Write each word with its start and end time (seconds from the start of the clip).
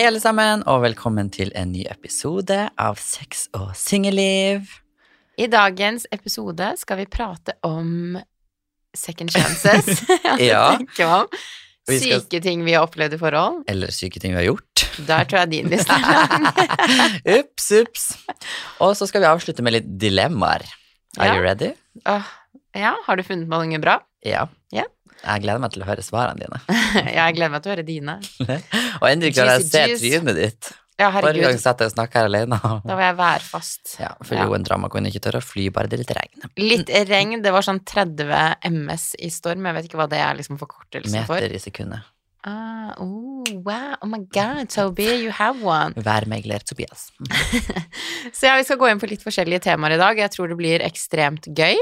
Hei, 0.00 0.06
alle 0.08 0.20
sammen, 0.22 0.62
og 0.64 0.78
velkommen 0.80 1.26
til 1.28 1.50
en 1.60 1.74
ny 1.74 1.82
episode 1.92 2.56
av 2.80 2.96
Sex 3.04 3.42
og 3.52 3.74
singelliv. 3.76 4.64
I 5.36 5.44
dagens 5.52 6.06
episode 6.16 6.70
skal 6.80 7.02
vi 7.02 7.04
prate 7.12 7.52
om 7.68 8.16
second 8.96 9.28
chances. 9.34 10.00
Ja. 10.40 10.78
skal- 10.94 11.28
Syke 12.00 12.40
ting 12.40 12.64
vi 12.64 12.72
har 12.78 12.86
opplevd 12.88 13.18
i 13.18 13.20
forhold. 13.20 13.58
Eller 13.68 13.92
syke 13.92 14.22
ting 14.24 14.32
vi 14.32 14.40
har 14.40 14.46
gjort. 14.48 14.86
Der 15.04 15.28
tror 15.28 15.42
jeg 15.42 15.52
din 15.52 15.68
liste 15.68 15.92
er 15.92 16.08
lang. 16.14 16.48
ups, 17.36 17.68
ups. 17.82 18.06
Og 18.80 18.96
så 18.96 19.04
skal 19.10 19.20
vi 19.26 19.28
avslutte 19.34 19.60
med 19.66 19.76
litt 19.76 19.90
dilemmaer. 20.00 20.64
Are 21.18 21.28
Ja. 21.28 21.36
you 21.36 21.44
ready? 21.44 21.74
Uh, 22.08 22.24
ja, 22.72 22.94
har 23.04 23.20
du 23.20 23.26
funnet 23.28 23.52
noe 23.52 23.82
bra? 23.84 23.98
Ja. 24.24 24.46
Ja. 24.72 24.88
Jeg 25.24 25.42
gleder 25.44 25.60
meg 25.62 25.72
til 25.74 25.82
å 25.84 25.88
høre 25.88 26.04
svarene 26.04 26.40
dine. 26.40 26.60
Jeg 27.20 27.34
gleder 27.36 27.52
meg 27.54 27.64
til 27.64 27.70
å 27.72 27.74
høre 27.74 27.86
dine. 27.86 28.14
Og 29.00 29.08
endelig 29.10 29.34
klarer 29.36 29.58
jeg 29.58 29.66
å 29.66 29.70
se 29.70 29.82
trynet 30.00 30.38
ditt. 30.38 30.70
Ja, 31.00 31.08
Forrige 31.14 31.46
gang 31.46 31.56
satt 31.60 31.80
jeg 31.80 31.88
og 31.88 31.94
snakka 31.94 32.20
her 32.20 32.26
alene. 32.28 32.58
Da 32.60 32.92
var 32.92 33.00
jeg 33.06 33.16
værfast. 33.16 33.94
Ja, 34.02 34.10
for 34.20 34.36
Ja. 34.36 34.44
jo, 34.44 34.52
en 34.52 34.66
drama 34.66 34.90
kunne 34.92 35.08
ikke 35.08 35.22
tørre 35.24 35.40
å 35.40 35.44
fly, 35.44 35.70
bare 35.72 35.88
det 35.88 35.96
litt 36.02 36.12
regn. 36.12 36.42
Litt 36.60 36.92
regn. 37.08 37.38
Det 37.40 37.52
var 37.54 37.64
sånn 37.64 37.80
30 37.88 38.28
MS 38.68 39.06
i 39.24 39.30
storm. 39.32 39.64
Jeg 39.64 39.78
vet 39.78 39.88
ikke 39.88 39.96
hva 40.02 40.08
det 40.12 40.20
er 40.20 40.36
liksom 40.36 40.58
forkortelsen 40.60 41.24
for. 41.24 41.40
Meter 41.40 41.56
i 41.56 41.62
sekundet. 41.62 42.04
Ah, 42.44 42.92
oh, 43.00 43.44
wow. 43.64 43.96
Oh 44.02 44.08
my 44.08 44.20
god, 44.32 44.68
Toby, 44.72 45.08
you 45.24 45.30
have 45.30 45.60
one. 45.64 45.92
Værmegler 46.08 46.60
Tobias. 46.64 47.08
Så 48.36 48.46
ja, 48.48 48.56
vi 48.60 48.64
skal 48.68 48.78
gå 48.80 48.88
inn 48.90 49.00
på 49.00 49.08
litt 49.08 49.24
forskjellige 49.24 49.64
temaer 49.70 49.96
i 49.96 50.00
dag. 50.00 50.20
Jeg 50.20 50.32
tror 50.36 50.52
det 50.52 50.56
blir 50.60 50.84
ekstremt 50.84 51.48
gøy. 51.56 51.76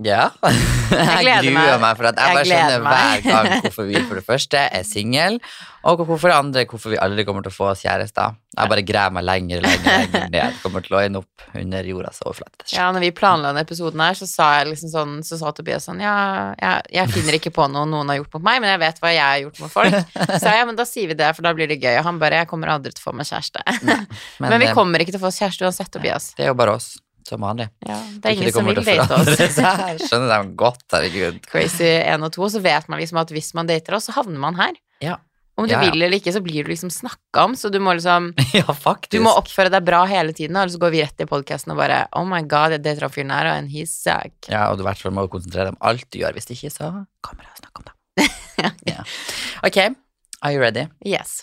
Ja. 0.00 0.30
Jeg, 0.92 1.24
jeg 1.24 1.40
gruer 1.46 1.54
meg. 1.56 1.80
meg, 1.80 1.96
for 1.96 2.04
at 2.10 2.18
jeg, 2.20 2.28
Jeg 2.28 2.36
bare 2.36 2.44
skjønner 2.44 2.82
meg. 2.84 3.22
hver 3.22 3.22
gang 3.24 3.46
hvorfor 3.64 3.86
vi 3.88 4.00
for 4.04 4.18
det 4.18 4.24
første 4.26 4.60
er 4.76 4.82
single, 4.84 5.38
og 5.88 6.02
hvorfor 6.04 6.28
det 6.28 6.34
andre 6.36 6.64
hvorfor 6.68 6.92
vi 6.92 6.98
aldri 7.00 7.24
kommer 7.24 7.46
til 7.46 7.48
å 7.48 7.54
få 7.54 7.70
oss 7.70 7.80
kjærester. 7.86 8.34
Jeg 8.52 8.68
bare 8.68 8.82
graver 8.84 9.14
meg 9.16 9.24
lenger 9.24 9.62
og 9.62 9.64
lenger, 9.64 10.02
lenger 10.02 10.26
ned. 10.34 10.58
Kommer 10.60 10.84
til 10.84 10.98
å 10.98 11.00
ende 11.00 11.22
opp 11.22 11.46
under 11.56 11.88
jordas 11.88 12.20
overflate. 12.26 12.66
Ja, 12.74 12.90
når 12.92 13.06
vi 13.06 13.10
planla 13.16 13.54
denne 13.54 13.64
episoden 13.64 14.02
her, 14.04 14.18
så 14.18 14.28
sa 14.28 14.50
jeg 14.58 14.68
liksom 14.74 14.92
sånn, 14.92 15.14
så 15.24 15.38
sa 15.40 15.54
Tobias 15.56 15.88
sånn 15.88 16.02
Ja, 16.04 16.12
jeg, 16.60 16.84
jeg 16.98 17.14
finner 17.14 17.38
ikke 17.38 17.54
på 17.56 17.64
noe 17.72 17.88
noen 17.88 18.12
har 18.12 18.20
gjort 18.20 18.36
mot 18.36 18.44
meg, 18.50 18.60
men 18.60 18.74
jeg 18.74 18.82
vet 18.84 19.00
hva 19.00 19.14
jeg 19.14 19.24
har 19.24 19.40
gjort 19.46 19.62
mot 19.64 19.72
folk. 19.72 19.96
Så 20.12 20.42
jeg, 20.44 20.58
ja, 20.60 20.68
men 20.68 20.76
da 20.76 20.86
sier 20.92 21.08
vi 21.08 21.16
det, 21.22 21.30
for 21.38 21.48
da 21.48 21.54
blir 21.56 21.72
det 21.72 21.80
gøy. 21.80 21.94
Og 22.02 22.10
han 22.10 22.20
bare 22.20 22.42
Jeg 22.42 22.50
kommer 22.52 22.74
aldri 22.74 22.92
til 22.92 23.00
å 23.00 23.08
få 23.08 23.16
meg 23.16 23.32
kjæreste. 23.32 23.64
Men, 24.42 24.58
vi 24.60 24.68
eh, 24.68 24.76
kommer 24.76 25.00
ikke 25.00 25.14
til 25.14 25.22
å 25.22 25.24
få 25.24 25.32
oss 25.32 25.40
kjæreste 25.40 25.64
uansett, 25.64 25.88
Tobias. 25.96 26.32
det 26.36 26.44
er 26.44 26.52
jo 26.52 26.58
bare 26.58 26.76
oss, 26.76 26.92
som 27.28 27.40
vanlig. 27.44 27.68
Ja, 27.86 27.98
det 28.22 28.28
er 28.28 28.36
ingen 28.36 28.48
ingen 28.48 28.56
som 28.56 28.66
vil 28.66 28.80
date 28.84 29.18
oss. 29.18 30.06
Skjønner 30.08 30.30
dem 30.36 30.54
godt, 30.58 30.84
herregud. 30.92 31.42
Crazy 31.50 31.88
1 32.02 32.22
og 32.26 32.32
2, 32.34 32.48
så 32.56 32.62
vet 32.64 32.88
man 32.92 33.00
liksom 33.02 33.20
at 33.22 33.30
hvis 33.34 33.52
man 33.58 33.68
dater 33.70 33.98
oss, 33.98 34.08
så 34.10 34.16
havner 34.16 34.40
man 34.42 34.58
her. 34.58 34.74
Ja. 35.02 35.18
Om 35.60 35.66
du 35.68 35.74
Ja, 35.74 35.82
ja. 35.82 35.90
vil 35.92 36.00
eller 36.06 36.16
ikke, 36.16 36.32
så 36.32 36.40
blir 36.40 36.64
du 36.64 36.70
liksom 36.72 36.88
snakka 36.90 37.42
om, 37.44 37.54
så 37.60 37.68
du 37.70 37.76
må 37.78 37.92
liksom 37.92 38.30
Ja, 38.56 38.72
faktisk. 38.72 39.12
Du 39.12 39.20
må 39.26 39.34
oppføre 39.36 39.68
deg 39.74 39.84
bra 39.84 40.00
hele 40.08 40.32
tiden, 40.32 40.56
og 40.56 40.70
så 40.72 40.80
går 40.80 40.94
vi 40.94 41.02
rett 41.04 41.20
i 41.20 41.28
podkasten 41.28 41.74
og 41.74 41.80
bare 41.82 42.06
Oh 42.16 42.24
my 42.24 42.40
god, 42.48 42.72
jeg 42.78 42.82
dater 42.86 43.08
fyren 43.12 43.30
her, 43.36 43.50
og 43.52 43.68
he's 43.68 43.92
suck. 43.92 44.32
Ja, 44.48 44.70
og 44.72 44.80
du 44.80 44.86
i 44.86 44.88
hvert 44.88 45.02
fall 45.04 45.12
må 45.12 45.26
konsentrere 45.28 45.68
deg 45.68 45.76
om 45.76 45.82
alt 45.92 46.08
du 46.10 46.22
gjør. 46.24 46.32
Hvis 46.40 46.48
ikke, 46.56 46.72
så 46.72 46.92
kommer 47.20 47.44
jeg 47.44 47.52
og 47.52 47.64
snakker 47.66 47.84
om 47.84 47.90
det. 47.92 48.30
ja. 48.96 49.04
Ok, 49.68 49.78
are 50.42 50.54
you 50.56 50.60
ready? 50.64 50.88
Yes. 51.04 51.42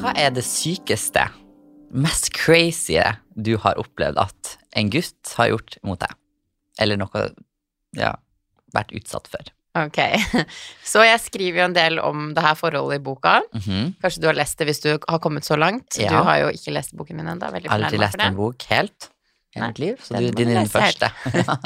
Hva 0.00 0.14
er 0.16 0.30
det 0.32 0.42
sykeste, 0.46 1.26
mest 1.92 2.30
crazy 2.32 2.96
du 3.36 3.52
har 3.60 3.76
opplevd 3.80 4.16
at 4.22 4.56
en 4.78 4.88
gutt 4.92 5.32
har 5.36 5.50
gjort 5.52 5.76
mot 5.84 6.00
deg? 6.00 6.14
Eller 6.80 6.96
noe 7.00 7.24
ja, 7.98 8.14
vært 8.72 8.94
utsatt 8.96 9.28
for? 9.28 9.50
Ok, 9.76 10.00
så 10.92 11.04
jeg 11.04 11.20
skriver 11.22 11.60
jo 11.60 11.66
en 11.68 11.76
del 11.76 12.00
om 12.02 12.30
det 12.34 12.42
her 12.42 12.56
forholdet 12.58 13.02
i 13.02 13.04
boka. 13.04 13.36
Mhm. 13.52 13.94
Kanskje 14.02 14.22
du 14.22 14.28
har 14.30 14.38
lest 14.38 14.58
det 14.58 14.70
hvis 14.70 14.80
du 14.82 14.90
har 14.96 15.20
kommet 15.22 15.46
så 15.46 15.58
langt. 15.60 15.98
Ja. 16.00 16.14
Du 16.14 16.30
har 16.30 16.40
jo 16.46 16.52
ikke 16.56 16.74
lest 16.74 16.96
boken 16.96 17.20
min 17.20 17.28
ennå. 17.34 17.50
Aldri 17.68 18.00
lest 18.00 18.18
en 18.24 18.38
bok 18.38 18.64
helt 18.72 19.10
i 19.50 19.60
mitt 19.60 19.80
liv, 19.82 19.98
så 19.98 20.14
du, 20.14 20.28
er 20.28 20.36
din 20.38 20.52
er 20.52 20.62
den 20.62 20.70
første. 20.70 21.10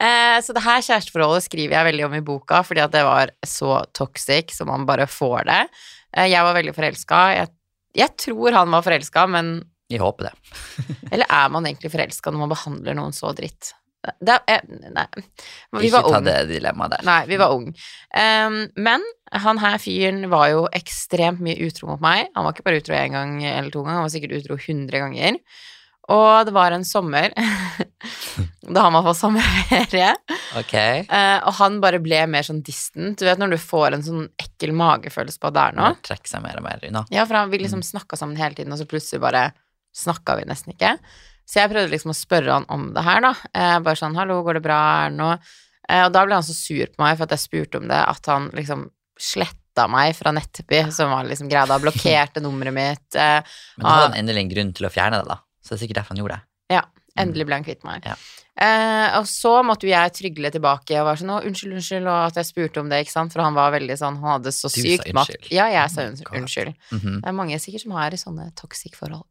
Eh, 0.00 0.38
så 0.40 0.54
det 0.56 0.62
her 0.64 0.80
kjæresteforholdet 0.80 1.44
skriver 1.44 1.74
jeg 1.76 1.86
veldig 1.90 2.04
om 2.06 2.14
i 2.16 2.22
boka, 2.24 2.62
fordi 2.64 2.80
at 2.80 2.92
det 2.94 3.02
var 3.04 3.30
så 3.44 3.82
toxic 3.92 4.54
som 4.56 4.70
man 4.72 4.86
bare 4.88 5.04
får 5.10 5.44
det. 5.44 5.58
Eh, 6.16 6.30
jeg 6.32 6.46
var 6.46 6.56
veldig 6.56 6.72
forelska. 6.74 7.18
Jeg, 7.36 7.50
jeg 7.96 8.16
tror 8.20 8.54
han 8.54 8.70
var 8.70 8.86
forelska, 8.86 9.26
men 9.30 9.58
Vi 9.90 9.98
håper 9.98 10.28
det. 10.28 10.32
Eller 11.12 11.26
er 11.26 11.48
man 11.50 11.66
egentlig 11.66 11.90
forelska 11.92 12.30
når 12.30 12.44
man 12.44 12.52
behandler 12.52 12.94
noen 12.98 13.14
så 13.16 13.32
dritt? 13.34 13.72
Det 14.00 14.32
er, 14.32 14.62
eh, 14.64 14.92
nei. 14.94 15.06
Vi 15.76 15.88
Ikke 15.88 15.98
var 15.98 16.06
ta 16.06 16.20
ung. 16.20 16.24
det 16.24 16.36
dilemmaet 16.48 16.94
der. 16.94 17.02
Nei, 17.04 17.18
vi 17.28 17.36
var 17.40 17.52
unge. 17.52 17.74
Um, 18.16 18.62
men 18.80 19.02
han 19.44 19.60
her 19.60 19.76
fyren 19.82 20.22
var 20.32 20.46
jo 20.54 20.62
ekstremt 20.72 21.42
mye 21.44 21.58
utro 21.66 21.90
mot 21.90 22.00
meg. 22.00 22.30
Han 22.36 22.46
var 22.46 22.54
ikke 22.54 22.64
bare 22.64 22.80
utro 22.80 22.96
én 22.96 23.12
gang 23.12 23.34
eller 23.44 23.68
to 23.74 23.82
ganger, 23.82 23.98
han 24.00 24.06
var 24.06 24.14
sikkert 24.14 24.38
utro 24.38 24.56
hundre 24.62 25.02
ganger. 25.04 25.36
Og 26.10 26.46
det 26.46 26.54
var 26.54 26.74
en 26.74 26.84
sommer, 26.86 27.30
da 28.74 28.86
han 28.86 28.96
var 28.96 29.06
på 29.06 29.14
sommerferie, 29.14 30.14
Ok. 30.58 30.74
Uh, 31.06 31.38
og 31.46 31.54
han 31.60 31.78
bare 31.82 32.00
ble 32.02 32.18
mer 32.30 32.46
sånn 32.46 32.62
distant. 32.66 33.18
Du 33.20 33.26
vet 33.28 33.38
når 33.38 33.54
du 33.54 33.58
får 33.62 33.94
en 33.94 34.04
sånn 34.04 34.24
ekkel 34.40 34.72
magefølelse 34.76 35.40
på 35.40 35.50
at 35.50 35.56
det 35.56 35.64
er 35.68 35.78
noe? 35.78 36.20
Seg 36.26 36.42
mer 36.42 36.58
og 36.58 36.66
mer 36.66 36.86
unna. 36.88 37.04
Ja, 37.14 37.26
for 37.28 37.38
han, 37.38 37.52
vi 37.52 37.62
liksom 37.62 37.84
snakka 37.86 38.18
sammen 38.18 38.38
hele 38.40 38.58
tiden, 38.58 38.74
og 38.74 38.80
så 38.80 38.88
plutselig 38.90 39.22
bare 39.22 39.50
snakka 39.96 40.38
vi 40.40 40.48
nesten 40.50 40.74
ikke. 40.74 40.96
Så 41.50 41.62
jeg 41.62 41.70
prøvde 41.72 41.90
liksom 41.94 42.12
å 42.12 42.18
spørre 42.18 42.58
han 42.58 42.66
om 42.70 42.90
det 42.94 43.04
her, 43.06 43.22
da. 43.24 43.34
Uh, 43.54 43.78
bare 43.86 43.98
sånn 43.98 44.18
'hallo, 44.18 44.40
går 44.46 44.58
det 44.58 44.66
bra, 44.66 44.80
er 45.04 45.14
det 45.14 45.20
noe?' 45.22 45.38
Uh, 45.90 46.04
og 46.06 46.12
da 46.14 46.22
ble 46.26 46.36
han 46.38 46.46
så 46.46 46.54
sur 46.54 46.86
på 46.86 47.02
meg 47.02 47.16
for 47.18 47.26
at 47.26 47.34
jeg 47.34 47.46
spurte 47.46 47.80
om 47.80 47.88
det, 47.90 47.98
at 47.98 48.26
han 48.30 48.50
liksom 48.54 48.84
sletta 49.20 49.88
meg 49.90 50.14
fra 50.14 50.30
Nettby, 50.34 50.84
som 50.94 51.10
var 51.10 51.26
liksom 51.26 51.50
greia 51.50 51.66
da, 51.66 51.78
blokkerte 51.82 52.42
nummeret 52.42 52.74
mitt. 52.74 53.08
Men 53.14 53.82
da 53.82 53.94
hadde 53.94 54.06
han 54.12 54.18
endelig 54.22 54.44
en 54.44 54.52
grunn 54.52 54.70
til 54.76 54.86
å 54.86 54.92
fjerne 54.92 55.18
det, 55.18 55.26
da. 55.34 55.40
Så 55.60 55.74
det 55.74 55.78
er 55.78 55.86
sikkert 55.86 56.00
derfor 56.02 56.14
han 56.16 56.22
gjorde 56.24 56.38
det. 56.40 56.74
Ja. 56.76 56.82
endelig 57.18 57.44
ble 57.46 57.54
han 57.58 57.64
kvitt 57.66 57.82
meg. 57.84 58.04
Ja. 58.06 58.14
Eh, 58.60 59.18
og 59.18 59.26
så 59.26 59.62
måtte 59.66 59.86
jo 59.88 59.90
jeg 59.90 60.12
trygle 60.12 60.50
tilbake 60.52 60.98
og 61.00 61.06
var 61.08 61.16
sånn 61.16 61.32
'å, 61.32 61.40
unnskyld, 61.48 61.72
unnskyld', 61.74 62.06
og 62.06 62.26
at 62.28 62.34
jeg 62.36 62.46
spurte 62.46 62.80
om 62.80 62.88
det, 62.88 63.00
ikke 63.04 63.12
sant, 63.12 63.32
for 63.32 63.42
han 63.42 63.54
var 63.54 63.72
veldig 63.72 63.96
sånn, 63.98 64.20
han 64.20 64.40
hadde 64.40 64.52
så 64.52 64.68
Du 64.68 64.80
sa 64.80 64.84
sykt 64.84 65.12
makt. 65.12 65.48
Ja, 65.50 65.66
jeg 65.68 65.90
sa 65.90 66.02
unnskyld. 66.02 66.36
unnskyld. 66.40 66.74
Mm. 66.92 66.98
Mhm. 67.00 67.20
Det 67.20 67.28
er 67.28 67.32
mange 67.32 67.58
sikkert 67.58 67.82
som 67.82 67.92
har 67.92 68.10
i 68.12 68.16
sånne 68.20 68.54
toxic 68.54 68.94
forhold. 68.94 69.24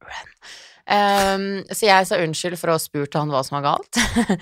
Ehm, 0.89 1.63
så 1.69 1.85
jeg 1.85 2.07
sa 2.09 2.15
unnskyld 2.17 2.57
for 2.57 2.71
å 2.71 2.77
ha 2.77 2.81
spurt 2.81 3.13
han 3.13 3.29
hva 3.29 3.43
som 3.45 3.61
var 3.61 3.77
galt. 3.77 3.93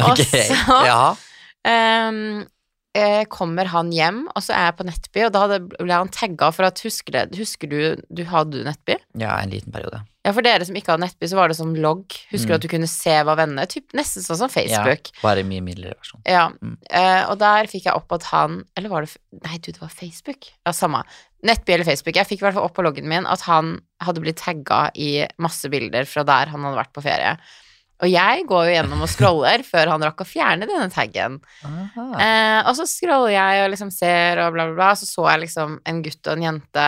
og 0.00 0.10
Ok, 0.10 0.24
så 0.24 0.78
ja. 0.86 1.16
ehm, 1.64 2.46
eh, 2.94 3.24
kommer 3.30 3.68
han 3.70 3.90
hjem, 3.94 4.24
og 4.34 4.42
så 4.42 4.54
er 4.56 4.64
jeg 4.70 4.76
på 4.80 4.86
Nettby, 4.88 5.24
og 5.26 5.32
da 5.36 5.58
ble 5.60 5.92
han 5.94 6.08
tagga 6.14 6.48
for 6.52 6.66
at 6.66 6.80
Husker, 6.82 7.12
det, 7.12 7.38
husker 7.38 7.68
du 7.70 7.80
du 8.10 8.24
hadde 8.30 8.64
Nettby? 8.66 8.96
ja, 9.20 9.36
en 9.42 9.50
liten 9.50 9.72
periode. 9.72 10.02
Ja, 10.26 10.32
for 10.36 10.42
dere 10.44 10.66
som 10.68 10.76
ikke 10.76 10.92
hadde 10.92 11.06
Nettby, 11.06 11.26
så 11.30 11.36
var 11.38 11.48
det 11.48 11.56
som 11.56 11.70
logg. 11.74 12.04
Husker 12.30 12.48
du 12.48 12.52
Mm. 12.52 12.58
at 12.58 12.60
du 12.66 12.68
kunne 12.68 12.88
se 12.92 13.10
hva 13.24 13.36
vennene 13.38 13.64
Typ 13.66 13.94
nesten 13.96 14.20
sånn 14.22 14.36
som 14.36 14.50
Facebook. 14.52 15.08
Ja, 15.14 15.22
bare 15.22 15.42
mye 15.48 15.62
mildere 15.64 15.94
versjon. 15.96 16.20
Ja, 16.28 16.50
Mm. 16.50 16.76
eh, 16.90 17.24
og 17.30 17.38
der 17.38 17.64
fikk 17.66 17.84
jeg 17.86 17.94
opp 17.94 18.12
at 18.12 18.24
han 18.24 18.64
Eller 18.76 18.90
var 18.90 19.00
det 19.06 19.16
Nei, 19.44 19.56
du, 19.58 19.72
det 19.72 19.80
var 19.80 19.88
Facebook. 19.88 20.50
Ja, 20.66 20.72
samme. 20.72 21.04
Nettby 21.42 21.72
eller 21.72 21.84
Facebook. 21.88 22.14
Jeg 22.16 22.26
fikk 22.26 22.42
i 22.42 22.44
hvert 22.44 22.54
fall 22.54 22.64
opp 22.68 22.74
på 22.76 22.84
loggen 22.84 23.08
min 23.08 23.24
at 23.24 23.40
han 23.48 23.80
hadde 24.02 24.20
blitt 24.20 24.36
tagga 24.36 24.90
i 24.94 25.26
masse 25.38 25.70
bilder 25.70 26.04
fra 26.04 26.22
der 26.22 26.46
han 26.52 26.60
hadde 26.64 26.76
vært 26.76 26.92
på 26.92 27.02
ferie. 27.02 27.38
Og 28.00 28.08
jeg 28.08 28.44
går 28.48 28.66
jo 28.66 28.74
gjennom 28.74 29.04
og 29.04 29.10
scroller 29.12 29.62
før 29.66 29.90
han 29.92 30.04
rakk 30.06 30.22
å 30.24 30.28
fjerne 30.28 30.68
denne 30.68 30.88
taggen. 30.92 31.38
Eh, 31.64 32.60
og 32.64 32.72
så 32.78 32.86
scroller 32.88 33.34
jeg 33.34 33.64
og 33.64 33.70
liksom 33.74 33.90
ser 33.92 34.40
og 34.40 34.54
bla, 34.54 34.66
bla, 34.70 34.76
bla. 34.78 34.90
Så 34.96 35.08
så 35.08 35.26
jeg 35.28 35.42
liksom 35.44 35.78
en 35.84 36.02
gutt 36.06 36.30
og 36.30 36.38
en 36.38 36.46
jente 36.46 36.86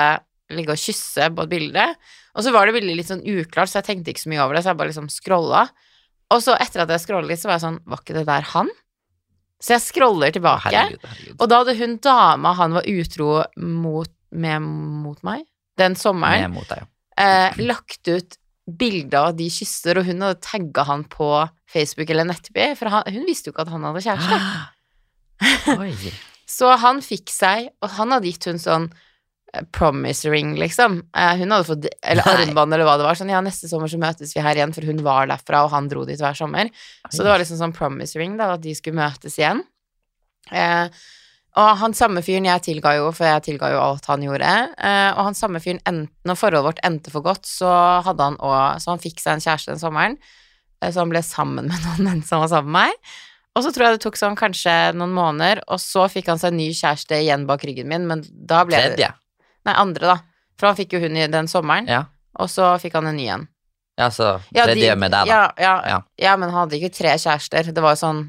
ligge 0.52 0.74
og 0.74 0.80
kysse 0.80 1.28
på 1.32 1.44
et 1.44 1.52
bilde. 1.52 1.86
Og 2.32 2.44
så 2.44 2.52
var 2.54 2.68
det 2.68 2.76
bildet 2.78 2.96
litt 2.96 3.10
sånn 3.10 3.24
uklart, 3.28 3.68
så 3.68 3.80
jeg 3.80 3.88
tenkte 3.90 4.12
ikke 4.12 4.24
så 4.24 4.32
mye 4.32 4.44
over 4.44 4.56
det, 4.56 4.64
så 4.64 4.72
jeg 4.72 4.80
bare 4.80 4.92
liksom 4.92 5.10
scrolla. 5.12 5.66
Og 6.32 6.40
så 6.44 6.56
etter 6.56 6.84
at 6.84 6.92
jeg 6.94 7.04
scrolla 7.04 7.28
litt, 7.28 7.40
så 7.42 7.50
var 7.50 7.58
jeg 7.58 7.66
sånn 7.66 7.80
Var 7.92 8.00
ikke 8.00 8.16
det 8.16 8.24
der 8.28 8.46
han? 8.54 8.70
Så 9.62 9.76
jeg 9.76 9.84
scroller 9.84 10.32
tilbake. 10.34 10.72
Herregud, 10.72 11.04
herregud. 11.06 11.34
Og 11.38 11.50
da 11.52 11.58
hadde 11.60 11.76
hun 11.78 11.98
dama 12.02 12.54
han 12.58 12.76
var 12.78 12.88
utro 12.88 13.28
mot, 13.60 14.10
med 14.32 14.64
mot 15.04 15.20
meg, 15.28 15.44
den 15.78 15.94
sommeren, 15.98 16.50
mot 16.56 16.66
deg, 16.72 16.88
eh, 17.20 17.60
lagt 17.62 18.08
ut 18.08 18.38
bilde 18.78 19.18
av 19.18 19.36
de 19.38 19.48
kysser, 19.52 19.98
og 20.00 20.08
hun 20.08 20.24
hadde 20.24 20.42
tagga 20.44 20.84
han 20.88 21.06
på 21.10 21.28
Facebook 21.70 22.10
eller 22.12 22.28
Nettby, 22.28 22.72
for 22.78 22.92
han, 22.92 23.08
hun 23.12 23.26
visste 23.28 23.50
jo 23.50 23.54
ikke 23.56 23.66
at 23.66 23.72
han 23.74 23.88
hadde 23.88 24.04
kjæreste. 24.04 24.36
Så 26.52 26.68
han 26.82 27.00
fikk 27.04 27.32
seg, 27.32 27.70
og 27.82 27.96
han 27.96 28.12
hadde 28.14 28.28
gitt 28.28 28.46
hun 28.50 28.60
sånn 28.60 28.88
eh, 28.90 29.64
promise 29.74 30.28
ring, 30.30 30.54
liksom. 30.60 31.00
Eh, 31.16 31.34
hun 31.40 31.54
hadde 31.54 31.68
fått, 31.68 31.88
eller 32.02 32.28
armbånd, 32.34 32.76
eller 32.76 32.88
hva 32.88 32.98
det 33.00 33.06
var. 33.06 33.18
Sånn, 33.18 33.32
ja, 33.32 33.40
neste 33.44 33.70
sommer 33.70 33.90
så 33.90 34.00
møtes 34.02 34.34
vi 34.36 34.44
her 34.44 34.58
igjen, 34.58 34.74
for 34.76 34.88
hun 34.88 35.00
var 35.06 35.30
derfra, 35.30 35.64
og 35.66 35.72
han 35.72 35.88
dro 35.92 36.04
dit 36.08 36.20
hver 36.20 36.36
sommer. 36.38 36.72
Så 37.08 37.22
det 37.22 37.32
var 37.32 37.42
liksom 37.42 37.60
sånn 37.60 37.76
promise 37.76 38.20
ring, 38.20 38.36
da, 38.40 38.52
at 38.56 38.64
de 38.64 38.74
skulle 38.76 39.00
møtes 39.00 39.38
igjen. 39.40 39.64
Eh, 40.52 41.02
og 41.56 41.76
han 41.82 41.92
samme 41.92 42.22
fyren 42.24 42.46
jeg 42.48 42.62
tilga 42.64 42.94
jo, 42.96 43.10
for 43.12 43.26
jeg 43.28 43.42
tilga 43.44 43.68
jo 43.74 43.80
alt 43.82 44.06
han 44.08 44.22
gjorde. 44.24 44.52
Eh, 44.78 45.10
og 45.12 45.24
han 45.26 45.34
samme 45.36 45.60
fyren, 45.60 46.08
når 46.24 46.38
forholdet 46.40 46.64
vårt 46.64 46.80
endte 46.86 47.10
for 47.12 47.20
godt, 47.26 47.44
så 47.46 47.68
hadde 48.06 48.22
han 48.24 48.38
òg 48.40 48.80
Så 48.80 48.90
han 48.94 48.98
fikk 49.02 49.20
seg 49.20 49.34
en 49.34 49.44
kjæreste 49.44 49.72
den 49.74 49.82
sommeren. 49.82 50.16
Eh, 50.82 50.90
så 50.90 51.00
han 51.04 51.10
ble 51.12 51.20
sammen 51.22 51.68
med 51.68 51.76
noen 51.86 52.04
mens 52.08 52.30
han 52.32 52.40
var 52.40 52.48
sammen 52.48 52.72
med 52.72 52.88
meg. 52.88 53.12
Og 53.54 53.62
så 53.66 53.72
tror 53.74 53.84
jeg 53.84 53.98
det 53.98 54.04
tok 54.06 54.16
sånn 54.16 54.34
kanskje 54.38 54.72
noen 54.96 55.12
måneder, 55.12 55.60
og 55.68 55.76
så 55.78 56.06
fikk 56.08 56.30
han 56.32 56.38
seg 56.40 56.54
en 56.54 56.56
ny 56.62 56.70
kjæreste 56.72 57.18
igjen 57.20 57.44
bak 57.46 57.60
ryggen 57.68 57.86
min, 57.90 58.06
men 58.08 58.22
da 58.32 58.62
ble 58.64 58.78
det 58.80 58.94
Tredje. 58.94 59.10
Nei, 59.68 59.74
andre, 59.76 60.14
da. 60.14 60.16
For 60.56 60.70
han 60.70 60.78
fikk 60.78 60.94
jo 60.96 61.00
hun 61.04 61.20
den 61.30 61.48
sommeren, 61.52 61.86
Ja. 61.86 62.06
og 62.40 62.48
så 62.48 62.72
fikk 62.80 62.94
han 62.96 63.06
en 63.12 63.16
ny 63.20 63.26
en. 63.28 63.44
Ja, 64.00 64.08
så 64.08 64.40
Ja, 64.56 64.64
tredje 64.64 64.88
de- 64.94 64.96
med 64.96 65.10
deg, 65.12 65.26
da. 65.28 65.32
Ja, 65.34 65.52
ja, 65.60 65.74
Ja. 65.86 65.98
ja, 66.16 66.36
men 66.40 66.48
han 66.48 66.64
hadde 66.64 66.80
ikke 66.80 66.94
tre 66.96 67.10
kjærester. 67.20 67.68
Det 67.74 67.82
var 67.82 67.92
jo 67.92 68.00
sånn 68.06 68.22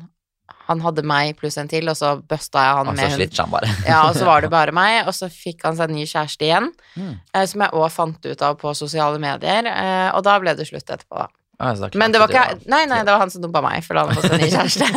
Han 0.69 0.80
hadde 0.80 1.04
meg 1.04 1.36
pluss 1.39 1.57
en 1.60 1.68
til, 1.68 1.89
og 1.92 1.98
så 2.00 2.13
busta 2.24 2.62
jeg 2.63 2.77
han 2.80 2.88
Og 2.88 2.95
med 2.95 3.12
hun. 3.12 3.27
han 3.38 3.51
bare. 3.51 3.69
Ja, 3.88 4.01
og 4.07 4.15
så 4.15 4.24
var 4.25 4.42
det 4.45 4.50
bare 4.57 4.71
meg, 4.75 5.01
og 5.07 5.13
så 5.18 5.27
fikk 5.31 5.63
han 5.68 5.75
seg 5.75 5.89
en 5.92 5.95
ny 6.00 6.06
kjæreste 6.07 6.48
igjen, 6.48 6.71
Mm. 6.95 7.15
eh, 7.33 7.45
som 7.50 7.62
jeg 7.65 7.71
òg 7.74 7.89
fant 7.92 8.25
ut 8.25 8.42
av 8.45 8.57
på 8.62 8.71
sosiale 8.77 9.19
medier, 9.19 9.65
eh, 9.68 10.10
og 10.15 10.24
da 10.24 10.38
ble 10.39 10.54
det 10.56 10.68
slutt 10.69 10.86
etterpå, 10.88 11.18
da. 11.24 11.27
Ja, 11.62 11.69
det 11.77 11.95
Men 11.95 12.12
det 12.12 12.19
var 12.19 12.27
ikke 12.27 12.65
Nei, 12.68 12.86
nei, 12.89 12.98
det 13.06 13.12
var 13.13 13.19
han 13.21 13.30
som 13.30 13.42
dumpa 13.44 13.62
meg, 13.62 13.83
for 13.86 13.94
da 13.94 14.01
hadde 14.04 14.15
han 14.15 14.24
fått 14.24 14.33
en 14.33 14.42
ny 14.42 14.50
kjæreste. 14.51 14.88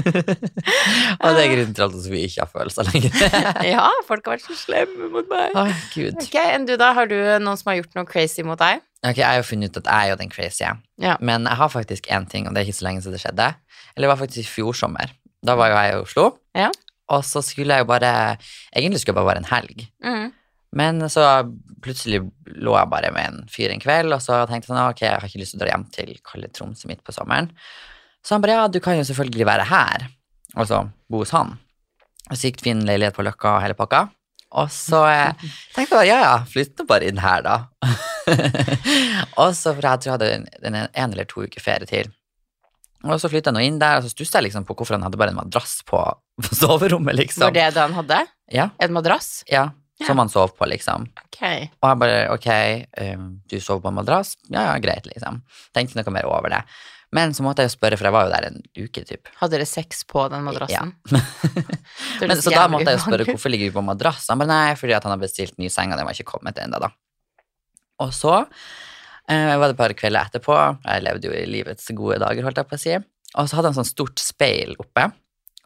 Og 1.20 1.34
det 1.36 1.42
er 1.44 1.50
grunnen 1.52 1.74
til 1.76 1.84
at 1.86 1.96
Sofie 1.96 2.28
ikke 2.28 2.44
har 2.44 2.50
følelser 2.52 2.88
lenger. 2.90 3.12
ja, 3.74 3.88
folk 4.08 4.24
har 4.28 4.36
vært 4.36 4.46
så 4.46 4.56
slemme 4.56 5.10
mot 5.12 5.26
meg. 5.32 5.56
Å, 5.58 5.64
gud. 5.94 6.20
Ok, 6.22 6.36
enn 6.40 6.66
du 6.68 6.76
da? 6.80 6.92
Har 6.96 7.10
du 7.10 7.16
noen 7.42 7.58
som 7.60 7.72
har 7.72 7.80
gjort 7.80 7.98
noe 7.98 8.08
crazy 8.08 8.44
mot 8.46 8.60
deg? 8.60 8.80
Ok, 9.00 9.16
jeg 9.16 9.24
har 9.24 9.38
jo 9.38 9.46
funnet 9.48 9.72
ut 9.72 9.80
at 9.80 9.88
jeg 9.88 10.08
er 10.08 10.12
jo 10.12 10.18
den 10.20 10.32
crazy. 10.32 10.66
Ja. 11.00 11.14
Men 11.24 11.48
jeg 11.48 11.56
har 11.56 11.72
faktisk 11.72 12.08
én 12.12 12.28
ting, 12.28 12.46
og 12.46 12.54
det 12.54 12.60
er 12.60 12.68
ikke 12.68 12.80
så 12.80 12.86
lenge 12.88 13.00
siden 13.04 13.16
det 13.16 13.22
skjedde. 13.22 13.48
Eller 13.94 14.06
det 14.06 14.12
var 14.12 14.20
faktisk 14.20 14.42
i 14.44 14.50
fjor 14.50 14.76
sommer. 14.76 15.14
Da 15.46 15.56
var 15.56 15.70
jo 15.70 15.78
jeg 15.78 15.92
i 15.92 16.02
Oslo. 16.02 16.26
Ja. 16.58 16.68
Og 17.10 17.24
så 17.24 17.40
skulle 17.42 17.74
jeg 17.74 17.82
jo 17.82 17.88
bare 17.90 18.36
Egentlig 18.76 19.00
skulle 19.00 19.16
jeg 19.16 19.18
bare 19.18 19.30
være 19.32 19.42
en 19.42 19.50
helg. 19.50 19.86
Mm. 20.04 20.28
Men 20.76 21.02
så 21.10 21.24
plutselig 21.82 22.20
lå 22.46 22.76
jeg 22.76 22.90
bare 22.92 23.10
med 23.14 23.26
en 23.26 23.48
fyr 23.50 23.72
en 23.74 23.82
kveld, 23.82 24.12
og 24.14 24.22
så 24.22 24.44
tenkte 24.46 24.68
jeg 24.68 24.74
sånn, 24.74 24.92
ok, 24.92 25.02
jeg 25.02 25.16
har 25.16 25.26
ikke 25.26 25.40
lyst 25.40 25.56
til 25.56 25.58
å 25.58 25.64
dra 25.64 25.72
hjem 25.72 25.86
til 25.96 26.12
kalde 26.26 26.50
Tromsø 26.54 26.90
midt 26.90 27.02
på 27.02 27.14
sommeren. 27.16 27.48
Så 28.22 28.36
han 28.36 28.44
bare, 28.44 28.58
ja, 28.58 28.68
du 28.70 28.78
kan 28.84 28.98
jo 28.98 29.06
selvfølgelig 29.08 29.48
være 29.48 29.66
her, 29.70 30.06
og 30.54 30.68
så 30.70 30.84
bo 31.10 31.24
hos 31.24 31.34
han. 31.34 31.56
Sykt 32.36 32.62
fin 32.62 32.84
leilighet 32.86 33.16
på 33.16 33.24
Løkka 33.26 33.56
og 33.56 33.64
hele 33.64 33.74
pakka. 33.74 34.04
Og 34.60 34.70
så 34.74 35.00
eh, 35.08 35.48
tenkte 35.74 35.88
jeg 35.88 35.96
bare, 35.96 36.06
ja, 36.06 36.20
ja, 36.22 36.36
flytt 36.52 36.78
nå 36.78 36.86
bare 36.86 37.10
inn 37.10 37.18
her 37.22 37.42
da. 37.46 37.56
og 39.40 39.52
så, 39.56 39.72
for 39.74 39.82
jeg 39.84 40.02
tror 40.02 40.10
jeg 40.10 40.14
hadde 40.16 40.30
en, 40.36 40.78
en, 40.80 41.12
eller 41.12 41.28
to 41.30 41.44
uker 41.46 41.62
ferie 41.64 41.88
til. 41.90 42.10
Og 43.06 43.16
så 43.20 43.30
flyttet 43.32 43.48
jeg 43.48 43.56
nå 43.56 43.62
inn 43.64 43.78
der, 43.80 43.98
og 44.00 44.04
så 44.04 44.12
stussa 44.12 44.38
jeg 44.40 44.50
liksom 44.50 44.66
på 44.68 44.76
hvorfor 44.76 44.98
han 44.98 45.04
hadde 45.06 45.20
bare 45.20 45.32
en 45.32 45.38
madrass 45.40 45.78
på, 45.88 46.00
på 46.44 46.56
soverommet, 46.58 47.16
liksom. 47.16 47.46
Var 47.48 47.56
det 47.56 47.68
det 47.76 47.84
han 47.86 47.96
hadde? 47.96 48.22
Ja, 48.52 48.70
En 48.78 48.96
madrass? 48.96 49.40
ja, 49.48 49.70
Ja. 50.00 50.06
som 50.08 50.18
han 50.18 50.30
sov 50.32 50.54
på, 50.56 50.64
liksom. 50.68 51.02
Ok. 51.26 51.42
Og 51.44 51.88
jeg 51.90 51.98
bare, 52.00 52.20
ok, 52.32 52.48
um, 53.04 53.26
du 53.48 53.58
sover 53.60 53.82
på 53.84 53.90
en 53.92 53.98
madrass? 54.00 54.34
Ja, 54.48 54.62
ja, 54.70 54.78
greit, 54.80 55.04
liksom. 55.08 55.42
Tenkte 55.76 56.00
noe 56.00 56.14
mer 56.14 56.28
over 56.28 56.48
det. 56.52 56.62
Men 57.12 57.34
så 57.34 57.42
måtte 57.42 57.64
jeg 57.64 57.72
jo 57.72 57.74
spørre, 57.74 57.96
for 57.98 58.06
jeg 58.06 58.14
var 58.14 58.28
jo 58.28 58.30
der 58.32 58.46
en 58.46 58.58
uke, 58.78 59.02
typ. 59.04 59.28
Hadde 59.40 59.56
dere 59.58 59.66
sex 59.66 60.04
på 60.08 60.22
den 60.30 60.44
madrassen? 60.46 60.92
Ja. 61.10 61.22
Men, 62.22 62.36
så 62.38 62.52
da 62.54 62.68
måtte 62.70 62.92
jeg 62.92 63.00
jo 63.00 63.02
spørre, 63.02 63.26
hvorfor 63.32 63.50
ligger 63.50 63.66
vi 63.66 63.74
på 63.74 63.82
madrass? 63.82 64.28
Han 64.30 64.38
bare, 64.40 64.52
nei, 64.52 64.76
fordi 64.78 64.94
han 64.94 65.10
har 65.10 65.18
bestilt 65.20 65.56
ny 65.58 65.66
seng, 65.72 65.90
og 65.90 65.98
den 65.98 66.06
var 66.06 66.14
ikke 66.14 66.30
kommet 66.36 66.60
ennå. 66.62 66.78
Og 68.00 68.12
så 68.16 68.34
eh, 68.40 69.54
var 69.54 69.66
det 69.66 69.74
et 69.74 69.80
par 69.80 69.96
kvelder 69.96 70.30
etterpå, 70.30 70.58
jeg 70.86 71.06
levde 71.06 71.30
jo 71.30 71.36
i 71.36 71.46
livets 71.48 71.90
gode 71.96 72.20
dager, 72.22 72.46
holdt 72.46 72.62
jeg 72.62 72.70
på 72.70 72.78
å 72.78 72.82
si, 72.84 72.96
og 73.36 73.46
så 73.48 73.58
hadde 73.58 73.70
han 73.70 73.78
sånn 73.78 73.90
stort 73.90 74.22
speil 74.22 74.74
oppe, 74.80 75.10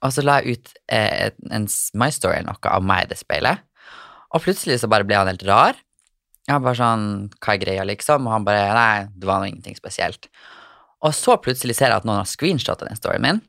og 0.05 0.13
så 0.13 0.25
la 0.25 0.41
jeg 0.43 0.59
ut 0.59 0.75
eh, 0.93 1.31
en 1.55 1.69
My 1.97 2.11
Story 2.13 2.41
eller 2.41 2.53
noe 2.53 2.75
av 2.77 2.85
meg 2.85 3.07
i 3.07 3.13
det 3.15 3.21
speilet, 3.23 3.63
og 4.35 4.43
plutselig 4.45 4.81
så 4.83 4.91
bare 4.91 5.07
ble 5.07 5.17
han 5.17 5.31
helt 5.31 5.47
rar. 5.47 5.79
Jeg 6.45 6.61
bare 6.61 6.77
sånn, 6.77 7.05
hva 7.39 7.55
er 7.55 7.61
greia, 7.63 7.85
liksom? 7.87 8.27
Og 8.27 8.35
han 8.35 8.45
bare, 8.45 8.65
nei, 8.75 9.07
det 9.15 9.29
var 9.29 9.39
noe 9.41 9.49
ingenting 9.49 9.79
spesielt. 9.79 10.27
Og 11.07 11.15
så 11.17 11.39
plutselig 11.41 11.77
ser 11.79 11.93
jeg 11.93 12.03
at 12.03 12.09
noen 12.09 12.19
har 12.19 12.29
screenshotet 12.29 12.91
den 12.91 12.99
storyen 12.99 13.25
min, 13.25 13.41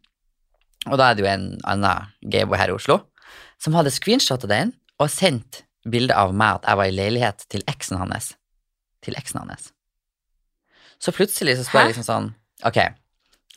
og 0.86 1.00
da 1.02 1.10
er 1.10 1.18
det 1.18 1.26
jo 1.26 1.32
en 1.32 1.48
annen 1.66 2.14
gayboy 2.30 2.60
her 2.62 2.72
i 2.72 2.76
Oslo, 2.78 3.00
som 3.62 3.76
hadde 3.78 3.94
screenshotet 3.94 4.52
den 4.52 4.76
og 5.02 5.10
sendt 5.12 5.64
bilde 5.90 6.16
av 6.18 6.34
meg 6.38 6.60
at 6.60 6.70
jeg 6.70 6.80
var 6.80 6.90
i 6.90 6.96
leilighet 6.96 7.46
til 7.52 7.66
eksen 7.72 7.98
hans. 8.00 8.34
Til 9.06 9.16
eksen 9.20 9.42
hans. 9.44 9.72
Så 11.00 11.12
plutselig 11.14 11.58
så 11.60 11.66
spør 11.68 11.86
jeg 11.86 11.94
liksom 11.96 12.08
sånn, 12.08 12.30
ok, 12.66 12.78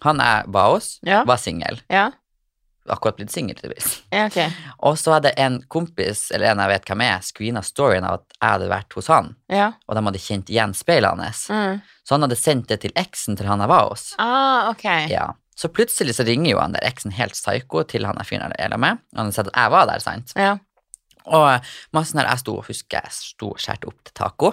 han 0.04 0.20
var 0.52 0.72
hos, 0.74 0.98
Ja. 1.06 1.22
var 1.24 1.38
singel. 1.40 1.80
Ja, 1.88 2.10
Akkurat 2.88 3.18
blitt 3.18 3.28
singel, 3.30 3.54
tydeligvis. 3.58 3.98
ja, 4.10 4.26
okay. 4.30 4.48
Og 4.88 4.94
så 4.96 5.12
hadde 5.12 5.34
en 5.36 5.58
kompis, 5.68 6.30
eller 6.32 6.50
en 6.54 6.62
jeg 6.62 6.70
vet 6.72 6.86
hvem 6.88 7.02
er, 7.04 7.18
screena 7.20 7.60
storyen 7.60 8.06
av 8.08 8.14
at 8.22 8.24
jeg 8.40 8.48
hadde 8.54 8.68
vært 8.70 8.96
hos 8.96 9.10
han, 9.12 9.34
Ja. 9.52 9.72
og 9.86 9.94
de 9.98 10.02
hadde 10.06 10.22
kjent 10.24 10.48
igjen 10.48 10.72
speilet 10.74 11.20
hans. 11.20 11.42
Mm. 11.52 11.82
Så 12.08 12.14
han 12.16 12.24
hadde 12.24 12.38
sendt 12.40 12.68
det 12.72 12.80
til 12.86 12.94
eksen 12.96 13.36
til 13.36 13.46
han 13.50 13.60
jeg 13.60 13.68
var 13.68 13.90
hos. 13.90 14.14
Ah, 14.18 14.70
okay. 14.70 15.04
Ja. 15.12 15.34
Så 15.54 15.68
plutselig 15.68 16.14
så 16.16 16.24
ringer 16.24 16.50
jo 16.54 16.60
han 16.62 16.72
der 16.72 16.80
eksen 16.88 17.12
helt 17.12 17.34
psyko 17.36 17.82
til 17.90 18.06
han 18.06 18.16
jeg 18.22 18.26
fyren 18.30 18.54
jeg 18.56 18.70
er 18.72 18.78
med. 18.80 18.98
Han 19.18 19.32
sier 19.36 19.48
at 19.50 19.52
jeg 19.54 19.70
var 19.76 19.86
der, 19.90 20.00
sant. 20.00 20.32
Ja. 20.38 20.56
Og 21.34 21.66
massen 21.96 22.16
når 22.19 22.28
jeg 22.30 22.40
sto 22.42 22.54
og 22.58 22.66
husker 22.69 22.98
jeg 23.04 23.12
sto 23.14 23.50
og 23.52 23.58
skjærte 23.60 23.88
opp 23.90 23.98
til 24.08 24.14
taco, 24.16 24.50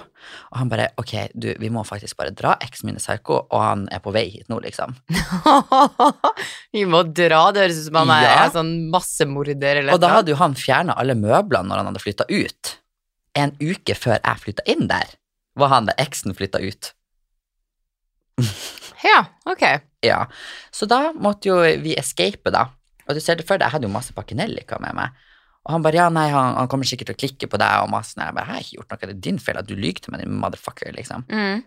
og 0.50 0.58
han 0.60 0.68
bare 0.72 0.88
ok, 1.00 1.12
du, 1.34 1.48
vi 1.62 1.70
må 1.72 1.84
faktisk 1.88 2.16
bare 2.20 2.34
dra, 2.36 2.56
eksen 2.64 2.90
min 2.90 2.98
er 3.00 3.04
psyko, 3.04 3.38
og 3.50 3.62
han 3.64 3.86
er 3.94 4.02
på 4.04 4.12
vei 4.14 4.26
hit 4.34 4.48
nå, 4.52 4.58
liksom. 4.64 4.94
Vi 6.76 6.82
må 6.88 7.00
dra, 7.08 7.40
det 7.56 7.62
høres 7.64 7.78
ut 7.80 7.86
som 7.88 8.00
han 8.02 8.12
er 8.18 8.26
Ja. 8.26 8.34
en 8.46 8.54
sånn 8.58 8.74
massemorder 8.92 9.80
eller 9.80 9.94
Og 9.96 10.00
da 10.02 10.10
hadde 10.18 10.32
jo 10.34 10.38
han 10.40 10.54
fjerna 10.58 10.96
alle 11.00 11.14
møblene 11.16 11.68
når 11.70 11.80
han 11.82 11.88
hadde 11.92 12.02
flytta 12.04 12.26
ut. 12.28 12.74
En 13.36 13.54
uke 13.60 13.94
før 13.96 14.18
jeg 14.20 14.42
flytta 14.44 14.64
inn 14.72 14.86
der, 14.90 15.16
var 15.56 15.72
han 15.72 15.88
der 15.88 15.96
eksen 16.02 16.34
flytta 16.36 16.60
ut. 16.60 16.92
Ja, 19.04 19.22
ok. 19.48 19.62
Ja, 20.04 20.26
så 20.74 20.86
da 20.88 21.12
måtte 21.16 21.48
jo 21.50 21.60
vi 21.82 21.94
escape, 21.98 22.50
da. 22.52 22.66
Og 23.06 23.14
du 23.16 23.20
ser 23.22 23.38
det 23.38 23.46
for 23.46 23.56
deg, 23.56 23.68
jeg 23.68 23.76
hadde 23.76 23.86
jo 23.88 23.92
masse 23.94 24.12
pakkenellika 24.16 24.80
med 24.82 24.96
meg. 24.98 25.14
Og 25.66 25.72
han 25.74 25.82
bare 25.82 25.98
ja, 25.98 26.10
nei, 26.12 26.28
han, 26.30 26.54
han 26.60 26.68
kommer 26.70 26.86
sikkert 26.86 27.10
til 27.10 27.16
å 27.16 27.20
klikke 27.24 27.48
på 27.50 27.58
deg 27.58 27.84
og 27.84 27.90
masse. 27.90 28.14
Jeg 28.14 28.34
bare, 28.36 28.46
jeg 28.46 28.54
har 28.54 28.66
ikke 28.66 28.76
gjort 28.78 28.92
noe, 28.92 29.00
det 29.02 29.14
er 29.16 29.24
din 29.24 29.40
feil 29.42 29.58
at 29.58 29.66
du 29.66 29.74
lyver 29.74 30.04
til 30.04 30.14
meg, 30.14 30.22
din 30.22 30.36
motherfucker, 30.38 30.92
liksom. 30.94 31.24
Mm. 31.26 31.64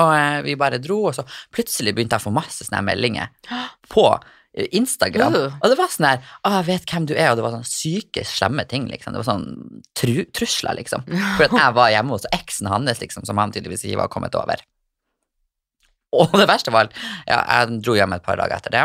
Og 0.00 0.12
eh, 0.16 0.38
vi 0.46 0.54
bare 0.58 0.80
dro, 0.82 1.02
og 1.10 1.16
så 1.16 1.26
plutselig 1.54 1.92
begynte 1.94 2.16
jeg 2.16 2.24
å 2.24 2.26
få 2.30 2.32
masse 2.34 2.64
sånne 2.66 2.80
meldinger 2.86 3.28
på 3.92 4.06
eh, 4.08 4.70
Instagram. 4.80 5.36
Uh. 5.36 5.58
Og 5.60 5.70
det 5.70 5.78
var 5.78 5.92
sånn 5.92 6.08
her 6.08 6.22
Å, 6.40 6.54
jeg 6.56 6.68
vet 6.70 6.94
hvem 6.94 7.08
du 7.10 7.14
er, 7.14 7.28
og 7.30 7.38
det 7.38 7.44
var 7.44 7.56
sånn 7.58 7.68
syke, 7.68 8.24
slemme 8.28 8.64
ting, 8.70 8.88
liksom. 8.90 9.12
Det 9.12 9.20
var 9.20 9.28
sånn 9.28 9.82
tru, 9.92 10.24
trusler, 10.32 10.80
liksom. 10.80 11.04
For 11.36 11.46
at 11.50 11.58
jeg 11.60 11.78
var 11.82 11.92
hjemme 11.92 12.16
hos 12.16 12.28
eksen 12.32 12.72
hans, 12.72 13.04
liksom, 13.04 13.28
som 13.28 13.42
han 13.42 13.52
tydeligvis 13.52 13.84
ikke 13.84 14.06
var 14.06 14.12
kommet 14.14 14.40
over. 14.40 14.64
Og 16.14 16.32
det 16.38 16.46
verste 16.48 16.72
var 16.72 16.88
ja, 17.26 17.40
jeg 17.42 17.80
dro 17.82 17.96
hjem 17.98 18.14
et 18.14 18.24
par 18.24 18.38
dager 18.38 18.56
etter 18.56 18.72
det, 18.72 18.84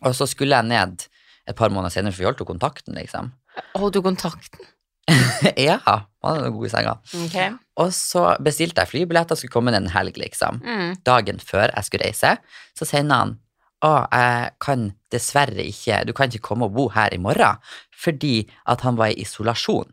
og 0.00 0.14
så 0.16 0.24
skulle 0.26 0.56
jeg 0.56 0.64
ned 0.70 1.02
et 1.50 1.58
par 1.58 1.72
måneder 1.74 1.92
senere, 1.92 2.14
for 2.14 2.22
vi 2.22 2.28
holdt 2.30 2.40
jo 2.40 2.48
kontakten, 2.48 2.96
liksom. 2.96 3.28
Holdt 3.76 3.98
du 3.98 4.02
kontakten? 4.04 4.68
ja, 5.58 5.78
han 6.22 6.44
er 6.44 6.52
god 6.54 6.66
i 6.66 6.72
senga. 6.72 6.96
Okay. 7.26 7.54
Og 7.82 7.90
så 7.96 8.24
bestilte 8.44 8.84
jeg 8.84 8.92
flybilletter, 8.92 9.38
skulle 9.38 9.54
komme 9.54 9.74
en 9.74 9.90
helg, 9.92 10.18
liksom. 10.20 10.60
Mm. 10.62 10.92
Dagen 11.06 11.40
før 11.42 11.68
jeg 11.68 11.88
skulle 11.88 12.10
reise, 12.10 12.36
så 12.78 12.88
sender 12.88 13.24
han 13.24 13.34
å, 13.82 13.90
jeg 14.12 14.52
kan 14.62 14.92
dessverre 15.12 15.64
ikke, 15.66 16.04
du 16.06 16.14
kan 16.16 16.30
ikke 16.30 16.46
komme 16.52 16.68
og 16.68 16.76
bo 16.76 16.86
her 16.94 17.14
i 17.14 17.20
morgen, 17.20 17.58
fordi 17.90 18.46
at 18.70 18.84
han 18.86 18.98
var 19.00 19.10
i 19.10 19.24
isolasjon. 19.24 19.90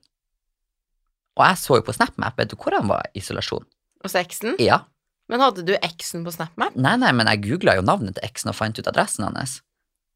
Og 1.39 1.45
jeg 1.47 1.59
så 1.61 1.79
jo 1.79 1.87
på 1.87 1.95
SnapMap, 1.95 2.37
vet 2.37 2.51
du 2.51 2.57
hvor 2.59 2.75
han 2.75 2.89
var 2.91 3.09
i 3.09 3.23
isolasjon? 3.23 3.65
Hos 4.03 4.15
eksen? 4.19 4.59
Ja. 4.61 4.83
Men 5.31 5.43
hadde 5.43 5.63
du 5.65 5.73
eksen 5.77 6.23
på 6.25 6.33
SnapMap? 6.35 6.77
Nei, 6.77 6.95
nei, 7.01 7.11
men 7.15 7.29
jeg 7.31 7.43
googla 7.47 7.77
jo 7.79 7.85
navnet 7.85 8.17
til 8.17 8.27
eksen 8.27 8.51
og 8.51 8.57
fant 8.57 8.77
ut 8.77 8.89
adressen 8.91 9.27
hans. 9.27 9.59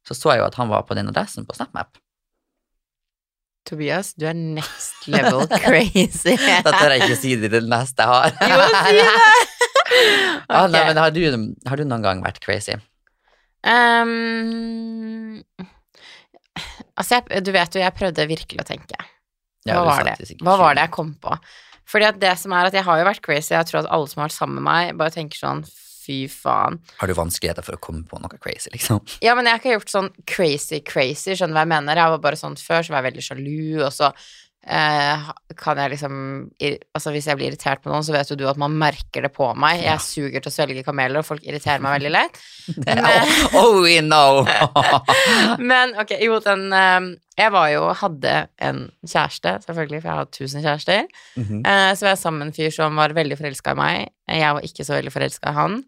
Så 0.03 0.17
så 0.19 0.33
jeg 0.33 0.43
jo 0.43 0.49
at 0.49 0.57
han 0.59 0.71
var 0.71 0.83
på 0.85 0.97
den 0.97 1.09
adressen 1.09 1.47
på 1.47 1.55
SnapMap. 1.55 1.97
Tobias, 3.67 4.11
du 4.19 4.25
er 4.27 4.35
next 4.35 5.07
level 5.07 5.45
crazy. 5.63 6.35
Da 6.35 6.73
tør 6.75 6.95
jeg 6.95 7.05
ikke 7.05 7.19
si 7.19 7.35
det 7.39 7.49
til 7.51 7.61
det 7.61 7.71
neste 7.71 8.03
jeg 8.03 8.11
har. 8.11 8.35
Jo, 8.53 8.63
si 8.75 8.97
det! 8.99 9.07
Ah, 10.49 10.65
nei, 10.71 10.81
men 10.87 10.97
har 10.97 11.11
du, 11.13 11.21
har 11.69 11.79
du 11.79 11.83
noen 11.85 12.03
gang 12.03 12.23
vært 12.23 12.39
crazy? 12.43 12.75
Um, 13.63 15.43
altså, 16.97 17.19
jeg, 17.19 17.43
du 17.45 17.51
vet 17.55 17.77
jo, 17.77 17.83
jeg 17.83 17.95
prøvde 17.95 18.25
virkelig 18.31 18.63
å 18.63 18.67
tenke. 18.67 18.97
Hva 19.63 19.77
ja, 19.77 19.83
var 19.87 20.09
det? 20.09 20.17
Hva 20.43 20.57
var 20.59 20.75
det 20.75 20.87
jeg 20.87 20.93
kom 20.97 21.13
på? 21.23 21.37
Fordi 21.87 22.09
at 22.09 22.19
det 22.19 22.33
som 22.41 22.55
er 22.55 22.67
at 22.67 22.75
jeg 22.75 22.87
har 22.87 22.99
jo 22.99 23.07
vært 23.07 23.23
crazy, 23.23 23.53
jeg 23.53 23.69
tror 23.69 23.83
at 23.83 23.91
alle 23.93 24.09
som 24.09 24.23
har 24.23 24.31
vært 24.31 24.37
sammen 24.39 24.59
med 24.59 24.67
meg, 24.67 24.97
bare 24.99 25.15
tenker 25.15 25.39
sånn 25.39 25.63
fy 26.03 26.19
faen. 26.31 26.79
Har 26.99 27.09
du 27.09 27.15
vanskeligheter 27.17 27.65
for 27.65 27.77
å 27.77 27.81
komme 27.83 28.03
på 28.09 28.19
noe 28.21 28.39
crazy, 28.39 28.71
liksom? 28.73 29.01
Ja, 29.23 29.35
men 29.37 29.47
jeg 29.47 29.55
har 29.55 29.63
ikke 29.63 29.75
gjort 29.77 29.93
sånn 29.93 30.11
crazy, 30.29 30.81
crazy, 30.85 31.33
skjønner 31.33 31.55
du 31.55 31.59
hva 31.59 31.65
jeg 31.65 31.73
mener? 31.75 32.03
Jeg 32.03 32.15
var 32.15 32.23
bare 32.27 32.39
sånn 32.39 32.59
før, 32.59 32.83
så 32.83 32.93
var 32.93 33.01
jeg 33.01 33.09
veldig 33.11 33.27
sjalu, 33.29 33.83
og 33.85 33.91
så 33.95 34.11
eh, 34.67 35.31
kan 35.59 35.79
jeg 35.79 35.93
liksom 35.93 36.13
Altså, 36.95 37.11
hvis 37.13 37.27
jeg 37.27 37.37
blir 37.39 37.51
irritert 37.51 37.83
på 37.83 37.91
noen, 37.91 38.03
så 38.05 38.13
vet 38.15 38.29
jo 38.31 38.37
du 38.39 38.45
at 38.49 38.59
man 38.59 38.75
merker 38.79 39.25
det 39.25 39.31
på 39.35 39.49
meg. 39.59 39.81
Jeg 39.83 40.03
suger 40.03 40.43
til 40.43 40.51
å 40.51 40.53
svelge 40.53 40.85
kameler, 40.85 41.21
og 41.21 41.27
folk 41.27 41.43
irriterer 41.45 41.83
meg 41.83 41.97
veldig 41.97 42.13
lett. 42.13 42.39
oh, 42.93 43.57
oh, 43.59 43.81
we 43.83 43.99
know! 44.03 44.43
Men 45.71 45.95
ok, 45.99 46.15
jo, 46.23 46.39
den 46.45 46.69
eh, 46.73 47.09
Jeg 47.39 47.53
var 47.53 47.67
jo 47.73 47.89
Hadde 48.03 48.35
en 48.63 48.85
kjæreste, 49.01 49.57
selvfølgelig, 49.65 50.03
for 50.03 50.09
jeg 50.09 50.13
har 50.13 50.23
hatt 50.23 50.37
tusen 50.37 50.63
kjærester. 50.63 51.11
Mhm. 51.39 51.65
Eh, 51.65 51.89
så 51.97 52.07
var 52.07 52.15
jeg 52.15 52.23
sammen 52.23 52.43
med 52.45 52.51
en 52.51 52.57
fyr 52.61 52.73
som 52.73 53.03
var 53.03 53.17
veldig 53.17 53.39
forelska 53.41 53.75
i 53.75 53.81
meg. 53.83 54.09
Jeg 54.31 54.57
var 54.57 54.65
ikke 54.71 54.87
så 54.87 54.97
veldig 54.97 55.13
forelska 55.13 55.51
i 55.51 55.59
han. 55.59 55.83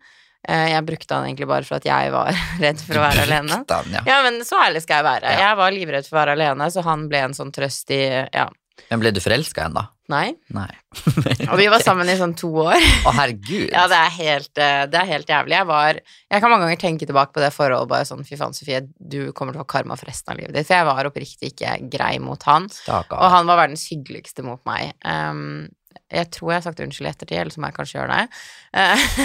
Eh, 0.46 0.68
jeg 0.76 0.86
brukte 0.86 1.16
han 1.16 1.26
egentlig 1.26 1.48
bare 1.50 1.66
for 1.66 1.80
at 1.80 1.88
jeg 1.88 2.12
var 2.14 2.30
redd 2.64 2.84
for 2.84 3.00
å 3.00 3.06
være 3.08 3.26
alene. 3.26 3.64
Han, 3.72 3.96
ja. 3.96 4.04
Ja, 4.10 4.20
men 4.28 4.44
så 4.46 4.60
ærlig 4.62 4.84
skal 4.86 5.02
jeg 5.02 5.08
være. 5.08 5.34
Ja. 5.34 5.48
Jeg 5.50 5.60
var 5.62 5.74
livredd 5.74 6.10
for 6.10 6.18
å 6.18 6.22
være 6.22 6.38
alene, 6.38 6.70
så 6.74 6.84
han 6.86 7.08
ble 7.10 7.24
en 7.30 7.38
sånn 7.38 7.54
trøst 7.56 7.94
i 7.96 8.04
Ja, 8.06 8.50
Men 8.92 9.00
ble 9.02 9.12
du 9.16 9.20
forelska 9.24 9.66
ennå? 9.70 9.86
nei. 10.12 10.36
Nei. 10.54 10.70
Og 11.50 11.56
vi 11.58 11.66
var 11.74 11.82
sammen 11.82 12.06
i 12.12 12.16
sånn 12.20 12.36
to 12.38 12.50
år. 12.62 12.76
Å, 13.10 13.14
herregud. 13.18 13.72
Ja, 13.74 13.88
det 13.90 13.98
er 13.98 14.12
helt, 14.20 14.52
eh, 14.62 14.84
det 14.92 15.00
er 15.00 15.08
helt 15.10 15.32
jævlig. 15.32 15.56
Jeg 15.58 15.66
var 15.70 15.98
Jeg 15.98 16.42
kan 16.44 16.52
mange 16.52 16.68
ganger 16.68 16.82
tenke 16.84 17.08
tilbake 17.10 17.34
på 17.34 17.42
det 17.42 17.50
forholdet 17.56 17.90
bare 17.90 18.06
sånn 18.06 18.22
Fy 18.28 18.38
faen, 18.38 18.54
Sofie, 18.54 18.84
du 19.00 19.32
kommer 19.34 19.56
til 19.56 19.64
å 19.64 19.66
få 19.66 19.72
karma 19.74 19.98
for 19.98 20.06
resten 20.12 20.36
av 20.36 20.38
livet 20.38 20.54
ditt. 20.54 20.68
For 20.70 20.78
jeg 20.78 20.86
var 20.92 21.10
oppriktig 21.10 21.50
ikke 21.56 21.74
grei 21.96 22.20
mot 22.22 22.46
han. 22.46 22.68
Stakkar. 22.70 23.18
Og 23.18 23.34
han 23.34 23.50
var 23.50 23.64
verdens 23.64 23.88
hyggeligste 23.90 24.46
mot 24.46 24.62
meg. 24.70 24.94
Um, 25.02 25.72
jeg 26.14 26.30
tror 26.36 26.52
jeg 26.54 26.60
har 26.62 26.66
sagt 26.68 26.84
unnskyld 26.86 27.10
i 27.10 27.14
ettertid, 27.16 27.40
eller 27.42 27.56
så 27.56 27.64
må 27.64 27.72
jeg 27.72 27.78
kanskje 27.80 27.98
gjøre 27.98 28.20
det. 28.20 28.26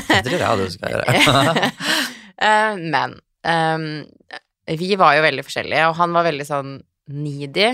Det 0.09 0.23
tror 0.30 0.45
jeg 0.47 0.62
du 0.64 0.76
skal 0.78 0.97
gjøre. 0.97 1.71
Eh, 2.40 2.78
men 2.88 3.19
um, 3.45 3.83
vi 4.80 4.95
var 4.97 5.12
jo 5.19 5.25
veldig 5.26 5.42
forskjellige, 5.45 5.90
og 5.90 5.99
han 5.99 6.14
var 6.16 6.25
veldig 6.25 6.47
sånn 6.49 6.78
needy 7.12 7.66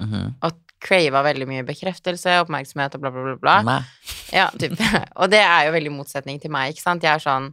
Mhm. 0.00 0.34
og 0.44 0.58
crava 0.80 1.20
veldig 1.26 1.46
mye 1.50 1.64
bekreftelse, 1.68 2.38
oppmerksomhet 2.44 2.94
og 2.96 3.02
bla, 3.02 3.10
bla, 3.14 3.34
bla. 3.36 3.56
bla. 3.62 3.74
Ja, 4.32 4.46
typ. 4.56 4.78
Og 5.20 5.28
det 5.32 5.42
er 5.44 5.66
jo 5.68 5.74
veldig 5.76 5.92
motsetning 5.92 6.40
til 6.40 6.52
meg, 6.54 6.72
ikke 6.72 6.86
sant. 6.86 7.04
Jeg 7.04 7.18
er 7.18 7.24
sånn 7.24 7.50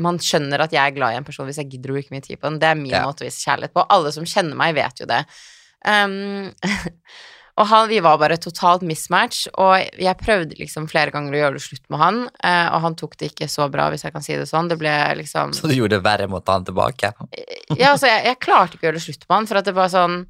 Man 0.00 0.18
skjønner 0.20 0.60
at 0.60 0.74
jeg 0.76 0.82
er 0.82 0.92
glad 0.96 1.14
i 1.14 1.16
en 1.20 1.24
person 1.24 1.46
hvis 1.48 1.56
jeg 1.62 1.70
gidder 1.72 1.94
å 1.94 1.96
bruke 1.96 2.12
mye 2.12 2.24
tid 2.24 2.36
på 2.40 2.50
den. 2.50 2.58
Det 2.60 2.68
er 2.68 2.76
min 2.76 2.92
Ja. 2.92 3.06
måte 3.08 3.24
å 3.24 3.28
vise 3.28 3.40
kjærlighet 3.40 3.72
på. 3.72 3.84
Alle 3.88 4.12
som 4.12 4.26
kjenner 4.28 4.58
meg, 4.58 4.74
vet 4.76 5.00
jo 5.00 5.06
det. 5.08 5.22
Um, 5.88 6.52
og 7.60 7.66
han, 7.70 7.88
vi 7.88 8.02
var 8.04 8.18
bare 8.20 8.36
totalt 8.36 8.84
mismatch, 8.84 9.46
og 9.56 9.78
jeg 9.96 10.18
prøvde 10.20 10.58
liksom 10.60 10.84
flere 10.92 11.14
ganger 11.14 11.32
å 11.32 11.40
gjøre 11.40 11.56
det 11.56 11.64
slutt 11.64 11.86
med 11.88 12.02
han, 12.02 12.18
eh, 12.44 12.66
og 12.76 12.82
han 12.84 12.96
tok 13.00 13.16
det 13.16 13.30
ikke 13.32 13.48
så 13.48 13.70
bra, 13.72 13.86
hvis 13.88 14.04
jeg 14.04 14.12
kan 14.12 14.24
si 14.26 14.36
det 14.36 14.44
sånn. 14.50 14.68
Det 14.68 14.76
ble 14.80 14.92
liksom 15.22 15.54
Så 15.56 15.70
du 15.70 15.72
gjorde 15.78 15.96
det 15.96 16.04
verre 16.04 16.28
mot 16.28 16.44
han 16.52 16.66
tilbake? 16.68 17.14
ja, 17.80 17.94
altså, 17.94 18.10
jeg, 18.12 18.26
jeg 18.28 18.40
klarte 18.44 18.76
ikke 18.76 18.84
å 18.84 18.90
gjøre 18.90 19.00
det 19.00 19.06
slutt 19.06 19.24
med 19.24 19.36
han, 19.38 19.48
for 19.48 19.62
at 19.62 19.70
det 19.70 19.76
var 19.80 19.88
sånn 19.92 20.26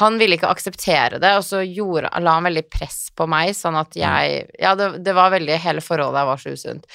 Han 0.00 0.16
ville 0.18 0.38
ikke 0.38 0.50
akseptere 0.50 1.20
det, 1.22 1.34
og 1.38 1.44
så 1.46 1.60
gjorde, 1.62 2.10
la 2.22 2.38
han 2.38 2.48
veldig 2.48 2.64
press 2.72 3.06
på 3.14 3.28
meg, 3.30 3.52
sånn 3.54 3.78
at 3.78 3.94
jeg 3.98 4.40
Ja, 4.58 4.74
det, 4.78 5.04
det 5.06 5.14
var 5.14 5.30
veldig 5.34 5.60
Hele 5.62 5.84
forholdet 5.84 6.18
der 6.18 6.30
var 6.30 6.42
så 6.42 6.54
usunt. 6.56 6.88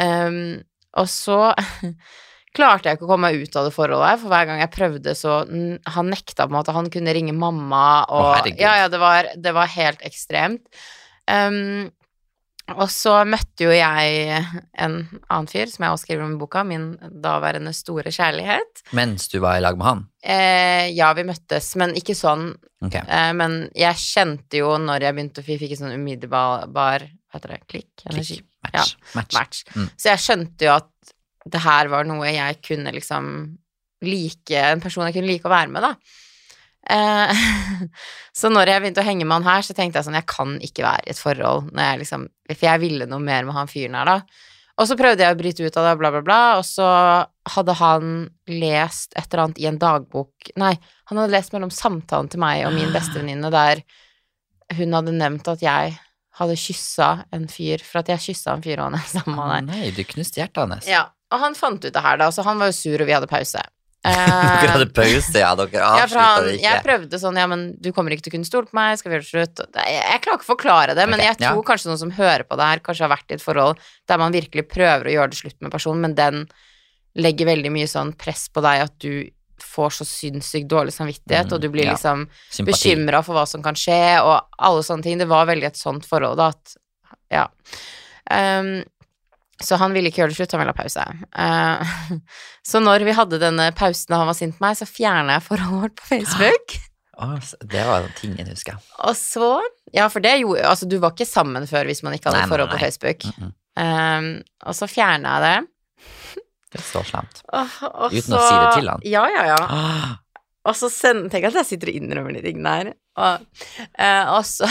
Um, 0.00 0.58
og 0.98 1.06
så 1.10 1.38
klarte 2.56 2.90
jeg 2.90 2.98
ikke 2.98 3.06
å 3.06 3.12
komme 3.12 3.30
meg 3.30 3.44
ut 3.44 3.58
av 3.58 3.68
det 3.68 3.74
forholdet, 3.76 4.22
for 4.22 4.32
hver 4.32 4.48
gang 4.48 4.64
jeg 4.64 4.74
prøvde, 4.74 5.14
så 5.14 5.40
Han 5.94 6.10
nekta 6.10 6.46
på 6.46 6.50
en 6.50 6.58
måte. 6.58 6.74
Han 6.74 6.90
kunne 6.90 7.14
ringe 7.14 7.36
mamma, 7.36 7.84
Å, 8.08 8.18
og 8.18 8.32
herregud. 8.40 8.64
Ja, 8.64 8.74
ja, 8.82 8.90
det 8.90 9.02
var, 9.02 9.30
det 9.38 9.54
var 9.54 9.70
helt 9.76 10.02
ekstremt. 10.06 10.66
Um, 11.30 11.90
og 12.76 12.88
så 12.92 13.20
møtte 13.28 13.66
jo 13.66 13.72
jeg 13.74 14.40
en 14.78 14.96
annen 15.28 15.48
fyr, 15.50 15.70
som 15.70 15.86
jeg 15.86 15.94
også 15.94 16.06
skriver 16.06 16.24
om 16.24 16.34
i 16.36 16.40
boka, 16.40 16.62
min 16.66 16.92
daværende 17.22 17.72
store 17.76 18.12
kjærlighet. 18.14 18.84
Mens 18.96 19.28
du 19.32 19.38
var 19.42 19.58
i 19.58 19.64
lag 19.64 19.78
med 19.78 19.88
han? 19.88 20.04
Eh, 20.22 20.90
ja, 20.96 21.10
vi 21.16 21.24
møttes, 21.28 21.72
men 21.80 21.96
ikke 21.98 22.16
sånn. 22.18 22.50
Okay. 22.84 23.02
Eh, 23.04 23.32
men 23.36 23.62
jeg 23.76 24.00
kjente 24.02 24.62
jo 24.62 24.74
når 24.80 25.06
jeg 25.06 25.16
begynte, 25.16 25.44
å 25.44 25.48
vi 25.48 25.58
fikk 25.60 25.74
en 25.76 25.82
sånn 25.82 25.98
umiddelbar 25.98 26.68
Hva 26.72 27.36
heter 27.36 27.54
det? 27.54 27.60
Klikk? 27.68 27.90
Energi? 28.08 28.38
Klikk. 28.40 28.46
Match. 28.64 28.94
Match. 29.16 29.36
Match. 29.36 29.62
Mm. 29.74 29.90
Så 29.96 30.12
jeg 30.12 30.24
skjønte 30.24 30.68
jo 30.68 30.72
at 30.76 31.14
det 31.50 31.62
her 31.64 31.88
var 31.92 32.08
noe 32.08 32.28
jeg 32.28 32.58
kunne 32.64 32.92
liksom 32.92 33.30
like 34.04 34.60
En 34.60 34.80
person 34.80 35.06
jeg 35.06 35.16
kunne 35.16 35.28
like 35.28 35.48
å 35.48 35.52
være 35.52 35.72
med, 35.72 35.84
da. 35.84 35.94
Eh, 36.88 37.40
så 38.40 38.50
når 38.52 38.72
jeg 38.72 38.82
begynte 38.84 39.02
å 39.02 39.06
henge 39.06 39.26
med 39.26 39.40
han 39.40 39.48
her, 39.50 39.66
så 39.66 39.76
tenkte 39.76 40.00
jeg 40.00 40.06
sånn 40.06 40.16
Jeg 40.16 40.28
kan 40.30 40.54
ikke 40.64 40.86
være 40.86 41.04
i 41.04 41.12
et 41.12 41.20
forhold 41.20 41.68
når 41.74 41.84
jeg 41.84 42.00
liksom 42.00 42.22
For 42.48 42.64
jeg 42.64 42.80
ville 42.80 43.08
noe 43.10 43.20
mer 43.20 43.44
med 43.44 43.54
han 43.54 43.68
fyren 43.70 43.98
her, 43.98 44.08
da. 44.08 44.46
Og 44.80 44.88
så 44.88 44.96
prøvde 44.96 45.26
jeg 45.26 45.36
å 45.36 45.36
bryte 45.36 45.66
ut 45.66 45.76
av 45.76 45.90
det, 45.90 45.96
bla, 46.00 46.10
bla, 46.14 46.22
bla, 46.24 46.42
og 46.56 46.64
så 46.64 46.86
hadde 47.52 47.74
han 47.76 48.12
lest 48.48 49.12
et 49.12 49.26
eller 49.26 49.42
annet 49.44 49.60
i 49.60 49.66
en 49.68 49.80
dagbok 49.80 50.52
Nei, 50.62 50.72
han 51.10 51.20
hadde 51.20 51.34
lest 51.34 51.52
mellom 51.52 51.72
samtalen 51.74 52.30
til 52.32 52.40
meg 52.40 52.64
og 52.64 52.72
min 52.78 52.94
bestevenninne 52.94 53.50
der 53.52 53.82
hun 54.78 54.94
hadde 54.96 55.12
nevnt 55.18 55.50
at 55.50 55.64
jeg 55.64 55.98
hadde 56.40 56.56
kyssa 56.56 57.10
en 57.34 57.48
fyr, 57.50 57.82
for 57.84 58.00
at 58.00 58.12
jeg 58.14 58.24
kyssa 58.30 58.54
en 58.54 58.62
fyr 58.64 58.78
og 58.78 58.88
han 58.88 59.00
er 59.00 59.08
sammen 59.10 59.36
med 59.36 59.42
han 59.42 59.68
der. 59.68 59.82
Nei, 59.82 59.90
du 59.92 60.04
knuste 60.08 60.40
hjertet 60.40 60.62
hans. 60.62 60.88
Ja, 60.88 61.08
og 61.34 61.42
han 61.42 61.58
fant 61.58 61.84
ut 61.84 61.92
det 61.92 62.04
her, 62.04 62.20
da, 62.22 62.30
så 62.32 62.46
han 62.46 62.62
var 62.62 62.70
jo 62.70 62.76
sur, 62.78 63.02
og 63.02 63.10
vi 63.10 63.16
hadde 63.16 63.28
pause. 63.30 63.64
Dere 64.00 64.64
Eh, 64.64 64.70
hadde 64.72 64.86
pause, 64.96 65.36
ja. 65.36 65.50
Dere 65.58 65.82
avslutta 65.84 66.22
ja, 66.24 66.44
det 66.46 66.54
jeg 66.62 66.84
prøvde 66.86 67.18
sånn, 67.20 67.36
ja, 67.36 67.44
men 67.50 67.66
du 67.76 67.90
kommer 67.92 68.14
ikke 68.14 68.24
til 68.24 68.32
å 68.32 68.36
kunne 68.38 68.48
stole 68.48 68.70
på 68.70 68.78
meg, 68.78 68.94
skal 68.96 69.12
vi 69.12 69.18
gjøre 69.18 69.26
det 69.26 69.28
slutt? 69.28 69.60
Jeg, 69.76 69.98
jeg 69.98 70.22
klarer 70.24 70.38
ikke 70.38 70.46
å 70.46 70.52
forklare 70.54 70.94
det, 70.96 71.04
men 71.10 71.20
jeg 71.20 71.36
tror 71.36 71.60
ja. 71.60 71.66
kanskje 71.68 71.90
noen 71.90 72.00
som 72.00 72.14
hører 72.16 72.46
på 72.48 72.56
det 72.56 72.68
her, 72.70 72.80
kanskje 72.86 73.04
har 73.04 73.12
vært 73.12 73.34
i 73.34 73.36
et 73.36 73.44
forhold 73.44 73.82
der 74.08 74.22
man 74.22 74.32
virkelig 74.32 74.64
prøver 74.72 75.10
å 75.10 75.14
gjøre 75.18 75.34
det 75.34 75.40
slutt 75.42 75.58
med 75.60 75.74
personen, 75.74 76.00
men 76.06 76.16
den 76.16 76.46
legger 77.20 77.50
veldig 77.50 77.74
mye 77.74 77.90
sånn 77.90 78.14
press 78.16 78.46
på 78.48 78.62
deg 78.64 78.86
at 78.86 78.96
du 79.04 79.28
får 79.60 79.92
så 79.98 80.06
sinnssykt 80.08 80.70
dårlig 80.70 80.94
samvittighet, 80.96 81.50
Mm, 81.50 81.54
og 81.54 81.60
du 81.60 81.68
blir 81.68 81.84
ja. 81.84 81.92
liksom 81.92 82.24
bekymra 82.64 83.20
for 83.26 83.36
hva 83.36 83.44
som 83.46 83.62
kan 83.62 83.76
skje, 83.76 84.22
og 84.24 84.48
alle 84.56 84.82
sånne 84.86 85.04
ting. 85.04 85.18
Det 85.20 85.28
var 85.28 85.44
veldig 85.50 85.68
et 85.68 85.76
sånt 85.76 86.08
forhold, 86.08 86.40
da, 86.40 86.48
at 86.48 86.76
ja. 87.30 87.44
Ehm, 88.30 88.80
så 89.60 89.76
han 89.80 89.92
ville 89.92 90.10
ikke 90.10 90.22
gjøre 90.22 90.32
det 90.32 90.38
slutt, 90.38 90.54
han 90.56 90.62
ville 90.62 90.72
ha 90.72 90.78
pause. 90.78 91.06
Uh, 91.36 92.20
så 92.70 92.80
når 92.82 93.04
vi 93.08 93.16
hadde 93.16 93.40
denne 93.42 93.70
pausen 93.76 94.14
og 94.14 94.22
han 94.22 94.30
var 94.30 94.38
sint 94.38 94.56
på 94.56 94.64
meg, 94.64 94.78
så 94.78 94.88
fjerna 94.88 95.36
jeg 95.36 95.46
forholdet 95.48 95.82
vårt 95.84 95.98
på 96.00 96.08
Facebook. 96.14 96.76
Å, 97.20 97.34
det 97.68 97.82
var 97.84 98.06
tingen, 98.16 98.48
husker 98.48 98.78
jeg. 98.78 98.84
Og 99.04 99.16
så 99.18 99.48
Ja, 99.92 100.06
for 100.08 100.24
det 100.24 100.38
gjorde 100.38 100.62
Altså, 100.70 100.86
du 100.88 100.94
var 101.02 101.12
ikke 101.12 101.26
sammen 101.28 101.66
før 101.68 101.90
hvis 101.90 102.00
man 102.06 102.14
ikke 102.16 102.30
hadde 102.30 102.46
Nei, 102.46 102.48
nei, 102.48 102.64
nei. 102.64 102.72
på. 102.72 102.78
Facebook. 102.80 103.26
Mm 103.26 103.42
-mm. 103.42 103.50
Ehm, 103.80 104.30
og 104.66 104.76
så 104.76 104.88
fjerna 104.90 105.34
jeg 105.36 105.42
det. 105.44 106.08
Det 106.70 106.80
er 106.80 106.86
så 106.86 107.02
slemt. 107.06 107.42
Uten 107.50 108.22
så, 108.22 108.38
å 108.38 108.42
si 108.46 108.54
det 108.54 108.74
til 108.78 108.90
han? 108.92 109.04
Ja, 109.04 109.24
ja, 109.28 109.46
ja. 109.50 109.58
Ah, 109.66 110.10
Og 110.68 110.76
så 110.76 110.90
send, 110.92 111.30
Tenk 111.32 111.46
at 111.48 111.56
jeg 111.56 111.68
sitter 111.70 111.88
og 111.92 111.96
innrømmer 111.96 112.36
de 112.36 112.42
tingene 112.44 112.72
her. 112.74 112.90
Og, 113.20 113.44
eh, 114.00 114.28
og, 114.32 114.44
så, 114.46 114.68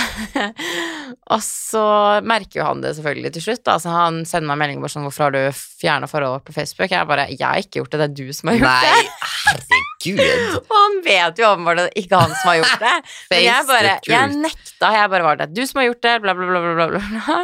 og 1.34 1.42
så 1.44 1.84
merker 2.26 2.62
jo 2.62 2.68
han 2.68 2.84
det 2.84 2.94
selvfølgelig 2.98 3.32
til 3.36 3.46
slutt. 3.48 3.64
Da. 3.66 3.78
Så 3.82 3.94
han 3.94 4.22
sender 4.30 4.52
meg 4.52 4.62
melding 4.62 4.84
bare 4.84 4.94
sånn 4.94 5.08
'Hvorfor 5.08 5.28
har 5.28 5.36
du 5.36 5.60
fjerna 5.82 6.10
forholdet 6.10 6.46
på 6.46 6.56
Facebook?' 6.56 6.94
Jeg 6.94 7.10
bare 7.10 7.28
'Jeg 7.30 7.46
har 7.46 7.62
ikke 7.62 7.82
gjort 7.82 7.92
det, 7.96 8.00
det 8.02 8.08
er 8.10 8.18
du 8.22 8.34
som 8.38 8.52
har 8.52 8.60
gjort 8.60 8.70
Nei, 8.70 8.86
det'. 8.86 9.10
herregud. 9.34 10.56
Og 10.70 10.78
han 10.78 11.00
vet 11.10 11.42
jo 11.42 11.50
åpenbart 11.50 11.84
at 11.84 11.90
det 11.90 12.04
ikke 12.06 12.22
han 12.22 12.36
som 12.38 12.52
har 12.52 12.60
gjort 12.62 12.86
det. 12.86 12.96
Men 13.34 13.44
jeg 13.48 13.70
bare 13.74 14.00
Jeg 14.08 14.36
nekta. 14.38 14.94
Jeg 15.00 15.14
bare 15.16 15.28
var 15.30 15.42
det. 15.42 15.52
Du 15.58 15.66
som 15.66 15.82
har 15.82 15.90
gjort 15.90 16.06
det, 16.06 16.16
bla, 16.22 16.38
bla, 16.38 16.46
bla, 16.54 16.62
bla, 16.62 16.88
bla. 16.88 17.02
bla. 17.02 17.40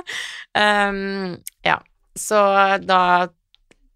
Um, 0.55 1.37
ja. 1.65 1.79
Så 2.15 2.37
da 2.85 3.27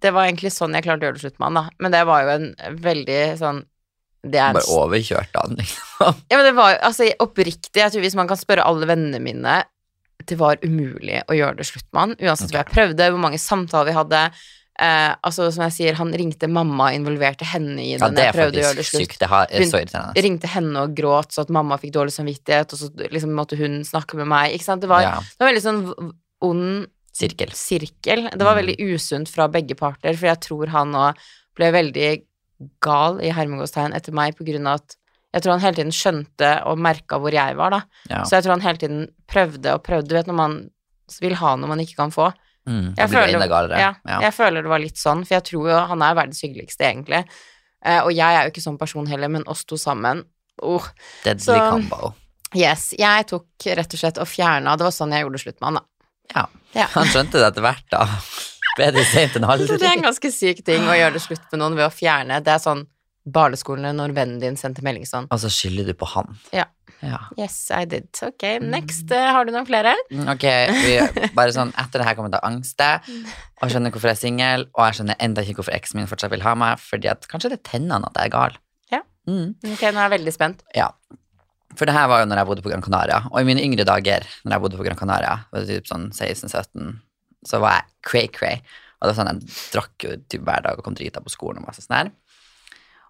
Det 0.02 0.14
var 0.16 0.26
egentlig 0.30 0.52
sånn 0.56 0.74
jeg 0.74 0.86
klarte 0.86 1.04
å 1.04 1.10
gjøre 1.10 1.18
det 1.20 1.26
slutt 1.26 1.40
med 1.40 1.50
han, 1.50 1.58
da. 1.60 1.70
Men 1.84 1.92
det 1.92 2.06
var 2.08 2.24
jo 2.24 2.30
en 2.38 2.54
veldig 2.80 3.24
sånn 3.40 3.66
det 4.24 4.40
er 4.44 4.54
Bare 4.58 4.68
overkjørte 4.76 5.40
han, 5.44 5.56
liksom. 5.56 6.16
Ja, 6.30 6.38
men 6.38 6.46
det 6.50 6.56
var 6.58 6.78
altså, 6.84 7.08
oppriktig. 7.24 7.80
Jeg 7.80 7.92
tror 7.94 8.02
Hvis 8.04 8.16
man 8.20 8.28
kan 8.28 8.38
spørre 8.38 8.66
alle 8.68 8.86
vennene 8.90 9.20
mine 9.24 9.64
Det 10.28 10.36
var 10.38 10.58
umulig 10.64 11.22
å 11.32 11.36
gjøre 11.38 11.56
det 11.62 11.66
slutt 11.70 11.88
med 11.94 12.02
han, 12.02 12.16
uansett 12.20 12.52
hva 12.52 12.64
jeg 12.66 12.74
prøvde, 12.74 13.08
hvor 13.14 13.22
mange 13.24 13.40
samtaler 13.40 13.88
vi 13.90 13.96
hadde. 13.96 14.24
Eh, 14.80 15.14
altså, 15.28 15.48
som 15.52 15.64
jeg 15.66 15.74
sier, 15.76 15.96
han 16.00 16.12
ringte 16.16 16.48
mamma, 16.52 16.92
involverte 16.96 17.44
henne 17.48 17.80
i 17.82 17.96
den. 17.98 18.04
Ja, 18.04 18.10
det 18.16 18.28
er 18.30 18.38
faktisk 18.38 18.94
sykt. 18.96 19.18
Det 19.20 19.28
har, 19.32 19.48
Hun-. 19.52 20.14
Ringte 20.24 20.48
henne 20.52 20.84
og 20.86 20.94
gråt 20.96 21.34
så 21.36 21.44
at 21.44 21.50
mamma 21.52 21.76
fikk 21.82 21.96
dårlig 21.98 22.14
samvittighet, 22.16 22.76
og 22.76 22.80
så 22.80 22.92
liksom 23.12 23.34
måtte 23.36 23.58
hun 23.60 23.82
snakke 23.88 24.20
med 24.20 24.28
meg. 24.32 24.54
Ikke 24.56 24.68
sant? 24.68 24.84
Det 24.84 24.92
var, 24.92 25.02
Ja, 25.08 25.18
det 25.20 25.44
var 25.44 25.52
veldig 25.52 25.66
sånn 25.66 25.82
ond 26.48 26.88
sirkel. 27.12 27.52
sirkel. 27.52 28.30
Det 28.32 28.40
var 28.46 28.56
Mm. 28.56 28.62
veldig 28.62 28.78
usunt 28.94 29.28
fra 29.32 29.48
begge 29.52 29.76
parter, 29.76 30.16
for 30.16 30.28
jeg 30.28 30.40
tror 30.46 30.68
han 30.76 30.94
òg 30.96 31.16
ble 31.56 31.72
veldig 31.76 32.24
gal 32.84 33.20
i 33.24 33.30
hermegåstegn 33.36 33.94
etter 33.96 34.16
meg 34.16 34.36
på 34.38 34.46
grunn 34.48 34.68
av 34.68 34.82
at 34.82 34.96
jeg 35.34 35.44
tror 35.44 35.52
han 35.54 35.62
hele 35.62 35.78
tiden 35.78 35.94
skjønte 35.94 36.50
og 36.66 36.80
merka 36.82 37.20
hvor 37.22 37.32
jeg 37.36 37.56
var, 37.60 37.70
da. 37.76 37.82
Ja. 38.10 38.24
Så 38.26 38.36
jeg 38.40 38.44
tror 38.48 38.56
han 38.58 38.64
hele 38.66 38.82
tiden 38.82 39.04
prøvde 39.30 39.74
og 39.78 39.84
prøvde. 39.86 40.08
Du 40.10 40.16
vet 40.18 40.28
når 40.28 40.38
man 40.40 40.56
vil 41.22 41.36
ha 41.38 41.52
noe 41.56 41.70
man 41.70 41.80
ikke 41.84 41.96
kan 42.00 42.10
få. 42.14 42.32
Mm, 42.68 42.96
Jeg 42.98 43.10
føler- 43.10 43.70
Ja, 43.80 43.94
Ja. 44.06 44.20
Jeg 44.22 44.34
føler 44.34 44.62
det 44.64 44.70
var 44.70 44.80
litt 44.80 44.98
sånn, 44.98 45.26
for 45.26 45.36
jeg 45.36 45.44
tror 45.44 45.70
jo 45.70 45.78
han 45.88 46.02
er 46.02 46.16
verdens 46.16 46.42
hyggeligste, 46.42 46.82
egentlig. 46.86 47.26
Eh, 47.86 48.02
og 48.04 48.12
jeg 48.12 48.36
er 48.36 48.44
jo 48.44 48.50
ikke 48.52 48.62
sånn 48.66 48.78
person 48.80 49.06
heller, 49.06 49.30
men 49.30 49.44
oss 49.48 49.64
to 49.66 49.76
sammen 49.78 50.24
oh, 50.62 50.84
Deadly 51.24 51.40
Så- 51.46 51.70
combo. 51.72 52.14
Yes. 52.56 52.94
Jeg 52.98 53.28
tok 53.28 53.46
rett 53.78 53.94
og 53.94 54.00
slett 54.00 54.18
og 54.18 54.26
fjerna 54.28 54.76
Det 54.76 54.84
var 54.84 54.92
sånn 54.92 55.12
jeg 55.14 55.24
gjorde 55.24 55.40
slutt 55.40 55.62
med 55.62 55.68
han, 55.68 55.74
da. 55.76 55.82
Ja. 56.36 56.46
Ja. 56.74 56.88
Han 56.96 57.06
skjønte 57.06 57.32
det 57.38 57.46
etter 57.54 57.62
hvert, 57.62 57.86
da. 57.92 58.06
Bedre 58.80 59.04
sent 59.10 59.36
enn 59.40 59.46
aldri. 59.50 59.76
det 59.82 59.86
er 59.90 59.98
en 59.98 60.08
ganske 60.10 60.32
syk 60.34 60.64
ting 60.68 60.88
å 60.88 60.96
gjøre 60.98 61.18
det 61.18 61.26
slutt 61.26 61.46
med 61.52 61.62
noen 61.64 61.76
ved 61.80 61.88
å 61.90 61.94
fjerne. 61.94 62.40
Det 62.46 62.56
er 62.56 62.64
sånn 62.64 62.86
barneskolen 63.30 63.94
når 64.00 64.14
vennen 64.16 64.40
din 64.42 64.56
sendte 64.58 64.82
melding 64.82 65.04
sånn 65.06 65.28
Og 65.30 65.42
så 65.42 65.50
skylder 65.54 65.90
du 65.92 65.94
på 66.00 66.08
han. 66.16 66.32
Ja. 66.56 66.64
ja. 67.06 67.20
Yes, 67.38 67.58
I 67.76 67.84
did. 67.86 68.08
Ok, 68.26 68.46
next. 68.64 69.12
eh, 69.14 69.28
har 69.36 69.46
du 69.46 69.52
noen 69.54 69.68
flere? 69.68 69.92
Mm, 70.10 70.24
Ok, 70.34 70.46
vi, 70.80 70.96
bare 71.38 71.54
sånn 71.54 71.74
Etter 71.78 72.02
det 72.02 72.08
her 72.08 72.18
kommer 72.18 72.34
å 72.34 72.42
angste, 72.48 72.88
og 73.60 73.70
skjønner 73.70 73.94
hvorfor 73.94 74.10
jeg 74.14 74.18
er 74.18 74.22
singel, 74.24 74.66
og 74.74 74.88
jeg 74.88 74.98
skjønner 75.02 75.20
enda 75.28 75.44
ikke 75.46 75.60
hvorfor 75.60 75.76
eksen 75.78 76.00
min 76.00 76.10
fortsatt 76.10 76.34
vil 76.34 76.46
ha 76.48 76.56
meg, 76.58 76.82
fordi 76.82 77.12
at 77.12 77.28
kanskje 77.30 77.52
det 77.54 77.60
tenner 77.68 78.00
han 78.00 78.08
at 78.08 78.18
jeg 78.18 78.32
er 78.32 78.34
gal. 78.38 78.58
Ja. 78.96 79.04
Mm. 79.30 79.52
Ok, 79.76 79.84
nå 79.84 79.92
er 80.00 80.06
jeg 80.08 80.16
veldig 80.16 80.34
spent. 80.40 80.64
Ja. 80.80 80.90
For 81.78 81.86
det 81.86 81.94
her 81.94 82.08
var 82.10 82.24
jo 82.24 82.32
når 82.32 82.42
jeg 82.42 82.50
bodde 82.50 82.66
på 82.66 82.72
Gran 82.72 82.82
Canaria, 82.88 83.20
og 83.30 83.38
i 83.44 83.46
mine 83.52 83.62
yngre 83.68 83.86
dager 83.86 84.26
når 84.42 84.56
jeg 84.56 84.64
bodde 84.66 84.80
på 84.80 84.88
Gran 84.88 84.98
Canaria, 84.98 85.36
var 85.54 85.68
det 85.68 85.76
typ 85.84 85.92
sånn 85.92 86.08
16-17, 86.16 86.96
så 87.48 87.62
var 87.64 87.78
jeg 87.78 87.90
cray-cray. 88.10 88.64
Og 89.00 89.08
det 89.08 89.14
var 89.14 89.20
sånn, 89.20 89.30
jeg 89.40 89.60
drakk 89.76 90.06
jo 90.06 90.16
typ 90.28 90.48
hver 90.48 90.66
dag 90.66 90.80
og 90.80 90.88
kom 90.88 90.98
drita 90.98 91.22
på 91.24 91.32
skolen 91.32 91.62
og 91.62 91.70
masse 91.70 91.86
sånn 91.86 91.98
her. 91.98 92.12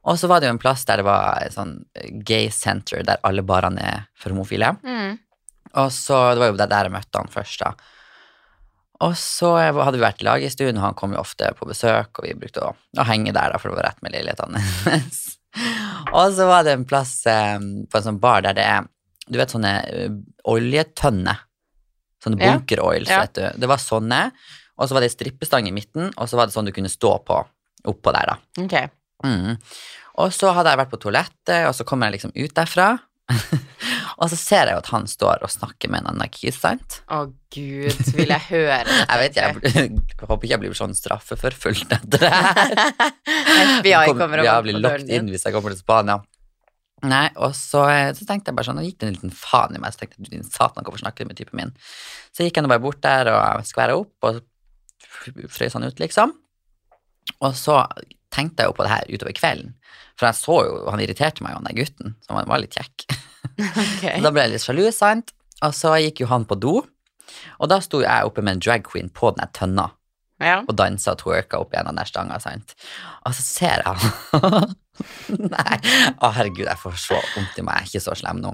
Og 0.09 0.19
så 0.19 0.29
var 0.31 0.39
det 0.39 0.47
jo 0.47 0.55
en 0.55 0.61
plass 0.61 0.85
der 0.87 1.01
det 1.01 1.07
var 1.07 1.41
et 1.43 1.55
sånn 1.55 1.79
gay 2.25 2.47
center 2.53 3.03
der 3.05 3.19
alle 3.27 3.43
barene 3.45 3.83
er 3.83 4.05
for 4.17 4.33
homofile. 4.33 4.71
Mm. 4.85 5.17
Og 5.77 5.89
så, 5.93 6.19
det 6.33 6.41
var 6.41 6.51
jo 6.51 6.59
der 6.61 6.87
jeg 6.87 6.93
møtte 6.93 7.21
han 7.21 7.33
først, 7.33 7.65
da. 7.65 7.73
Og 9.05 9.15
så 9.15 9.53
hadde 9.55 9.95
vi 9.95 10.03
vært 10.03 10.23
i 10.23 10.27
lag 10.27 10.43
en 10.43 10.51
stund, 10.51 10.79
og 10.79 10.83
han 10.83 10.95
kom 10.99 11.13
jo 11.15 11.21
ofte 11.21 11.51
på 11.55 11.67
besøk, 11.69 12.19
og 12.19 12.25
vi 12.25 12.35
brukte 12.35 12.63
å, 12.67 12.73
å 12.75 13.05
henge 13.07 13.31
der, 13.31 13.53
da, 13.53 13.59
for 13.59 13.71
det 13.71 13.79
var 13.79 13.87
rett 13.91 14.01
med 14.03 14.15
leilighetene 14.15 14.63
hennes. 14.63 15.19
og 16.17 16.33
så 16.35 16.47
var 16.49 16.65
det 16.67 16.75
en 16.75 16.87
plass 16.87 17.13
eh, 17.29 17.55
på 17.59 17.99
en 17.99 18.07
sånn 18.09 18.19
bar 18.21 18.43
der 18.45 18.57
det 18.57 18.65
er 18.69 18.89
Du 19.29 19.37
vet 19.39 19.53
sånne 19.53 19.71
eh, 19.87 20.11
oljetønner? 20.49 21.45
Sånne 22.23 22.39
bunker 22.41 22.81
oils, 22.83 23.07
Ja. 23.09 23.21
vet 23.25 23.33
du. 23.39 23.45
Det 23.63 23.67
var 23.71 23.77
sånne, 23.79 24.31
og 24.79 24.89
så 24.89 24.93
var 24.97 25.01
det 25.05 25.11
strippestang 25.13 25.67
i 25.67 25.71
midten, 25.75 26.11
og 26.17 26.27
så 26.27 26.35
var 26.39 26.47
det 26.49 26.53
sånn 26.55 26.65
du 26.67 26.71
kunne 26.75 26.89
stå 26.91 27.13
på 27.25 27.37
oppå 27.87 28.11
der, 28.15 28.33
da. 28.33 28.63
Ok. 28.63 28.89
Mm. 29.23 29.57
Og 30.19 30.33
så 30.35 30.51
hadde 30.53 30.69
jeg 30.73 30.79
vært 30.81 30.91
på 30.91 30.99
toalettet, 30.99 31.61
og 31.67 31.73
så 31.75 31.85
kommer 31.87 32.07
jeg 32.11 32.19
liksom 32.19 32.35
ut 32.35 32.53
derfra. 32.57 32.89
og 34.19 34.29
så 34.31 34.35
ser 34.39 34.65
jeg 34.67 34.73
jo 34.73 34.81
at 34.81 34.87
han 34.89 35.05
står 35.07 35.43
og 35.45 35.51
snakker 35.53 35.87
med 35.93 36.01
en 36.01 36.07
annen 36.15 36.31
kis, 36.33 36.57
sant? 36.59 37.01
Å 37.13 37.27
gud, 37.53 37.99
vil 38.17 38.31
jeg 38.33 38.41
høre 38.49 38.79
det. 38.89 38.97
Jeg 39.05 39.19
vet 39.21 39.37
ikke, 39.37 39.45
jeg, 39.45 39.73
jeg 39.75 39.91
håper 40.31 40.43
ikke 40.47 40.53
jeg 40.55 40.63
blir 40.63 40.73
sånn 40.79 40.95
straffeforfulgt 40.97 41.93
etter 41.99 42.25
det 42.25 42.31
her. 42.33 42.73
FBI 43.79 44.13
kommer 44.17 44.41
og 44.41 44.49
Ja, 44.49 44.57
banker 44.59 44.79
på 44.79 44.83
døren 44.87 45.05
din. 45.07 45.15
inn 45.21 45.31
hvis 45.33 45.45
jeg 45.45 45.53
kommer 45.55 45.71
til 45.75 45.79
Spania. 45.83 46.19
Nei, 47.07 47.29
og 47.39 47.53
så, 47.55 47.85
eh, 47.87 48.09
så 48.17 48.25
tenkte 48.27 48.51
jeg 48.51 48.55
bare 48.57 48.67
sånn, 48.67 48.79
og 48.81 48.83
gikk 48.87 48.97
det 48.99 49.07
en 49.07 49.13
liten 49.15 49.31
faen 49.31 49.75
i 49.75 49.79
meg, 49.79 49.93
så 49.95 50.01
tenkte 50.01 50.19
jeg, 50.19 50.31
din 50.33 50.43
satan, 50.43 50.83
hvorfor 50.83 50.99
snakker 50.99 51.23
du 51.23 51.29
med 51.31 51.37
typen 51.39 51.55
min? 51.61 51.73
Så 52.35 52.43
gikk 52.43 52.57
jeg 52.59 52.65
nå 52.65 52.71
bare 52.71 52.83
bort 52.83 52.99
der 53.05 53.29
og 53.31 53.63
skværa 53.69 53.95
opp, 53.95 54.11
og 54.27 54.41
frøys 55.49 55.73
han 55.77 55.87
ut, 55.87 55.99
liksom. 56.01 56.33
Og 57.39 57.53
så 57.55 57.79
tenkte 58.35 58.63
jeg 58.65 58.69
jo 58.71 58.75
på 58.77 58.83
det 58.85 58.91
her 58.91 59.09
utover 59.15 59.33
kvelden, 59.37 59.73
for 60.19 60.27
jeg 60.27 60.35
så 60.41 60.57
jo, 60.67 60.75
han 60.91 60.99
irriterte 61.03 61.41
meg 61.45 61.55
han 61.55 61.63
der 61.69 61.77
gutten, 61.79 62.15
som 62.25 62.35
var- 62.35 62.45
var 62.51 62.59
litt 62.59 62.75
kjekk. 62.75 63.07
Okay. 63.59 64.19
Da 64.23 64.29
ble 64.35 64.41
jeg 64.43 64.51
litt 64.51 64.63
sjalu, 64.65 64.85
sant? 64.91 65.31
Og 65.63 65.71
så 65.75 65.93
gikk 66.03 66.19
jo 66.21 66.27
han 66.27 66.43
på 66.45 66.57
do, 66.59 66.81
og 67.59 67.69
da 67.71 67.77
sto 67.79 68.01
jeg 68.03 68.25
oppe 68.27 68.43
med 68.43 68.57
en 68.57 68.59
drag 68.59 68.83
queen 68.83 69.07
på 69.09 69.31
den 69.35 69.47
tønna, 69.55 69.89
Ja. 70.39 70.61
og 70.63 70.75
dansa 70.79 71.13
og 71.15 71.19
twerka 71.19 71.59
opp 71.59 71.73
igjen 71.75 71.89
den 71.91 72.07
stanga, 72.07 72.39
sant. 72.39 72.75
Og 73.27 73.35
så 73.35 73.43
ser 73.43 73.83
jeg 73.83 74.69
Nei, 75.55 75.77
å 76.19 76.29
herregud, 76.35 76.65
jeg 76.67 76.79
får 76.79 76.97
så 76.99 77.19
vondt 77.35 77.59
i 77.59 77.63
meg, 77.63 77.83
jeg 77.83 77.87
er 77.87 77.91
ikke 77.91 78.05
så 78.07 78.15
slem 78.19 78.41
nå. 78.43 78.53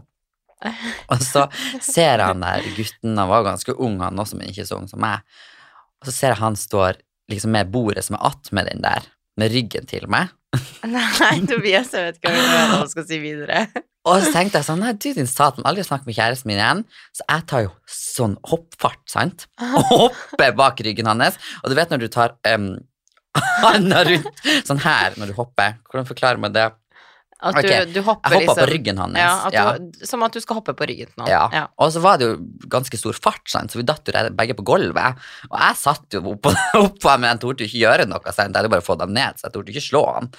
Og 1.13 1.21
så 1.21 1.45
ser 1.83 2.19
jeg 2.19 2.25
han 2.25 2.43
der 2.43 2.65
gutten, 2.77 3.17
han 3.17 3.29
var 3.29 3.45
ganske 3.45 3.75
ung, 3.77 3.99
han 4.01 4.21
også, 4.21 4.37
men 4.39 4.49
ikke 4.51 4.65
så 4.67 4.79
ung 4.79 4.87
som 4.89 5.01
meg. 5.03 5.25
Og 6.01 6.09
så 6.09 6.15
ser 6.15 6.33
jeg 6.33 6.41
han 6.41 6.57
står 6.59 7.01
liksom 7.31 7.53
med 7.55 7.71
bordet 7.73 8.05
som 8.05 8.17
er 8.17 8.25
attmed 8.29 8.69
den 8.69 8.83
der, 8.85 9.05
med 9.39 9.53
ryggen 9.53 9.89
til 9.89 10.05
meg. 10.11 10.33
Nei, 10.95 11.35
Tobias, 11.49 11.91
jeg 11.93 12.09
vet 12.09 12.19
ikke 12.19 12.33
hva 12.33 12.79
jeg 12.79 12.93
skal 12.93 13.07
si 13.09 13.19
videre. 13.23 13.65
Og 14.05 14.21
så 14.21 14.29
tenkte 14.35 14.59
jeg 14.59 14.67
sånn, 14.67 14.83
nei, 14.85 14.91
du 15.01 15.07
din 15.17 15.25
satan, 15.25 15.65
aldri 15.65 15.81
snakk 15.81 16.03
med 16.05 16.13
kjæresten 16.13 16.51
min 16.51 16.59
igjen. 16.59 16.83
Så 17.15 17.23
jeg 17.25 17.45
tar 17.49 17.63
jo 17.65 17.71
sånn 17.89 18.35
hoppfart, 18.51 19.01
sant? 19.09 19.47
Og 19.65 19.87
hopper 19.89 20.53
bak 20.59 20.83
ryggen 20.85 21.09
hans. 21.09 21.39
Og 21.63 21.73
du 21.73 21.77
vet 21.79 21.89
når 21.89 22.03
du 22.03 22.07
tar 22.13 22.35
um, 22.51 22.67
handa 23.63 24.03
rundt 24.07 24.45
sånn 24.67 24.83
her 24.85 25.17
når 25.17 25.31
du 25.33 25.39
hopper. 25.39 25.79
Hvordan 25.89 26.09
forklarer 26.11 26.43
man 26.43 26.53
det? 26.53 26.67
At 27.45 27.57
du, 27.61 27.69
Ok, 27.69 27.91
du 27.93 27.99
hopper 28.01 28.33
Jeg 28.33 28.41
hoppa 28.41 28.41
liksom 28.41 28.61
på 28.61 28.67
ryggen 28.71 29.01
hans. 29.01 29.17
Ja, 29.21 29.31
at 29.47 29.55
ja. 29.55 29.65
du, 29.77 30.05
Som 30.09 30.25
at 30.25 30.35
du 30.35 30.41
skal 30.41 30.59
hoppe 30.59 30.73
på 30.77 30.87
ryggen 30.89 31.11
til. 31.13 31.29
Ja. 31.29 31.43
Ja. 31.53 31.65
Og 31.81 31.91
så 31.93 32.01
var 32.03 32.19
det 32.21 32.31
jo 32.31 32.37
ganske 32.71 32.97
stor 32.99 33.17
fart, 33.17 33.43
sant? 33.51 33.73
så 33.73 33.81
vi 33.81 33.87
datt 33.87 34.07
jo 34.09 34.23
begge 34.37 34.57
på 34.57 34.65
gulvet. 34.65 35.25
Og 35.51 35.59
jeg 35.61 35.81
satt 35.81 36.17
jo 36.17 36.23
oppå, 36.33 36.53
opp 36.85 36.97
dem, 37.03 37.21
men 37.21 37.29
jeg 37.35 37.43
torde 37.45 37.67
ikke 37.67 37.83
gjøre 37.83 38.07
noe. 38.09 38.23
Sant? 38.31 38.49
Jeg 38.49 38.57
hadde 38.57 38.73
bare 38.73 38.85
fått 38.85 39.03
dem 39.03 39.13
ned, 39.15 39.37
så 39.37 39.47
jeg 39.49 39.57
torde 39.57 39.75
ikke 39.75 39.85
slå 39.89 40.05
han. 40.17 40.33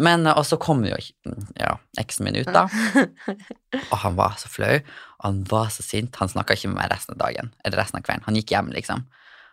Men, 0.00 0.26
eh, 0.26 0.36
og 0.38 0.46
så 0.48 0.58
kom 0.60 0.84
jo 0.86 0.96
ja, 1.60 1.74
eksen 2.00 2.26
min 2.26 2.38
ut, 2.40 2.52
da. 2.52 2.66
Og 3.92 3.98
han 4.04 4.16
var 4.18 4.38
så 4.40 4.50
flau. 4.50 4.78
Han 5.22 5.42
var 5.50 5.72
så 5.74 5.84
sint. 5.84 6.16
Han 6.20 6.30
snakka 6.32 6.56
ikke 6.56 6.72
med 6.72 6.80
meg 6.80 6.92
resten 6.94 7.16
av 7.16 7.22
dagen. 7.26 7.52
Eller 7.62 7.82
resten 7.82 8.00
av 8.00 8.06
kvelden. 8.06 8.24
Han 8.26 8.38
gikk 8.38 8.54
hjem, 8.54 8.72
liksom. 8.74 9.04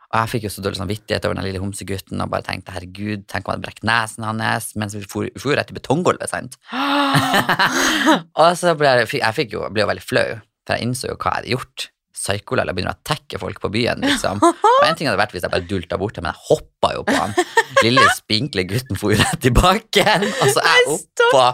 Og 0.09 0.17
jeg 0.17 0.29
fikk 0.31 0.47
jo 0.47 0.49
så 0.49 0.63
dårlig 0.65 0.79
samvittighet 0.79 1.25
over 1.27 1.37
den 1.37 1.45
lille 1.45 1.61
homsegutten 1.61 2.23
og 2.23 2.31
bare 2.33 2.45
tenkte 2.47 2.73
herregud, 2.73 3.27
tenk 3.29 3.45
om 3.45 3.51
jeg 3.51 3.59
hadde 3.59 3.67
brekt 3.67 3.85
nesen 3.85 4.25
hans 4.25 4.71
mens 4.79 4.97
vi 4.97 5.03
for, 5.05 5.29
for 5.37 5.53
rett 5.53 5.69
i 5.69 5.77
betonggulvet, 5.77 6.31
sant. 6.31 6.57
og 8.41 8.49
så 8.57 8.73
ble 8.79 8.95
jeg, 9.03 9.11
jeg 9.21 9.37
fikk 9.37 9.53
jo, 9.53 9.67
ble 9.69 9.85
jo 9.85 9.91
veldig 9.91 10.05
flau, 10.05 10.27
for 10.65 10.75
jeg 10.75 10.87
innså 10.87 11.11
jo 11.11 11.19
hva 11.19 11.35
jeg 11.35 11.41
hadde 11.43 11.53
gjort. 11.53 11.87
Psykolala 12.19 12.73
begynner 12.75 12.97
å 12.97 13.05
tekke 13.07 13.39
folk 13.39 13.61
på 13.63 13.69
byen, 13.71 14.01
liksom. 14.03 14.41
Og 14.43 14.81
en 14.83 14.97
ting 14.97 15.07
hadde 15.07 15.21
vært 15.21 15.31
hvis 15.31 15.45
jeg 15.45 15.53
bare 15.53 15.69
dulta 15.69 15.99
bort 16.01 16.17
men 16.19 16.33
jeg 16.33 16.45
hoppa 16.49 16.91
jo 16.97 17.05
på 17.07 17.15
han. 17.15 17.37
Lille, 17.85 18.03
spinkle 18.17 18.65
gutten 18.67 18.99
for 18.99 19.13
rett 19.15 19.47
i 19.47 19.53
bakken, 19.55 20.25
og 20.27 20.51
så 20.51 20.65
jeg 20.65 20.87
oppå. 20.97 21.45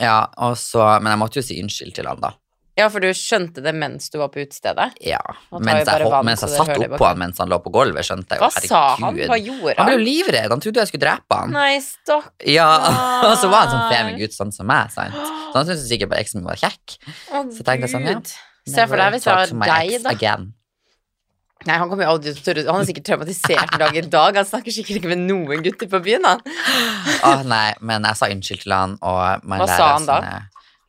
Ja, 0.00 0.18
og 0.40 0.56
så, 0.58 0.82
men 0.98 1.12
jeg 1.12 1.20
måtte 1.20 1.38
jo 1.38 1.46
si 1.46 1.60
unnskyld 1.62 1.94
til 2.00 2.08
han, 2.10 2.24
da. 2.24 2.32
Ja, 2.80 2.88
for 2.92 3.04
du 3.04 3.08
skjønte 3.16 3.62
det 3.64 3.72
mens 3.76 4.08
du 4.12 4.16
var 4.20 4.30
på 4.32 4.40
utestedet? 4.42 4.90
Ja, 5.04 5.20
mens 5.52 5.84
jeg, 5.84 6.06
vann, 6.08 6.26
mens 6.28 6.44
jeg 6.46 6.52
satt 6.54 6.72
oppå 6.86 7.06
han 7.06 7.20
mens 7.20 7.40
han 7.42 7.50
lå 7.52 7.58
på 7.64 7.72
gulvet, 7.74 8.06
skjønte 8.08 8.36
jeg 8.36 8.40
jo, 8.40 8.46
Hva 8.46 8.64
sa 8.64 8.82
han? 9.00 9.18
Hva 9.30 9.38
gjorde 9.40 9.74
Han 9.76 9.82
Han 9.82 9.90
ble 9.90 9.96
jo 9.98 10.04
livredd, 10.06 10.54
han 10.54 10.62
trodde 10.64 10.84
jeg 10.84 10.92
skulle 10.92 11.04
drepe 11.06 11.40
han. 11.42 11.52
Nei, 11.56 11.72
stakkar. 11.84 12.30
Ja, 12.48 12.68
og 13.28 13.34
så 13.42 13.50
var 13.52 13.66
han 13.66 13.74
sånn 13.74 13.90
femen 13.92 14.16
gutt, 14.22 14.36
sånn 14.36 14.54
som 14.54 14.70
meg, 14.70 14.94
sant. 14.94 15.18
Så 15.18 15.58
han 15.58 15.68
syntes 15.68 15.84
sikkert 15.90 16.14
bare 16.14 16.24
eksen 16.24 16.40
min 16.40 16.48
var 16.48 16.62
kjekk. 16.62 16.96
Å, 17.34 17.44
Så 17.52 17.66
tenkte 17.66 17.84
jeg 17.86 17.92
sånn, 17.96 18.08
ja. 18.08 18.16
Se 18.70 18.86
for 18.86 19.00
deg 19.00 19.14
hvis 19.16 19.28
det 19.28 19.36
var 19.36 19.52
deg, 19.66 19.94
da. 20.04 20.14
Again. 20.14 20.50
Nei, 21.68 21.76
han 21.76 21.90
kommer 21.90 22.06
jo 22.06 22.14
aldri 22.14 22.32
til 22.32 22.40
å 22.40 22.44
tørre 22.46 22.72
Han 22.72 22.80
er 22.80 22.88
sikkert 22.88 23.04
traumatisert 23.10 23.74
en 23.74 23.82
dag 23.82 23.96
i 24.00 24.02
dag. 24.14 24.38
Han 24.40 24.46
snakker 24.48 24.72
sikkert 24.72 25.02
ikke 25.02 25.10
med 25.12 25.26
noen 25.26 25.60
gutter 25.66 25.90
på 25.92 26.00
byen, 26.06 26.24
han. 26.24 26.40
Åh, 27.28 27.42
nei, 27.44 27.66
men 27.84 28.06
jeg 28.08 28.16
sa 28.16 28.30
unnskyld 28.32 28.64
til 28.64 28.72
han, 28.76 28.96
og 29.04 29.44
Hva 29.44 29.68
sa 29.68 29.90
han 29.98 30.08
da? 30.08 30.18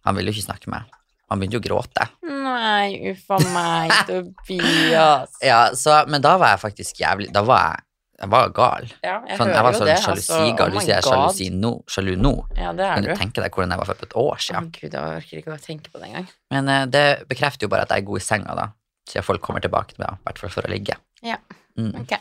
Han 0.07 0.15
ville 0.17 0.31
jo 0.31 0.39
ikke 0.39 0.47
snakke 0.47 0.71
med 0.71 0.79
meg. 0.85 1.00
Han 1.31 1.39
begynte 1.39 1.55
jo 1.55 1.61
å 1.61 1.63
gråte. 1.63 2.07
Nei, 2.27 3.11
uff 3.13 3.29
a 3.31 3.37
meg, 3.53 3.93
Tobias. 4.09 5.37
Ja, 5.49 5.61
så, 5.77 6.01
men 6.11 6.23
da 6.23 6.35
var 6.41 6.57
jeg 6.57 6.61
faktisk 6.65 6.99
jævlig 6.99 7.29
Da 7.31 7.43
var 7.47 7.61
jeg, 7.69 7.85
jeg 8.21 8.31
var 8.33 8.51
gal. 8.57 8.89
Ja, 8.99 9.13
jeg 9.29 9.39
Sånn, 9.39 9.51
jeg 9.55 9.65
var 9.65 9.77
sånn 9.77 9.91
sjalusigal. 10.03 10.65
altså, 10.67 10.73
du 10.73 10.77
oh 10.77 10.83
sier 10.83 10.97
er 10.97 10.99
my 10.99 11.05
God. 11.05 11.13
sjalusi 11.13 11.47
nå, 11.55 11.71
sjalu 11.95 12.11
nå. 12.19 12.33
Ja, 12.59 12.73
det 12.77 12.89
er 12.89 13.05
du 13.05 13.07
du. 13.09 13.15
tenke 13.21 13.41
deg 13.45 13.55
hvordan 13.55 13.71
jeg 13.73 13.81
var 13.81 13.89
for 13.89 14.05
et 14.09 14.17
år 14.21 14.43
siden. 14.43 14.67
siden? 14.67 14.69
Gud, 14.75 14.97
jeg 14.99 15.21
orker 15.21 15.41
ikke 15.41 15.55
å 15.55 15.61
tenke 15.63 15.93
på 15.93 16.01
det 16.03 16.09
engang. 16.11 16.27
Men 16.53 16.69
uh, 16.69 16.83
det 16.91 17.05
bekrefter 17.31 17.65
jo 17.65 17.71
bare 17.71 17.87
at 17.87 17.95
jeg 17.95 18.03
er 18.03 18.09
god 18.11 18.21
i 18.21 18.25
senga, 18.27 18.57
da. 18.59 18.67
Siden 19.09 19.25
folk 19.25 19.41
kommer 19.47 19.63
tilbake 19.63 19.95
til 19.95 20.03
meg, 20.03 20.19
i 20.19 20.27
hvert 20.27 20.43
fall 20.43 20.53
for 20.53 20.67
å 20.67 20.73
ligge. 20.75 20.99
Ja. 21.25 21.39
Mm. 21.79 21.93
Ok. 22.03 22.17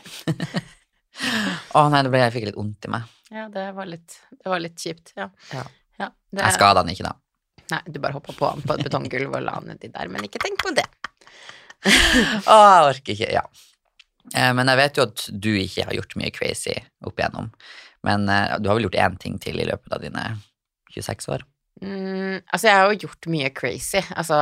Å 1.77 1.83
nei, 1.91 2.01
det 2.07 2.11
ble, 2.13 2.23
jeg 2.23 2.33
fikk 2.37 2.47
litt 2.49 2.57
vondt 2.57 2.87
i 2.87 2.91
meg. 2.95 3.11
Ja, 3.31 3.45
det 3.51 3.67
var 3.75 3.87
litt, 3.91 4.15
det 4.31 4.47
var 4.51 4.63
litt 4.63 4.79
kjipt. 4.79 5.13
Ja. 5.19 5.27
Ja. 5.51 5.67
Ja, 5.99 6.07
det, 6.31 6.41
Jeg 6.47 6.55
skada 6.55 6.81
han 6.81 6.89
ikke, 6.95 7.05
da. 7.11 7.13
Nei, 7.71 7.81
du 7.87 7.99
bare 8.03 8.17
hoppa 8.17 8.35
på 8.35 8.51
han 8.51 8.63
på 8.65 8.75
et 8.75 8.85
betonggulv 8.87 9.35
og 9.37 9.45
la 9.45 9.57
han 9.59 9.73
uti 9.73 9.91
der, 9.91 10.11
men 10.11 10.27
ikke 10.27 10.41
tenk 10.43 10.61
på 10.61 10.73
det. 10.75 10.87
Å, 12.51 12.55
jeg 12.55 12.89
orker 12.91 13.13
ikke. 13.15 13.29
Ja. 13.33 13.45
Eh, 14.35 14.51
men 14.57 14.69
jeg 14.69 14.79
vet 14.81 14.99
jo 14.99 15.07
at 15.09 15.27
du 15.31 15.51
ikke 15.55 15.87
har 15.87 15.97
gjort 15.97 16.17
mye 16.19 16.33
crazy 16.35 16.75
opp 17.07 17.17
igjennom. 17.19 17.51
Men 18.07 18.27
eh, 18.29 18.57
du 18.61 18.69
har 18.69 18.77
vel 18.77 18.89
gjort 18.89 18.99
én 19.01 19.17
ting 19.21 19.39
til 19.41 19.61
i 19.61 19.67
løpet 19.69 19.95
av 19.95 20.03
dine 20.03 20.25
26 20.93 21.31
år? 21.33 21.47
Mm, 21.81 22.41
altså, 22.45 22.67
jeg 22.67 22.75
har 22.77 22.91
jo 22.91 23.07
gjort 23.07 23.31
mye 23.33 23.49
crazy. 23.55 24.03
Altså, 24.13 24.41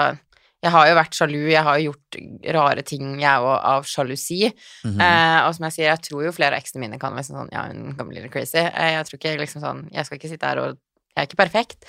jeg 0.60 0.74
har 0.76 0.90
jo 0.90 0.98
vært 0.98 1.16
sjalu, 1.16 1.40
jeg 1.54 1.64
har 1.64 1.80
jo 1.80 1.94
gjort 1.94 2.18
rare 2.58 2.84
ting, 2.88 3.14
jeg 3.22 3.46
òg, 3.46 3.56
av 3.72 3.88
sjalusi. 3.88 4.42
Mhm. 4.84 5.00
eh, 5.00 5.40
og 5.46 5.56
som 5.56 5.70
jeg 5.70 5.78
sier, 5.78 5.88
jeg 5.94 6.04
tror 6.10 6.26
jo 6.28 6.36
flere 6.36 6.58
av 6.58 6.64
eksene 6.64 6.84
mine 6.84 7.00
kan 7.00 7.16
være 7.16 7.30
sånn 7.30 7.54
Ja, 7.54 7.68
hun 7.70 7.96
kan 7.96 8.10
bli 8.10 8.20
litt 8.20 8.34
crazy. 8.34 8.60
Eh, 8.60 8.94
jeg 8.98 9.08
tror 9.08 9.22
ikke 9.22 9.38
liksom 9.40 9.64
sånn 9.64 9.86
Jeg 9.94 10.06
skal 10.06 10.20
ikke 10.20 10.32
sitte 10.34 10.50
her 10.52 10.60
og 10.66 10.78
Jeg 11.16 11.24
er 11.24 11.28
ikke 11.30 11.40
perfekt. 11.40 11.86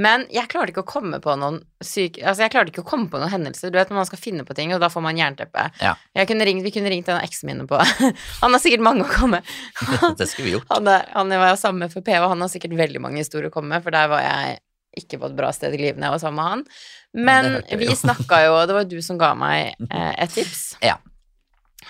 Men 0.00 0.24
jeg 0.32 0.48
klarte 0.48 0.72
ikke 0.72 0.84
å 0.86 0.88
komme 0.88 1.18
på 1.20 1.34
noen 1.36 1.58
syke 1.84 2.22
Altså, 2.24 2.46
jeg 2.46 2.52
klarte 2.54 2.72
ikke 2.72 2.80
å 2.80 2.88
komme 2.88 3.10
på 3.12 3.18
noen 3.20 3.32
hendelser. 3.32 3.68
Du 3.68 3.76
vet 3.76 3.90
når 3.92 3.98
man 4.00 4.08
skal 4.08 4.20
finne 4.22 4.46
på 4.48 4.56
ting, 4.56 4.72
og 4.72 4.80
da 4.80 4.88
får 4.92 5.04
man 5.04 5.20
jernteppe. 5.20 5.66
Ja. 5.82 5.92
Kunne 6.28 6.46
ringt, 6.48 6.64
vi 6.64 6.72
kunne 6.72 6.92
ringt 6.92 7.10
en 7.12 7.18
av 7.18 7.26
eksene 7.26 7.52
mine 7.52 7.68
på 7.68 7.80
Han 8.42 8.56
har 8.56 8.62
sikkert 8.62 8.84
mange 8.86 9.04
å 9.04 9.12
komme 9.12 9.42
med. 9.42 9.52
det 10.20 10.30
skulle 10.30 10.48
vi 10.48 10.56
gjort. 10.56 10.68
Han, 10.72 10.88
er, 10.88 11.04
han 11.12 11.36
var 11.44 11.52
jo 11.52 11.60
sammen 11.60 11.84
med 11.84 11.92
FP, 11.92 12.12
og 12.22 12.30
han 12.32 12.44
har 12.46 12.52
sikkert 12.52 12.76
veldig 12.80 13.04
mange 13.04 13.20
historier 13.20 13.50
å 13.50 13.54
komme 13.54 13.74
med, 13.74 13.84
for 13.84 13.94
der 13.94 14.08
var 14.12 14.24
jeg 14.24 14.60
ikke 15.02 15.20
på 15.20 15.30
et 15.30 15.36
bra 15.36 15.52
sted 15.56 15.72
i 15.72 15.80
livet 15.80 16.00
når 16.00 16.08
jeg 16.08 16.14
var 16.16 16.22
sammen 16.24 16.40
med 16.40 16.50
han. 16.50 16.64
Men 17.12 17.50
ja, 17.68 17.78
vi 17.80 17.92
snakka 17.96 18.42
jo, 18.46 18.56
og 18.58 18.68
det 18.68 18.76
var 18.76 18.88
du 18.88 18.98
som 19.04 19.20
ga 19.20 19.32
meg 19.36 19.74
eh, 19.88 20.12
et 20.24 20.32
tips. 20.32 20.64
Ja. 20.84 20.98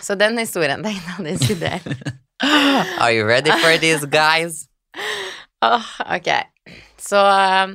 Så 0.03 0.17
den 0.19 0.39
historien 0.43 0.83
tenkte 0.83 1.07
jeg 1.07 1.17
hadde 1.19 1.35
diskutert. 1.39 2.19
Are 2.99 3.13
you 3.15 3.27
ready 3.27 3.55
for 3.63 3.79
these 3.79 4.07
guys? 4.07 4.67
oh, 5.63 5.87
ok. 6.11 6.31
Så 7.03 7.19
eh, 7.19 7.73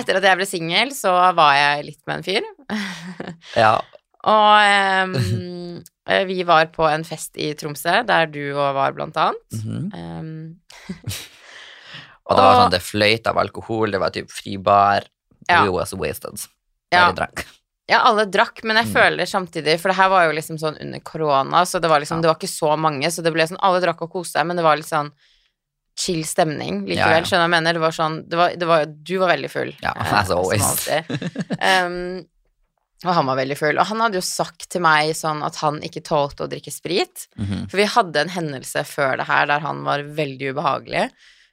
etter 0.00 0.16
at 0.18 0.24
jeg 0.24 0.38
ble 0.40 0.46
singel, 0.48 0.94
så 0.96 1.12
var 1.36 1.56
jeg 1.58 1.88
litt 1.90 2.00
med 2.08 2.20
en 2.20 2.26
fyr. 2.26 2.46
Ja. 3.64 3.74
Og 4.22 4.62
eh, 4.62 6.24
vi 6.28 6.42
var 6.46 6.68
på 6.74 6.86
en 6.86 7.02
fest 7.04 7.36
i 7.42 7.52
Tromsø, 7.58 8.02
der 8.06 8.28
du 8.30 8.40
òg 8.54 8.74
var, 8.78 8.92
blant 8.96 9.16
annet. 9.18 9.56
Mm 9.64 9.90
-hmm. 9.90 10.20
um, 10.20 10.60
Og 12.30 12.36
det 12.38 12.42
var 12.44 12.54
sånn, 12.60 12.70
det 12.70 12.82
fløyt 12.86 13.26
av 13.26 13.38
alkohol, 13.38 13.90
det 13.90 13.98
var 13.98 14.10
typ 14.14 14.30
fri 14.30 14.56
bar. 14.56 15.02
Ja. 15.48 15.64
We 15.64 15.70
was 15.74 15.92
wasted. 15.92 16.38
Ja. 16.94 17.10
Drank. 17.12 17.44
Ja, 17.90 17.98
alle 18.06 18.24
drakk, 18.30 18.62
men 18.62 18.76
jeg 18.76 18.86
Mm. 18.86 18.92
føler 18.94 19.26
samtidig 19.26 19.80
For 19.80 19.88
det 19.90 19.96
her 19.96 20.08
var 20.08 20.24
jo 20.24 20.32
liksom 20.32 20.56
sånn 20.58 20.80
under 20.80 21.00
korona, 21.00 21.64
så 21.66 21.80
det 21.80 21.88
var 21.90 22.00
liksom 22.00 22.18
Ja. 22.18 22.22
Det 22.22 22.28
var 22.28 22.36
ikke 22.36 22.60
så 22.60 22.76
mange, 22.78 23.10
så 23.10 23.22
det 23.22 23.32
ble 23.32 23.42
sånn 23.42 23.58
Alle 23.60 23.80
drakk 23.80 24.02
og 24.02 24.12
koste 24.12 24.38
seg, 24.38 24.46
men 24.46 24.56
det 24.56 24.62
var 24.62 24.76
litt 24.76 24.86
sånn 24.86 25.10
chill 26.02 26.22
stemning 26.26 26.82
likevel. 26.88 26.98
Ja, 26.98 27.22
ja. 27.22 27.24
Skjønner 27.28 27.46
jeg 27.48 27.54
mener? 27.56 27.78
Det 27.78 27.82
var 27.84 27.96
sånn 27.96 28.18
det 28.28 28.38
var, 28.40 28.54
det 28.58 28.68
var, 28.70 28.86
Du 28.90 29.14
var 29.22 29.32
veldig 29.34 29.50
full. 29.52 29.72
Ja, 29.84 29.94
eh, 29.96 30.14
as 30.20 30.30
always. 30.34 30.88
Um, 31.62 32.22
og 33.02 33.16
han 33.16 33.26
var 33.26 33.38
veldig 33.40 33.56
full. 33.58 33.78
Og 33.82 33.88
han 33.88 33.98
hadde 34.04 34.18
jo 34.20 34.22
sagt 34.22 34.68
til 34.70 34.82
meg 34.84 35.10
sånn 35.18 35.40
at 35.42 35.56
han 35.62 35.80
ikke 35.82 36.04
tålte 36.06 36.44
å 36.44 36.50
drikke 36.50 36.70
sprit. 36.70 37.24
Mhm. 37.38 37.64
For 37.70 37.80
vi 37.80 37.86
hadde 37.90 38.20
en 38.22 38.30
hendelse 38.30 38.84
før 38.86 39.16
det 39.18 39.26
her 39.26 39.48
der 39.50 39.64
han 39.64 39.80
var 39.86 40.04
veldig 40.06 40.52
ubehagelig. 40.54 41.08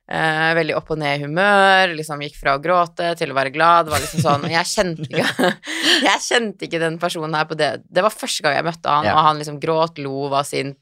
Eh, 0.09 0.51
veldig 0.57 0.73
opp 0.77 0.87
og 0.93 0.97
ned 1.01 1.19
i 1.19 1.23
humør, 1.25 1.91
liksom 1.97 2.21
gikk 2.25 2.37
fra 2.39 2.55
å 2.57 2.61
gråte 2.61 3.11
til 3.17 3.29
å 3.29 3.35
være 3.37 3.51
glad. 3.53 3.85
Det 3.85 3.93
var 3.93 4.01
liksom 4.01 4.23
sånn, 4.23 4.47
jeg 4.49 4.65
kjente 4.65 5.05
ikke 5.05 5.49
Jeg 6.09 6.23
kjente 6.25 6.65
ikke 6.65 6.79
den 6.81 6.97
personen 7.01 7.35
her 7.37 7.45
på 7.45 7.57
det 7.59 7.67
Det 7.85 8.01
var 8.01 8.13
første 8.15 8.41
gang 8.45 8.55
jeg 8.57 8.65
møtte 8.71 8.89
han, 8.89 9.05
Ja. 9.05 9.13
og 9.17 9.27
han 9.27 9.37
liksom 9.41 9.59
gråt, 9.61 10.01
lo, 10.01 10.23
var 10.33 10.47
sint. 10.49 10.77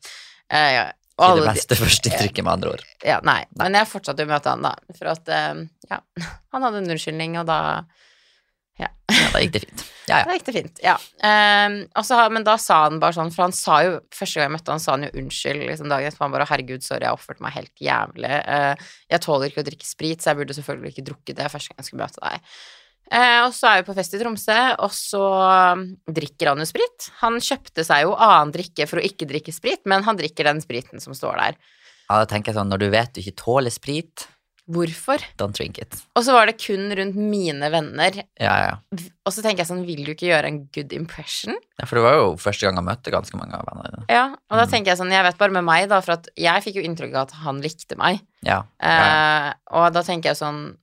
Eh, 0.47 0.80
ja. 1.17 1.27
Ikke 1.34 1.39
det 1.41 1.45
de- 1.47 1.53
beste 1.58 1.75
førsteinntrykket, 1.80 2.43
med 2.43 2.53
andre 2.53 2.69
ord. 2.77 2.84
ja, 3.03 3.19
nei, 3.25 3.43
men 3.58 3.73
jeg 3.73 3.88
fortsatte 3.89 4.23
å 4.25 4.30
møte 4.30 4.49
han, 4.53 4.62
da. 4.62 4.75
For 4.97 5.08
at 5.13 5.27
eh, 5.30 5.63
Ja, 5.89 5.99
han 6.53 6.62
hadde 6.67 6.77
en 6.84 6.91
unnskyldning, 6.93 7.39
og 7.41 7.47
da 7.49 7.60
Ja, 8.77 8.89
da 9.34 9.39
gikk 9.41 9.53
det 9.56 9.62
fint. 9.63 9.84
Ja, 10.08 10.19
ja. 10.19 10.25
da 10.30 10.36
gikk 10.38 10.45
det 10.45 10.53
fint, 10.56 10.80
ja. 10.84 10.93
Um, 11.25 11.80
også, 11.97 12.19
men 12.32 12.43
da 12.45 12.53
sa 12.62 12.84
han 12.86 12.99
bare 13.01 13.15
sånn, 13.17 13.32
for 13.34 13.47
han 13.47 13.56
sa 13.58 13.80
jo 13.84 13.95
Første 14.13 14.38
gang 14.38 14.45
jeg 14.45 14.53
møtte 14.53 14.71
han, 14.75 14.80
sa 14.84 14.93
han 14.93 15.03
jo 15.08 15.10
unnskyld 15.23 15.63
liksom 15.65 15.89
dagen 15.89 16.08
etterpå. 16.12 16.23
Han 16.27 16.36
bare 16.36 16.45
'herregud, 16.47 16.84
sorry, 16.86 17.03
jeg 17.08 17.17
oppførte 17.17 17.41
meg 17.43 17.56
helt 17.58 17.73
jævlig'. 17.82 18.38
Uh, 18.45 18.75
'Jeg 19.10 19.21
tåler 19.25 19.49
ikke 19.49 19.63
å 19.65 19.67
drikke 19.71 19.88
sprit, 19.89 20.21
så 20.21 20.30
jeg 20.32 20.38
burde 20.43 20.53
selvfølgelig 20.60 20.93
ikke 20.93 21.08
drukket 21.10 21.36
det 21.41 21.49
første 21.51 21.73
gang 21.73 21.82
jeg 21.82 21.89
skulle 21.89 22.06
møte 22.06 22.21
deg'. 22.21 22.39
Eh, 23.12 23.39
og 23.46 23.54
så 23.56 23.70
er 23.72 23.82
vi 23.82 23.88
på 23.88 23.96
fest 23.96 24.13
i 24.17 24.20
Tromsø, 24.20 24.58
og 24.84 24.91
så 24.91 25.22
um, 25.74 25.84
drikker 26.12 26.50
han 26.52 26.60
jo 26.60 26.67
sprit. 26.67 27.10
Han 27.22 27.39
kjøpte 27.39 27.86
seg 27.88 28.04
jo 28.04 28.15
annen 28.20 28.52
drikke 28.56 28.88
for 28.89 29.00
å 29.00 29.06
ikke 29.08 29.28
drikke 29.30 29.54
sprit, 29.56 29.84
men 29.88 30.04
han 30.04 30.17
drikker 30.20 30.43
den 30.50 30.60
spriten 30.63 31.00
som 31.04 31.15
står 31.15 31.38
der. 31.39 31.60
ja, 32.10 32.17
da 32.20 32.26
tenker 32.28 32.52
jeg 32.52 32.58
sånn, 32.60 32.70
når 32.72 32.84
du 32.84 32.89
vet 32.91 33.13
du 33.15 33.22
ikke 33.24 33.38
tåler 33.43 33.72
sprit, 33.72 34.28
Hvorfor? 34.67 35.22
don't 35.39 35.56
drink 35.56 35.78
it. 35.80 35.96
Og 36.20 36.26
så 36.28 36.34
var 36.36 36.50
det 36.50 36.58
kun 36.60 36.89
rundt 36.91 37.15
mine 37.15 37.70
venner. 37.72 38.17
Ja, 38.36 38.56
ja. 38.65 38.74
Og 39.24 39.32
så 39.32 39.39
tenker 39.39 39.63
jeg 39.63 39.70
sånn, 39.70 39.86
vil 39.88 40.02
du 40.04 40.12
ikke 40.12 40.28
gjøre 40.28 40.50
en 40.52 40.58
good 40.76 40.91
impression? 40.91 41.56
ja. 41.80 41.86
For 41.88 41.96
det 41.96 42.04
var 42.04 42.17
jo 42.20 42.26
første 42.36 42.67
gang 42.67 42.76
jeg 42.76 42.84
møtte 42.89 43.13
ganske 43.15 43.39
mange 43.39 43.56
av 43.56 43.63
vennene 43.70 43.93
dine. 43.93 44.04
Ja, 44.12 44.26
og 44.36 44.58
da 44.60 44.65
Mm. 44.65 44.72
tenker 44.74 44.91
jeg 44.91 45.00
sånn, 45.00 45.13
jeg 45.15 45.24
vet 45.24 45.38
bare 45.39 45.56
med 45.56 45.63
meg 45.63 45.88
da, 45.88 46.02
for 46.04 46.17
at 46.17 46.28
jeg 46.36 46.63
fikk 46.67 46.82
jo 46.82 46.84
inntrykk 46.84 47.15
av 47.15 47.22
at 47.30 47.32
han 47.46 47.62
likte 47.63 47.96
meg. 47.96 48.20
Ja. 48.43 48.65
ja, 48.84 48.91
ja. 48.91 49.48
Eh, 49.48 49.54
og 49.72 49.93
da 49.96 50.04
tenker 50.04 50.34
jeg 50.34 50.41
sånn, 50.43 50.76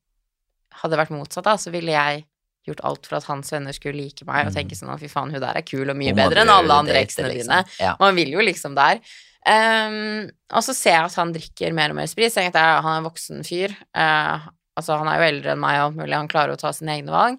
hadde 0.80 0.94
det 0.96 1.00
vært 1.04 1.14
motsatt 1.16 1.44
da, 1.46 1.54
så 1.60 1.70
ville 1.74 1.92
jeg 1.94 2.24
gjort 2.66 2.80
alt 2.88 3.06
for 3.06 3.18
at 3.18 3.26
hans 3.28 3.50
venner 3.52 3.76
skulle 3.76 3.98
like 4.00 4.24
meg, 4.24 4.46
og 4.46 4.52
Mm. 4.52 4.56
tenke 4.56 4.76
sånn, 4.78 4.92
at 4.94 5.00
fy 5.02 5.08
faen, 5.12 5.30
hun 5.34 5.40
der 5.42 5.56
er 5.60 5.62
kul 5.68 5.84
og 5.90 5.96
mye 6.00 6.14
bedre 6.16 6.40
enn 6.44 6.48
alle 6.52 6.72
andre 6.80 7.02
eksene 7.04 7.28
liksom. 7.28 7.50
dine. 7.52 7.64
Ja. 7.80 7.94
Man 8.00 8.14
vil 8.16 8.30
jo 8.32 8.40
liksom 8.40 8.74
der. 8.78 9.00
Um, 9.44 10.30
og 10.56 10.62
så 10.64 10.72
ser 10.72 10.94
jeg 10.96 11.04
at 11.10 11.18
han 11.20 11.32
drikker 11.34 11.74
mer 11.76 11.92
og 11.92 11.96
mer 11.98 12.06
sprit, 12.08 12.32
så 12.32 12.40
jeg 12.40 12.48
tenkte 12.52 12.62
jeg, 12.64 12.82
han 12.86 12.94
er 12.94 13.02
en 13.02 13.08
voksen 13.10 13.44
fyr. 13.44 13.74
Uh, 13.92 14.46
altså, 14.80 14.96
han 14.96 15.10
er 15.12 15.18
jo 15.20 15.26
eldre 15.28 15.52
enn 15.52 15.60
meg 15.60 15.76
og 15.82 15.84
alt 15.90 15.98
mulig, 16.00 16.16
han 16.16 16.28
klarer 16.32 16.54
å 16.56 16.60
ta 16.62 16.72
sine 16.72 16.96
egne 16.96 17.12
valg. 17.12 17.36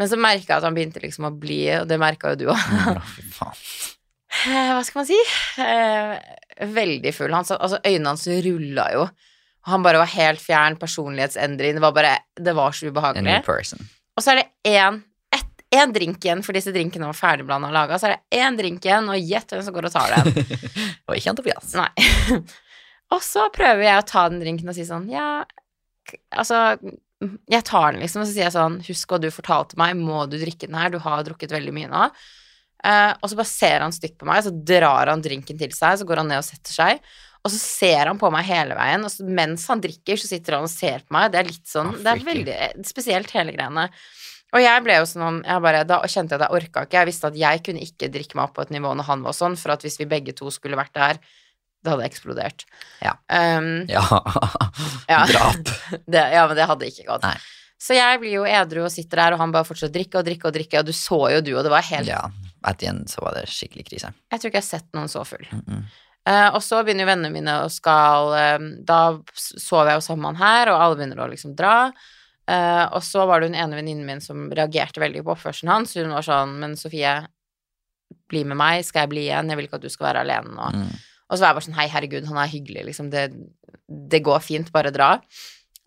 Men 0.00 0.08
så 0.08 0.16
merket 0.16 0.48
jeg 0.48 0.56
at 0.56 0.64
han 0.64 0.74
begynte 0.74 1.02
liksom 1.04 1.26
å 1.28 1.34
bli, 1.38 1.60
og 1.76 1.84
det 1.90 1.98
merket 2.00 2.40
jo 2.40 2.48
du 2.48 2.54
faen. 2.56 3.02
Eh, 4.48 4.70
Hva 4.72 4.80
skal 4.80 5.02
man 5.02 5.06
si? 5.10 5.18
Eh, 5.60 6.14
veldig 6.72 7.10
full. 7.14 7.34
Han, 7.36 7.44
altså, 7.44 7.76
øynene 7.84 8.08
hans 8.14 8.24
rulla 8.46 8.86
jo. 8.94 9.02
Han 9.68 9.84
bare 9.84 10.00
var 10.02 10.10
helt 10.10 10.42
fjern, 10.42 10.76
personlighetsendring. 10.80 11.76
Det 11.78 11.84
var 11.84 11.94
bare 11.94 12.16
Det 12.34 12.54
var 12.56 12.74
så 12.74 12.90
ubehagelig. 12.90 13.22
Og 14.16 14.24
så 14.24 14.34
er 14.34 14.42
det 14.42 14.74
én 14.74 15.02
én 15.72 15.92
drink 15.92 16.24
igjen, 16.24 16.42
for 16.44 16.56
disse 16.56 16.72
drinkene 16.74 17.08
var 17.08 17.16
ferdigblanda 17.16 17.70
og 17.70 17.76
laga. 17.76 17.98
Så 17.98 18.08
er 18.08 18.16
det 18.16 18.42
én 18.42 18.58
drink 18.58 18.84
igjen, 18.84 19.08
og 19.08 19.30
gjett 19.30 19.54
hvem 19.54 19.62
som 19.64 19.76
går 19.76 19.88
og 19.88 19.94
tar 19.94 20.12
den. 20.12 20.44
Og 21.08 21.16
ikke 21.16 21.30
han 21.30 21.38
Tobias. 21.38 21.72
Nei. 21.76 21.88
og 23.14 23.24
så 23.24 23.46
prøver 23.54 23.86
jeg 23.86 24.02
å 24.02 24.06
ta 24.08 24.26
den 24.30 24.42
drinken 24.42 24.70
og 24.70 24.76
si 24.76 24.84
sånn 24.88 25.08
Ja, 25.12 25.42
altså 26.32 26.78
Jeg 27.20 27.64
tar 27.68 27.92
den, 27.92 28.00
liksom, 28.00 28.22
og 28.22 28.28
så 28.28 28.32
sier 28.32 28.46
jeg 28.46 28.54
sånn 28.54 28.78
Husk 28.86 29.12
hva 29.12 29.18
du 29.20 29.26
fortalte 29.34 29.76
meg, 29.80 29.98
må 29.98 30.22
du 30.30 30.38
drikke 30.40 30.68
den 30.68 30.78
her? 30.78 30.92
Du 30.92 31.00
har 31.02 31.24
drukket 31.26 31.52
veldig 31.52 31.74
mye 31.76 31.90
nå. 31.90 32.06
Uh, 32.82 33.12
og 33.20 33.28
så 33.30 33.38
bare 33.38 33.50
ser 33.50 33.84
han 33.84 33.94
stygt 33.94 34.16
på 34.18 34.26
meg, 34.26 34.42
så 34.42 34.50
drar 34.50 35.10
han 35.12 35.20
drinken 35.22 35.60
til 35.60 35.70
seg, 35.74 36.00
så 36.00 36.06
går 36.06 36.22
han 36.22 36.32
ned 36.32 36.40
og 36.42 36.48
setter 36.48 36.74
seg. 36.74 37.12
Og 37.42 37.50
så 37.50 37.58
ser 37.58 38.06
han 38.06 38.18
på 38.20 38.30
meg 38.30 38.46
hele 38.46 38.76
veien, 38.78 39.02
og 39.02 39.10
så, 39.10 39.26
mens 39.26 39.64
han 39.70 39.82
drikker, 39.82 40.18
så 40.20 40.28
sitter 40.30 40.58
han 40.58 40.66
og 40.68 40.70
ser 40.70 41.02
på 41.02 41.16
meg. 41.16 41.32
Det 41.32 41.40
er 41.40 41.48
litt 41.48 41.66
sånn 41.66 41.90
Å, 41.90 41.96
Det 41.98 42.12
er 42.12 42.26
veldig 42.28 42.54
eh, 42.54 42.74
spesielt, 42.86 43.32
hele 43.34 43.54
greiene. 43.56 43.88
Og 44.52 44.60
jeg 44.60 44.84
ble 44.84 44.98
jo 44.98 45.06
sånn 45.08 45.38
jeg 45.48 45.64
bare, 45.64 45.84
Da 45.88 46.02
kjente 46.04 46.36
jeg 46.36 46.42
at 46.42 46.44
jeg 46.44 46.58
orka 46.58 46.84
ikke. 46.84 46.98
Jeg 47.00 47.08
visste 47.08 47.30
at 47.32 47.38
jeg 47.40 47.62
kunne 47.66 47.82
ikke 47.82 48.10
drikke 48.12 48.38
meg 48.38 48.44
opp 48.44 48.58
på 48.58 48.66
et 48.66 48.74
nivå 48.74 48.92
når 48.94 49.08
han 49.08 49.24
var 49.24 49.36
sånn, 49.36 49.56
for 49.58 49.74
at 49.74 49.82
hvis 49.86 49.98
vi 50.02 50.10
begge 50.10 50.36
to 50.38 50.52
skulle 50.54 50.78
vært 50.78 50.94
der, 50.94 51.22
det 51.82 51.90
hadde 51.90 52.06
eksplodert. 52.06 52.66
Ja. 53.02 53.16
Um, 53.26 53.88
Ja. 53.90 54.04
Ja. 55.10 55.24
Drap. 55.28 55.72
det, 56.12 56.22
ja, 56.36 56.46
men 56.46 56.56
det 56.56 56.68
hadde 56.70 56.88
ikke 56.88 57.08
gått. 57.08 57.26
Nei. 57.26 57.34
Så 57.82 57.96
jeg 57.96 58.20
blir 58.22 58.36
jo 58.36 58.44
edru 58.46 58.84
og 58.86 58.92
sitter 58.94 59.18
der, 59.18 59.34
og 59.34 59.42
han 59.42 59.52
bare 59.52 59.66
fortsetter 59.66 59.90
å 59.90 59.96
drikke 59.96 60.20
og 60.20 60.26
drikke 60.28 60.46
og 60.48 60.54
drikke, 60.54 60.80
og 60.80 60.86
du 60.86 60.94
så 60.94 61.18
jo 61.34 61.40
du, 61.42 61.50
og 61.56 61.66
det 61.66 61.72
var 61.74 61.84
helt 61.90 62.08
Ja. 62.08 62.22
Etter 62.62 62.86
igjen 62.86 63.00
så 63.10 63.24
var 63.24 63.34
det 63.34 63.48
skikkelig 63.50 63.88
krise. 63.88 64.12
Jeg 64.30 64.38
tror 64.38 64.52
ikke 64.52 64.60
jeg 64.60 64.68
har 64.68 64.68
sett 64.68 64.92
noen 64.94 65.10
så 65.10 65.24
full. 65.26 65.42
Mm 65.50 65.64
-mm. 65.66 65.82
Eh, 66.22 66.48
og 66.54 66.62
så 66.62 66.80
begynner 66.84 67.02
jo 67.02 67.10
vennene 67.10 67.34
mine 67.34 67.54
å 67.64 67.70
skal 67.72 68.28
uh, 68.30 68.66
Da 68.86 68.98
sover 69.34 69.90
jeg 69.90 69.98
hos 69.98 70.10
han 70.12 70.38
her, 70.38 70.70
og 70.70 70.78
alle 70.78 70.98
begynner 70.98 71.22
å 71.24 71.30
liksom 71.30 71.56
dra. 71.58 71.90
Uh, 72.46 72.86
og 72.94 73.02
så 73.06 73.24
var 73.26 73.40
det 73.40 73.50
hun 73.50 73.58
ene 73.58 73.78
venninnen 73.78 74.06
min 74.06 74.22
som 74.22 74.48
reagerte 74.54 75.02
veldig 75.02 75.24
på 75.26 75.34
oppførselen 75.34 75.72
hans. 75.72 75.96
Hun 75.98 76.14
var 76.14 76.26
sånn 76.26 76.56
Men 76.62 76.76
Sofie, 76.78 77.16
bli 78.30 78.44
med 78.46 78.58
meg, 78.60 78.84
skal 78.86 79.06
jeg 79.06 79.14
bli 79.14 79.26
igjen? 79.26 79.50
Jeg 79.50 79.58
vil 79.58 79.68
ikke 79.68 79.80
at 79.80 79.86
du 79.86 79.92
skal 79.92 80.10
være 80.10 80.26
alene 80.26 80.54
nå. 80.54 80.70
Mm. 80.76 80.92
Og 81.28 81.36
så 81.36 81.42
var 81.42 81.48
jeg 81.48 81.58
bare 81.58 81.66
sånn 81.68 81.80
Hei, 81.80 81.88
herregud, 81.90 82.28
han 82.28 82.42
er 82.42 82.54
hyggelig, 82.54 82.86
liksom. 82.90 83.10
Det, 83.12 83.26
det 84.12 84.22
går 84.22 84.42
fint, 84.44 84.70
bare 84.74 84.92
dra. 84.94 85.14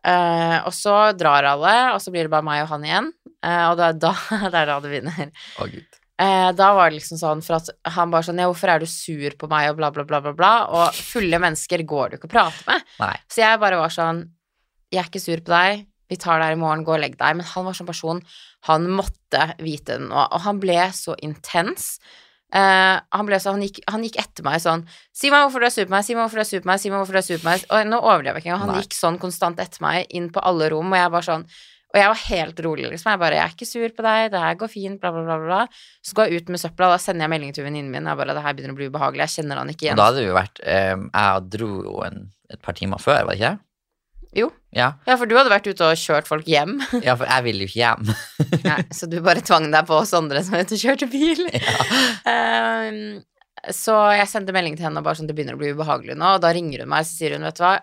Og 0.05 0.73
så 0.73 0.95
drar 1.17 1.45
alle, 1.49 1.75
og 1.93 1.99
så 2.01 2.11
blir 2.13 2.27
det 2.27 2.33
bare 2.33 2.45
meg 2.45 2.63
og 2.63 2.71
han 2.73 2.85
igjen. 2.85 3.11
Og 3.45 3.77
det 3.77 3.87
er 3.87 3.99
da, 4.01 4.11
det 4.53 4.57
er 4.61 4.71
da 4.71 4.79
det 4.81 4.91
begynner. 4.91 5.29
Å, 5.61 5.69
gud. 5.69 6.01
Eh, 6.21 6.49
da 6.55 6.69
var 6.77 6.87
det 6.89 7.01
liksom 7.01 7.19
sånn 7.19 7.41
for 7.43 7.57
at 7.57 7.69
han 7.97 8.11
bare 8.13 8.23
sånn 8.23 8.37
Ja, 8.39 8.47
hvorfor 8.47 8.71
er 8.71 8.79
du 8.79 8.87
sur 8.87 9.33
på 9.35 9.49
meg, 9.51 9.67
og 9.73 9.81
bla, 9.81 9.89
bla, 9.91 10.05
bla, 10.07 10.21
bla, 10.23 10.31
bla. 10.37 10.53
Og 10.71 10.95
fulle 10.95 11.41
mennesker 11.43 11.83
går 11.87 12.13
du 12.13 12.17
ikke 12.19 12.29
å 12.29 12.35
prate 12.37 12.63
med. 12.69 12.85
Nei. 13.01 13.15
Så 13.27 13.43
jeg 13.43 13.61
bare 13.63 13.81
var 13.81 13.91
sånn 13.93 14.23
Jeg 14.93 15.01
er 15.01 15.09
ikke 15.09 15.23
sur 15.23 15.43
på 15.43 15.51
deg. 15.51 15.87
Vi 16.07 16.19
tar 16.21 16.39
det 16.39 16.51
her 16.51 16.55
i 16.55 16.61
morgen. 16.61 16.85
Gå 16.85 16.93
og 16.95 17.01
legg 17.01 17.17
deg. 17.19 17.39
Men 17.39 17.47
han 17.49 17.65
var 17.65 17.75
sånn 17.75 17.89
person. 17.89 18.21
Han 18.69 18.85
måtte 18.93 19.49
vite 19.59 19.97
det 19.97 20.05
nå. 20.05 20.15
Og 20.15 20.45
han 20.45 20.61
ble 20.61 20.77
så 20.95 21.17
intens. 21.25 21.97
Eh, 22.55 22.95
han, 23.01 23.25
ble 23.27 23.39
så, 23.41 23.55
han, 23.55 23.63
gikk, 23.65 23.81
han 23.91 24.03
gikk 24.05 24.19
etter 24.21 24.45
meg 24.45 24.59
sånn 24.61 24.83
Si 25.17 25.31
meg 25.33 25.41
hvorfor 25.41 25.63
du 25.63 25.65
er 25.65 25.73
sur 25.73 25.87
på 25.89 25.95
meg, 25.95 26.05
si 26.05 26.13
meg 26.13 26.21
hvorfor 26.21 26.37
du 26.37 26.43
er 26.43 26.47
sur 26.47 26.61
på 26.61 26.69
meg, 26.69 26.79
si 26.79 26.91
meg 26.93 27.01
hvorfor 27.01 27.17
du 27.17 27.19
er 27.19 27.25
sur 27.25 27.41
på 27.41 27.49
meg. 27.49 27.65
Og 27.73 27.89
nå 27.89 27.99
overdrev 27.99 28.37
jeg 28.37 28.45
ikke 28.45 28.51
engang. 28.53 28.61
Han 28.63 28.75
Nei. 28.77 28.83
gikk 28.85 28.95
sånn 28.95 29.17
konstant 29.19 29.59
etter 29.59 29.83
meg 29.83 30.13
inn 30.15 30.29
på 30.31 30.43
alle 30.45 30.69
rom, 30.71 30.93
og 30.93 31.01
jeg 31.01 31.13
bare 31.17 31.27
sånn 31.27 31.47
og 31.95 32.01
jeg 32.01 32.11
var 32.11 32.21
helt 32.27 32.57
rolig, 32.65 32.87
liksom. 32.91 33.11
Jeg 33.13 33.19
bare 33.21 33.35
'Jeg 33.35 33.45
er 33.45 33.53
ikke 33.55 33.69
sur 33.69 33.89
på 33.95 34.03
deg, 34.03 34.31
det 34.31 34.39
her 34.43 34.55
går 34.59 34.67
fint', 34.67 34.99
bla, 34.99 35.11
bla, 35.15 35.23
bla. 35.23 35.37
bla. 35.39 35.67
Så 36.03 36.13
går 36.13 36.27
jeg 36.27 36.41
ut 36.41 36.49
med 36.51 36.59
søpla, 36.59 36.89
da 36.91 36.97
sender 36.99 37.23
jeg 37.23 37.31
melding 37.31 37.53
til 37.55 37.63
venninnen 37.63 37.91
min. 37.91 38.03
Jeg 38.03 38.17
bare 38.17 38.35
'Det 38.35 38.43
her 38.43 38.53
begynner 38.53 38.75
å 38.75 38.79
bli 38.81 38.89
ubehagelig, 38.91 39.23
jeg 39.23 39.35
kjenner 39.35 39.55
han 39.55 39.69
ikke 39.71 39.85
igjen'. 39.87 39.95
Og 39.95 40.03
da 40.03 40.09
hadde 40.11 40.19
det 40.19 40.27
jo 40.27 40.35
vært 40.35 40.59
eh, 40.63 40.95
Jeg 41.15 41.49
dro 41.55 41.71
jo 41.87 41.95
en, 42.03 42.31
et 42.51 42.61
par 42.61 42.73
timer 42.73 42.99
før, 42.99 43.23
var 43.23 43.31
det 43.31 43.39
ikke 43.39 43.55
det? 43.55 43.59
Jo. 44.35 44.49
Ja. 44.75 44.89
Ja, 45.07 45.15
for 45.15 45.25
du 45.25 45.37
hadde 45.37 45.53
vært 45.53 45.67
ute 45.71 45.87
og 45.87 45.95
kjørt 45.95 46.27
folk 46.27 46.43
hjem. 46.43 46.81
ja, 47.07 47.15
for 47.15 47.23
jeg 47.23 47.43
ville 47.47 47.63
jo 47.63 47.71
ikke 47.71 47.79
hjem. 47.79 48.11
Nei, 48.65 48.81
så 48.91 49.07
du 49.07 49.21
bare 49.23 49.39
tvang 49.39 49.71
deg 49.71 49.87
på 49.87 49.95
oss 49.95 50.11
andre 50.13 50.43
som 50.43 50.59
ute 50.59 50.75
og 50.75 50.83
kjørte 50.83 51.07
bil. 51.07 51.45
Ehm, 52.27 53.23
så 53.71 53.95
jeg 54.17 54.27
sendte 54.27 54.53
melding 54.53 54.75
til 54.75 54.89
henne 54.89 55.01
bare 55.05 55.15
sånn 55.15 55.29
det 55.29 55.35
begynner 55.37 55.55
å 55.55 55.61
bli 55.61 55.71
ubehagelig 55.71 56.17
nå, 56.19 56.35
og 56.35 56.41
da 56.43 56.51
ringer 56.53 56.83
hun 56.83 56.91
meg, 56.91 57.05
så 57.07 57.15
sier 57.21 57.37
hun, 57.37 57.45
vet 57.47 57.55
du 57.55 57.63
hva, 57.63 57.77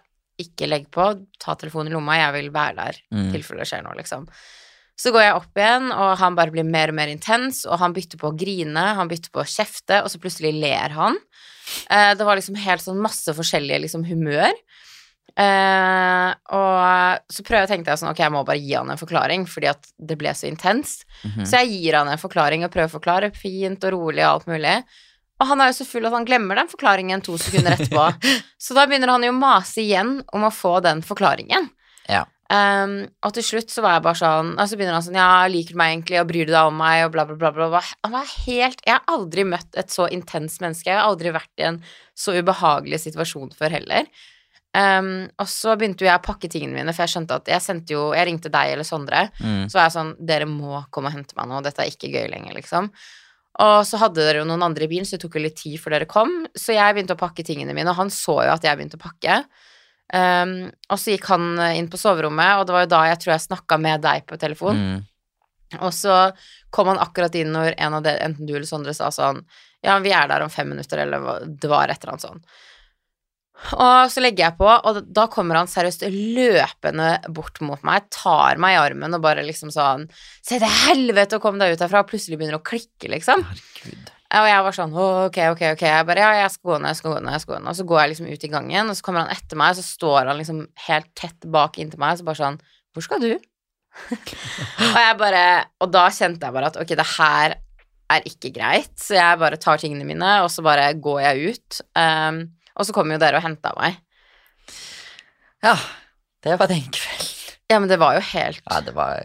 ikke 0.44 0.68
legg 0.68 0.90
på, 0.90 1.06
ta 1.38 1.54
telefonen 1.58 1.92
i 1.92 1.94
lomma, 1.96 2.18
jeg 2.20 2.32
vil 2.38 2.50
være 2.54 2.76
der, 2.76 2.98
i 3.12 3.14
Mm. 3.14 3.32
tilfelle 3.32 3.62
det 3.64 3.68
skjer 3.70 3.82
noe, 3.86 3.96
liksom. 3.98 4.26
Så 4.98 5.10
går 5.10 5.22
jeg 5.24 5.34
opp 5.34 5.56
igjen, 5.56 5.90
og 5.90 6.18
han 6.18 6.34
bare 6.36 6.52
blir 6.52 6.64
mer 6.68 6.88
og 6.92 6.94
mer 6.94 7.08
intens, 7.08 7.64
og 7.66 7.78
han 7.80 7.94
bytter 7.96 8.18
på 8.20 8.28
å 8.30 8.36
grine, 8.38 8.94
han 8.94 9.08
bytter 9.08 9.30
på 9.32 9.40
å 9.42 9.48
kjefte, 9.48 10.02
og 10.04 10.10
så 10.12 10.20
plutselig 10.20 10.52
ler 10.60 10.90
han. 10.94 11.16
Eh, 11.90 12.12
det 12.14 12.24
var 12.26 12.36
liksom 12.36 12.56
helt 12.60 12.82
sånn 12.84 13.00
masse 13.00 13.32
forskjellige 13.34 13.80
liksom 13.86 14.04
humør. 14.04 14.52
Eh, 15.32 16.30
og 16.52 17.22
så 17.32 17.44
prøver 17.46 17.64
jeg 17.64 17.70
tenkte 17.70 17.92
jeg 17.94 18.02
sånn, 18.02 18.10
ok, 18.12 18.20
jeg 18.20 18.34
må 18.34 18.42
bare 18.44 18.60
gi 18.60 18.74
han 18.76 18.90
en 18.92 19.00
forklaring, 19.00 19.46
fordi 19.48 19.70
at 19.70 19.88
det 19.98 20.18
ble 20.20 20.34
så 20.36 20.48
intenst. 20.50 21.06
Mhm. 21.24 21.46
Så 21.48 21.62
jeg 21.62 21.72
gir 21.72 21.96
han 21.96 22.08
en 22.12 22.20
forklaring 22.20 22.64
og 22.66 22.72
prøver 22.74 22.90
å 22.90 22.98
forklare 23.00 23.32
fint 23.34 23.82
og 23.88 23.92
rolig 23.96 24.22
og 24.26 24.32
alt 24.34 24.46
mulig. 24.52 24.76
Og 25.42 25.48
han 25.50 25.60
er 25.64 25.72
jo 25.72 25.78
så 25.80 25.86
full 25.88 26.06
at 26.06 26.14
han 26.14 26.26
glemmer 26.28 26.60
den 26.60 26.68
forklaringen 26.70 27.22
to 27.26 27.34
sekunder 27.40 27.74
etterpå. 27.74 28.04
så 28.64 28.76
da 28.78 28.84
begynner 28.86 29.10
han 29.10 29.24
jo 29.26 29.32
å 29.34 29.38
mase 29.40 29.82
igjen 29.82 30.20
om 30.32 30.46
å 30.46 30.52
få 30.54 30.76
den 30.84 31.02
forklaringen. 31.02 31.66
Ja. 32.06 32.24
Um, 32.52 33.06
og 33.24 33.32
til 33.34 33.44
slutt 33.46 33.70
så 33.72 33.80
var 33.80 33.94
jeg 33.96 34.02
bare 34.04 34.18
sånn 34.18 34.48
Og 34.60 34.66
så 34.68 34.76
begynner 34.76 34.98
han 34.98 35.04
sånn 35.06 35.14
Ja, 35.16 35.46
liker 35.48 35.72
du 35.72 35.78
meg 35.80 35.92
egentlig, 35.94 36.18
og 36.20 36.26
bryr 36.28 36.44
du 36.44 36.50
deg 36.52 36.66
om 36.68 36.74
meg, 36.76 37.06
og 37.06 37.14
bla, 37.14 37.24
bla, 37.30 37.36
bla. 37.54 37.68
bla. 37.72 37.80
Han 38.04 38.12
var 38.12 38.28
helt 38.44 38.82
Jeg 38.84 38.92
har 38.98 39.06
aldri 39.14 39.46
møtt 39.48 39.78
et 39.80 39.94
så 39.94 40.04
intenst 40.12 40.60
menneske. 40.60 40.90
Jeg 40.90 40.98
har 41.00 41.08
aldri 41.08 41.32
vært 41.32 41.62
i 41.62 41.66
en 41.70 41.78
så 42.12 42.34
ubehagelig 42.36 43.00
situasjon 43.06 43.54
før 43.56 43.78
heller. 43.78 44.10
Um, 44.76 45.08
og 45.40 45.48
så 45.52 45.74
begynte 45.80 46.04
jo 46.04 46.10
jeg 46.10 46.16
å 46.20 46.24
pakke 46.24 46.48
tingene 46.52 46.76
mine, 46.76 46.92
for 46.96 47.04
jeg 47.06 47.12
skjønte 47.14 47.40
at 47.40 47.48
jeg 47.54 47.60
sendte 47.60 47.92
jo 47.92 48.06
Jeg 48.16 48.24
ringte 48.28 48.52
deg 48.52 48.70
eller 48.76 48.86
Sondre, 48.88 49.26
Mm. 49.40 49.66
så 49.68 49.78
var 49.78 49.88
jeg 49.88 49.96
sånn 49.96 50.12
Dere 50.20 50.46
må 50.48 50.84
komme 50.92 51.10
og 51.10 51.16
hente 51.16 51.36
meg 51.36 51.48
nå, 51.50 51.62
dette 51.64 51.84
er 51.84 51.90
ikke 51.92 52.08
gøy 52.12 52.28
lenger, 52.32 52.54
liksom. 52.56 52.88
Og 53.60 53.82
så 53.84 53.98
hadde 54.00 54.24
dere 54.24 54.40
jo 54.40 54.48
noen 54.48 54.64
andre 54.64 54.86
i 54.86 54.88
bilen, 54.88 55.04
så 55.04 55.18
det 55.18 55.26
tok 55.26 55.36
jo 55.36 55.44
litt 55.44 55.58
tid 55.60 55.76
før 55.80 55.98
dere 55.98 56.08
kom. 56.08 56.32
Så 56.56 56.72
jeg 56.72 56.96
begynte 56.96 57.16
å 57.16 57.20
pakke 57.20 57.44
tingene 57.44 57.74
mine, 57.76 57.92
og 57.92 57.98
han 57.98 58.12
så 58.12 58.38
jo 58.46 58.54
at 58.54 58.64
jeg 58.64 58.78
begynte 58.78 58.96
å 58.96 59.02
pakke. 59.02 59.42
Um, 60.12 60.54
og 60.92 61.00
så 61.00 61.14
gikk 61.14 61.28
han 61.32 61.54
eh, 61.56 61.78
inn 61.80 61.88
på 61.92 62.00
soverommet, 62.00 62.58
og 62.58 62.66
det 62.68 62.74
var 62.76 62.84
jo 62.84 62.92
da 62.92 63.02
jeg 63.08 63.20
tror 63.22 63.32
jeg 63.32 63.44
snakka 63.46 63.78
med 63.80 64.02
deg 64.04 64.26
på 64.28 64.38
telefon. 64.40 64.80
Mm. 64.80 64.98
Og 65.80 65.92
så 65.96 66.16
kom 66.72 66.90
han 66.92 67.00
akkurat 67.00 67.36
inn 67.40 67.52
når 67.52 67.76
en 67.78 67.96
av 67.96 68.04
dere, 68.04 68.20
enten 68.24 68.48
du 68.48 68.54
eller 68.54 68.68
Sondre, 68.68 68.92
sa 68.96 69.08
sånn 69.12 69.40
Ja, 69.84 69.96
vi 70.04 70.12
er 70.12 70.28
der 70.28 70.44
om 70.44 70.52
fem 70.52 70.68
minutter, 70.68 71.00
eller 71.00 71.46
det 71.48 71.70
var 71.70 71.88
et 71.88 72.02
eller 72.02 72.14
annet 72.14 72.26
sånn. 72.26 72.42
Og 73.70 74.10
så 74.10 74.22
legger 74.22 74.48
jeg 74.48 74.58
på, 74.58 74.66
og 74.66 75.02
da 75.14 75.26
kommer 75.30 75.60
han 75.60 75.70
seriøst 75.70 76.02
løpende 76.10 77.14
bort 77.34 77.60
mot 77.64 77.82
meg, 77.86 78.08
tar 78.12 78.58
meg 78.62 78.76
i 78.76 78.80
armen 78.80 79.14
og 79.14 79.22
bare 79.22 79.44
liksom 79.46 79.70
sånn 79.74 80.08
Se 80.42 80.58
til 80.58 80.66
helvete 80.66 81.38
og 81.38 81.44
kom 81.44 81.60
deg 81.60 81.76
ut 81.76 81.84
herfra, 81.84 82.02
og 82.02 82.10
plutselig 82.10 82.40
begynner 82.40 82.58
å 82.58 82.66
klikke, 82.66 83.10
liksom. 83.12 83.44
Herregud. 83.46 84.10
Og 84.32 84.48
jeg 84.48 84.64
var 84.64 84.76
sånn, 84.76 84.92
ok, 84.96 85.38
ok, 85.52 85.62
ok. 85.74 85.82
Jeg 85.84 86.04
bare, 86.08 86.24
ja, 86.24 86.30
jeg 86.40 86.52
skal 86.54 86.70
gå 86.70 86.76
ned, 86.80 86.88
jeg 86.88 86.98
skal 87.02 87.12
gå 87.12 87.18
ned, 87.20 87.34
jeg 87.36 87.44
skal 87.44 87.54
gå 87.54 87.58
ned. 87.60 87.70
Og 87.70 87.78
så 87.78 87.84
går 87.88 87.98
jeg 88.00 88.12
liksom 88.12 88.28
ut 88.30 88.46
i 88.46 88.52
gangen, 88.54 88.88
og 88.88 88.96
så 88.96 89.04
kommer 89.04 89.26
han 89.26 89.34
etter 89.36 89.60
meg, 89.60 89.74
og 89.74 89.78
så 89.78 89.98
står 89.98 90.30
han 90.30 90.40
liksom 90.40 90.62
helt 90.86 91.10
tett 91.18 91.48
bak 91.52 91.76
inntil 91.82 92.00
meg, 92.00 92.14
og 92.14 92.22
så 92.22 92.28
bare 92.30 92.40
sånn, 92.40 92.56
hvor 92.92 93.04
skal 93.04 93.20
du? 93.22 93.32
og 94.94 94.96
jeg 95.04 95.18
bare, 95.20 95.44
og 95.84 95.92
da 95.92 96.06
kjente 96.16 96.48
jeg 96.48 96.56
bare 96.56 96.72
at, 96.72 96.80
ok, 96.80 96.94
det 96.96 97.08
her 97.12 97.58
er 98.12 98.28
ikke 98.28 98.52
greit, 98.56 98.92
så 99.00 99.18
jeg 99.18 99.40
bare 99.44 99.60
tar 99.60 99.80
tingene 99.80 100.08
mine, 100.08 100.32
og 100.44 100.48
så 100.52 100.64
bare 100.64 100.88
går 100.96 101.20
jeg 101.26 101.52
ut. 101.52 101.82
Um, 101.92 102.42
og 102.76 102.88
så 102.88 102.94
kom 102.96 103.12
jo 103.12 103.20
dere 103.20 103.40
og 103.40 103.44
hentet 103.46 103.78
meg. 103.78 103.98
Ja, 105.62 105.76
det 106.42 106.58
var 106.60 106.70
den 106.70 106.88
kvelden. 106.88 107.28
Ja, 107.70 107.78
men 107.80 107.88
det 107.88 107.98
var 108.02 108.18
jo 108.18 108.24
helt, 108.32 108.62
Ja, 108.68 108.80
det 108.84 108.92
var 108.96 109.22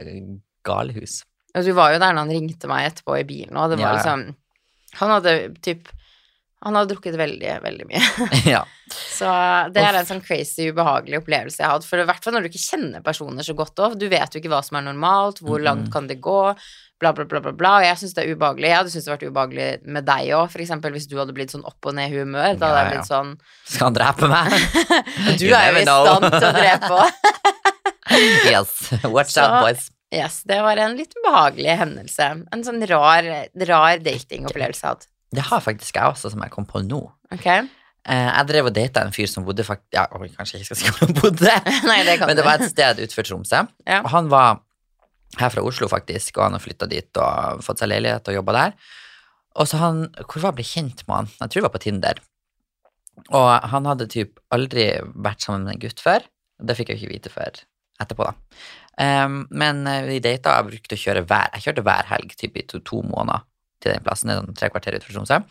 galehus. 0.63 1.23
og 1.55 1.65
du 1.65 1.73
var 1.75 1.93
jo 1.93 1.99
der 1.99 2.13
når 2.13 2.27
han 2.27 2.35
ringte 2.35 2.69
meg 2.69 2.91
etterpå 2.91 3.17
i 3.19 3.25
bilen, 3.27 3.57
og 3.57 3.71
det 3.73 3.79
var 3.81 3.89
ja. 3.89 3.95
liksom, 3.97 4.35
han 5.01 5.13
hadde 5.15 5.33
typ, 5.65 5.89
han 6.65 6.73
hadde 6.77 6.89
drukket 6.95 7.17
veldig, 7.19 7.51
veldig 7.63 7.85
mye. 7.89 8.01
ja. 8.55 8.63
Så 8.89 9.29
det 9.75 9.83
er 9.83 9.99
en 9.99 10.07
sånn 10.07 10.23
crazy, 10.25 10.69
ubehagelig 10.71 11.19
opplevelse 11.21 11.61
jeg 11.61 11.67
har 11.67 11.75
hatt. 11.77 11.85
For 11.85 12.01
i 12.01 12.05
hvert 12.07 12.23
fall 12.23 12.33
når 12.37 12.45
du 12.45 12.49
ikke 12.51 12.63
kjenner 12.63 13.03
personer 13.05 13.45
så 13.45 13.53
godt 13.57 13.77
òg. 13.83 13.97
Du 13.99 14.07
vet 14.09 14.33
jo 14.33 14.41
ikke 14.41 14.51
hva 14.53 14.63
som 14.65 14.79
er 14.79 14.85
normalt, 14.87 15.41
hvor 15.43 15.61
langt 15.61 15.91
kan 15.93 16.07
det 16.09 16.17
gå, 16.23 16.39
bla, 16.97 17.11
bla, 17.13 17.27
bla, 17.29 17.41
bla. 17.43 17.51
bla. 17.53 17.73
Og 17.81 17.85
jeg 17.85 17.99
syns 18.01 18.15
det 18.17 18.23
er 18.23 18.31
ubehagelig. 18.33 18.71
Jeg 18.71 18.79
hadde 18.79 18.93
syntes 18.93 19.05
det 19.05 19.11
hadde 19.13 19.27
vært 19.27 19.35
ubehagelig 19.35 19.67
med 19.97 20.07
deg 20.07 20.31
òg, 20.39 20.47
for 20.55 20.63
eksempel 20.65 20.95
hvis 20.95 21.09
du 21.11 21.17
hadde 21.19 21.35
blitt 21.37 21.53
sånn 21.53 21.67
opp 21.67 21.89
og 21.91 21.97
ned 21.99 22.09
i 22.15 22.21
humør. 22.23 22.55
Da 22.57 22.71
hadde 22.71 22.79
jeg 22.85 22.93
blitt 22.95 23.11
sånn 23.11 23.35
Skal 23.67 23.89
han 23.89 23.99
drepe 23.99 24.31
meg? 24.31 24.57
Du 25.43 25.45
er 25.51 25.67
jo 25.69 25.83
i 25.83 25.85
stand 25.85 26.29
til 26.31 26.47
å 26.47 26.55
drepe 26.57 26.91
òg. 27.03 27.21
yes. 28.49 28.73
Watch 29.03 29.35
Så- 29.35 29.45
out, 29.45 29.59
boys. 29.67 29.91
Yes, 30.15 30.39
det 30.47 30.61
var 30.63 30.79
en 30.79 30.95
litt 30.95 31.11
ubehagelig 31.19 31.73
hendelse. 31.81 32.29
En 32.55 32.61
sånn 32.63 32.79
rar, 32.87 33.25
rar 33.67 33.99
datingopplevelse 33.99 34.79
jeg 34.79 34.87
har 34.87 34.95
hatt. 34.95 35.07
Det 35.35 35.43
har 35.49 35.63
faktisk 35.63 35.97
jeg 35.97 36.13
også, 36.13 36.31
som 36.31 36.43
jeg 36.43 36.53
kom 36.53 36.67
på 36.67 36.81
nå. 36.85 37.01
Ok? 37.35 37.47
Eh, 38.07 38.29
jeg 38.29 38.47
drev 38.47 38.69
og 38.69 38.75
data 38.75 39.03
en 39.03 39.15
fyr 39.15 39.27
som 39.27 39.43
bodde 39.47 39.65
fakt... 39.67 39.83
Ja, 39.95 40.05
oi, 40.15 40.29
kanskje 40.31 40.57
jeg 40.57 40.63
ikke 40.63 40.77
skal 40.77 40.79
si 40.79 40.93
hvor 40.93 41.09
han 41.09 41.17
bodde. 41.17 41.55
Nei, 41.89 41.99
det 42.07 42.15
kan 42.21 42.31
Men 42.31 42.39
det 42.39 42.45
var 42.47 42.61
et 42.61 42.71
sted 42.71 43.01
utenfor 43.01 43.27
Tromsø. 43.27 43.65
Ja. 43.83 43.99
Og 43.99 44.09
han 44.13 44.31
var 44.31 44.61
her 45.37 45.51
fra 45.51 45.63
Oslo, 45.67 45.89
faktisk, 45.91 46.37
og 46.37 46.47
han 46.47 46.55
har 46.55 46.63
flytta 46.63 46.87
dit 46.87 47.19
og 47.19 47.65
fått 47.65 47.83
seg 47.83 47.91
leilighet 47.91 48.31
og 48.31 48.39
jobba 48.39 48.55
der. 48.55 48.77
Og 49.57 49.67
så 49.67 49.79
han 49.81 50.05
Hvor 50.21 50.39
var 50.39 50.53
jeg 50.53 50.59
ble 50.59 50.67
kjent 50.69 51.03
med 51.07 51.15
han? 51.17 51.31
Jeg 51.41 51.51
tror 51.51 51.59
det 51.59 51.67
var 51.67 51.75
på 51.75 51.83
Tinder. 51.83 52.23
Og 53.35 53.49
han 53.73 53.89
hadde 53.89 54.11
typ 54.13 54.39
aldri 54.53 54.91
vært 55.17 55.43
sammen 55.43 55.65
med 55.67 55.75
en 55.75 55.83
gutt 55.83 56.03
før. 56.03 56.23
Det 56.63 56.77
fikk 56.77 56.93
jeg 56.93 57.01
ikke 57.01 57.11
vite 57.15 57.33
før 57.33 57.59
etterpå, 57.97 58.29
da. 58.29 58.33
Um, 58.97 59.43
men 59.53 59.83
eh, 59.89 60.05
vi 60.07 60.21
data, 60.21 60.55
jeg 60.57 60.69
brukte 60.71 60.97
å 60.97 61.01
kjøre 61.01 61.21
hver 61.29 61.51
Jeg 61.53 61.67
kjørte 61.67 61.83
hver 61.85 62.07
helg 62.09 62.31
typ 62.37 62.55
i 62.57 62.63
to, 62.65 62.79
to 62.85 63.03
måneder 63.05 63.43
til 63.83 63.93
den 63.93 64.03
plassen. 64.05 64.29
Det 64.29 64.35
er 64.37 64.41
sånn 64.45 64.57
tre 64.57 64.69
kvarter 64.73 64.97
utenfor 64.97 65.17
Tromsø. 65.19 65.41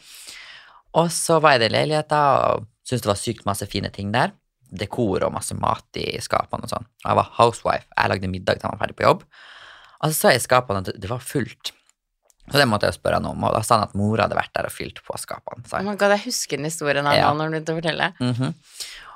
Og 0.97 1.11
så 1.13 1.39
var 1.43 1.55
jeg 1.55 1.61
i 1.61 1.65
den 1.67 1.75
leiligheta 1.77 2.21
og 2.55 2.67
syntes 2.87 3.03
det 3.05 3.11
var 3.13 3.21
sykt 3.21 3.47
masse 3.49 3.67
fine 3.71 3.91
ting 3.93 4.13
der. 4.15 4.33
Dekor 4.73 5.23
og 5.27 5.33
masse 5.35 5.55
mat 5.55 5.99
i 6.01 6.17
skapene 6.23 6.67
og 6.67 6.73
sånn. 6.73 6.87
Og 7.05 7.09
jeg 7.11 7.19
var 7.21 7.33
housewife. 7.39 7.87
Jeg 7.97 8.11
lagde 8.11 8.31
middag 8.33 8.59
til 8.61 8.69
han 8.69 8.77
var 8.79 8.87
ferdig 8.87 8.97
på 8.99 9.07
jobb. 9.07 9.25
Og 10.03 10.11
så 10.11 10.15
sa 10.17 10.33
jeg 10.35 10.41
i 10.43 10.47
skapene 10.47 10.83
at 10.83 11.01
det- 11.01 11.11
var 11.11 11.19
fullt. 11.21 11.73
Så 12.51 12.59
det 12.61 12.69
måtte 12.69 12.87
jeg 12.87 12.95
spørre 12.95 13.15
han 13.19 13.27
om, 13.27 13.43
og 13.45 13.55
da 13.55 13.61
sa 13.63 13.75
han 13.79 13.89
at 13.89 13.95
mora 13.95 14.23
hadde 14.23 14.37
vært 14.39 14.53
der 14.55 14.67
og 14.67 14.71
fylt 14.73 15.01
på 15.03 15.17
skapene. 15.19 15.67
Så. 15.67 15.75
Oh 15.75 15.79
jeg. 15.83 15.87
my 15.87 15.97
god, 15.97 16.11
jeg 16.15 16.25
husker 16.27 16.57
den 16.57 16.65
historien 16.67 17.05
her 17.07 17.17
Ja. 17.17 17.33
nå 17.35 17.49
når 17.51 17.65
du 17.65 17.73
fortelle. 17.75 18.13
Mhm. 18.21 18.55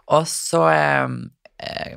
Og 0.08 0.24
så 0.26 0.62
eh, 0.72 1.08
eh, 1.60 1.96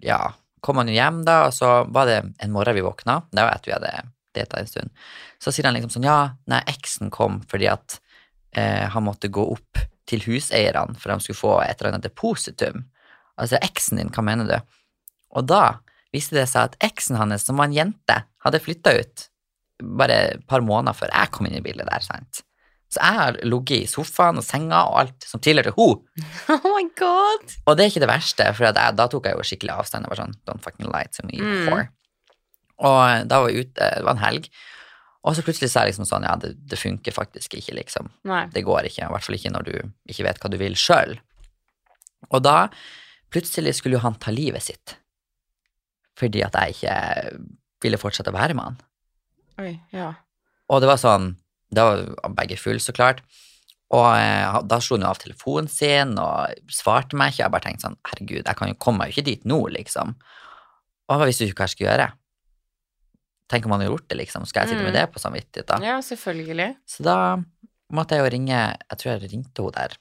ja, 0.00 0.32
kom 0.60 0.76
han 0.78 0.88
jo 0.88 0.94
hjem, 0.94 1.24
da, 1.24 1.44
og 1.46 1.52
så 1.52 1.86
var 1.92 2.06
det 2.06 2.34
en 2.40 2.50
morgen 2.50 2.74
vi 2.74 2.80
våkna. 2.82 3.22
Det 3.30 3.38
var 3.42 3.54
etter 3.54 3.66
vi 3.70 3.72
hadde 3.78 4.08
data 4.36 4.60
en 4.60 4.68
stund. 4.70 4.92
Så 5.42 5.52
sier 5.52 5.68
han 5.68 5.76
liksom 5.76 5.94
sånn 5.96 6.06
Ja, 6.08 6.18
nei, 6.50 6.62
eksen 6.70 7.10
kom 7.14 7.40
fordi 7.50 7.68
at 7.72 7.98
eh, 8.56 8.88
han 8.92 9.06
måtte 9.06 9.30
gå 9.32 9.44
opp 9.54 9.80
til 10.08 10.24
huseierne 10.26 10.98
for 10.98 11.12
de 11.12 11.24
skulle 11.24 11.38
få 11.38 11.54
et 11.64 11.78
eller 11.80 11.94
annet 11.94 12.08
depositum. 12.08 12.86
Altså, 13.40 13.60
eksen 13.62 14.00
din, 14.00 14.12
hva 14.12 14.24
mener 14.26 14.48
du? 14.48 14.56
Og 15.38 15.46
da 15.48 15.78
viste 16.12 16.36
det 16.36 16.48
seg 16.50 16.68
at 16.72 16.80
eksen 16.84 17.16
hans, 17.16 17.46
som 17.46 17.56
var 17.60 17.70
en 17.70 17.76
jente, 17.76 18.18
hadde 18.44 18.60
flytta 18.62 18.96
ut 18.98 19.28
bare 19.82 20.16
et 20.34 20.42
par 20.46 20.62
måneder 20.62 20.94
før 20.94 21.10
jeg 21.10 21.30
kom 21.34 21.48
inn 21.48 21.56
i 21.58 21.64
bildet 21.64 21.88
der, 21.88 22.04
sant. 22.04 22.42
Så 22.92 23.00
jeg 23.00 23.16
har 23.16 23.38
ligget 23.48 23.86
i 23.86 23.88
sofaen 23.88 24.36
og 24.36 24.44
senga 24.44 24.82
og 24.90 24.98
alt 25.00 25.24
som 25.26 25.40
tilhørte 25.42 25.72
henne. 25.78 26.26
Oh 26.52 26.74
my 26.76 26.84
god! 26.98 27.54
Og 27.64 27.78
det 27.78 27.86
er 27.86 27.90
ikke 27.94 28.04
det 28.04 28.10
verste, 28.10 28.50
for 28.58 28.76
da 28.76 29.06
tok 29.08 29.26
jeg 29.30 29.38
jo 29.38 29.46
skikkelig 29.48 29.72
avstand. 29.78 30.04
Jeg 30.04 30.12
var 30.12 30.20
sånn, 30.20 30.36
don't 30.46 30.62
fucking 30.64 30.90
lie 30.92 31.08
to 31.16 31.24
me 31.26 31.40
Mm. 31.40 31.88
Og 32.82 33.26
da 33.30 33.40
var 33.42 33.50
vi 33.50 33.62
ute, 33.62 33.88
det 33.98 34.06
var 34.06 34.16
en 34.16 34.24
helg, 34.24 34.48
og 35.22 35.36
så 35.38 35.44
plutselig 35.46 35.70
sa 35.70 35.84
jeg 35.84 35.92
liksom 35.92 36.08
sånn, 36.08 36.24
ja, 36.26 36.34
det, 36.40 36.56
det 36.66 36.78
funker 36.80 37.14
faktisk 37.14 37.54
ikke, 37.54 37.76
liksom. 37.78 38.08
Nei. 38.26 38.42
Det 38.50 38.64
går 38.66 38.88
ikke, 38.88 39.04
i 39.06 39.12
hvert 39.12 39.26
fall 39.26 39.36
ikke 39.38 39.52
når 39.54 39.68
du 39.68 39.76
ikke 40.10 40.26
vet 40.26 40.40
hva 40.42 40.50
du 40.50 40.56
vil 40.58 40.74
sjøl. 40.78 41.14
Og 42.32 42.42
da, 42.42 42.56
plutselig 43.32 43.76
skulle 43.78 44.00
jo 44.00 44.02
han 44.02 44.18
ta 44.18 44.34
livet 44.34 44.66
sitt. 44.66 44.96
Fordi 46.18 46.42
at 46.44 46.58
jeg 46.58 46.74
ikke 46.74 46.96
ville 47.82 48.00
fortsette 48.02 48.32
å 48.32 48.36
være 48.36 48.56
med 48.58 48.72
han. 48.72 48.80
Oi, 49.62 49.72
ja. 49.94 50.10
Og 50.72 50.80
det 50.80 50.88
var 50.88 50.98
sånn 51.00 51.34
Da 51.72 51.84
var 51.92 52.32
begge 52.36 52.56
full, 52.60 52.80
så 52.82 52.92
klart. 52.96 53.22
Og 53.92 54.06
eh, 54.16 54.58
da 54.68 54.78
slo 54.80 54.96
han 54.98 55.06
jo 55.06 55.12
av 55.12 55.20
telefonen 55.20 55.68
sin 55.72 56.16
og 56.20 56.72
svarte 56.72 57.16
meg 57.16 57.32
ikke. 57.32 57.44
Jeg 57.44 57.54
bare 57.54 57.64
tenkte 57.64 57.86
sånn, 57.86 57.96
herregud, 58.10 58.42
jeg 58.42 58.58
kan 58.58 58.68
jo 58.68 58.76
komme 58.80 59.02
meg 59.04 59.12
jo 59.12 59.16
ikke 59.16 59.28
dit 59.30 59.46
nå, 59.48 59.60
liksom. 59.76 60.12
Og 61.08 61.16
hva 61.20 61.28
visste 61.28 61.46
du 61.46 61.52
ikke 61.52 61.62
hva 61.62 61.68
jeg 61.70 61.76
skulle 61.76 61.90
gjøre. 61.90 62.08
Tenk 63.52 63.66
om 63.68 63.74
han 63.74 63.82
hadde 63.84 63.90
gjort 63.92 64.06
det, 64.08 64.16
liksom. 64.22 64.46
Skal 64.48 64.64
jeg 64.64 64.72
sitte 64.72 64.82
med 64.86 64.94
Mm. 64.94 64.96
det 64.96 65.06
på 65.12 65.20
samvittighet, 65.20 65.66
da? 65.68 65.76
ja, 65.84 65.98
selvfølgelig. 66.00 66.70
Så 66.88 67.04
da 67.04 67.16
måtte 67.92 68.16
jeg 68.16 68.24
jo 68.24 68.30
ringe 68.32 68.56
Jeg 68.56 68.96
tror 68.98 69.10
jeg 69.12 69.30
ringte 69.32 69.62
henne 69.66 69.72
der, 69.76 69.96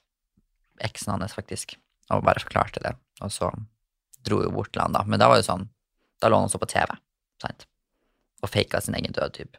eksen 0.88 1.12
hans, 1.14 1.34
faktisk, 1.36 1.76
og 2.10 2.24
bare 2.24 2.40
forklarte 2.40 2.80
det. 2.82 2.96
Og 3.22 3.30
så 3.36 3.52
dro 4.24 4.40
hun 4.46 4.54
bort 4.56 4.72
til 4.72 4.82
han, 4.82 4.94
da. 4.96 5.04
Men 5.04 5.20
da 5.20 5.28
var 5.28 5.36
det 5.42 5.46
sånn 5.50 5.68
Da 6.22 6.30
lå 6.30 6.38
han 6.40 6.48
også 6.48 6.60
på 6.62 6.70
TV, 6.72 6.96
sant? 7.42 7.66
Og 8.44 8.50
faka 8.50 8.80
sin 8.82 8.96
egen 8.96 9.12
død, 9.14 9.34
typ. 9.34 9.58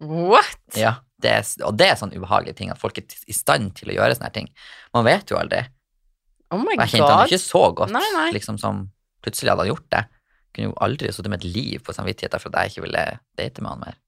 What? 0.00 0.56
Ja, 0.78 0.94
det 1.20 1.30
er, 1.30 1.44
og 1.66 1.76
det 1.76 1.88
er 1.90 1.98
sånn 2.00 2.14
ubehagelige 2.16 2.56
ting, 2.56 2.70
at 2.72 2.78
folk 2.80 2.96
er 2.98 3.04
i 3.28 3.34
stand 3.36 3.74
til 3.76 3.90
å 3.92 3.96
gjøre 3.98 4.16
sånne 4.16 4.32
ting. 4.32 4.48
Man 4.96 5.04
vet 5.04 5.28
jo 5.30 5.36
aldri. 5.36 5.66
Oh 6.50 6.58
my 6.58 6.72
God. 6.74 6.86
jeg 6.86 6.94
kjente 6.96 7.10
han 7.12 7.28
ikke 7.28 7.42
så 7.42 7.60
godt, 7.76 7.92
Nei, 7.94 8.06
nei. 8.16 8.30
liksom 8.32 8.56
som 8.58 8.86
plutselig 9.22 9.52
hadde 9.52 9.66
han 9.66 9.72
gjort 9.74 9.90
det. 9.92 10.00
Kunne 10.54 10.70
jo 10.70 10.76
aldri 10.82 11.12
sittet 11.12 11.30
med 11.32 11.44
et 11.44 11.50
liv 11.54 11.82
på 11.86 11.94
samvittigheten 11.96 12.42
for 12.42 12.50
at 12.54 12.64
jeg 12.66 12.74
ikke 12.74 12.86
ville 12.88 13.04
date 13.38 13.62
med 13.62 13.70
han 13.74 13.84
mer. 13.86 13.98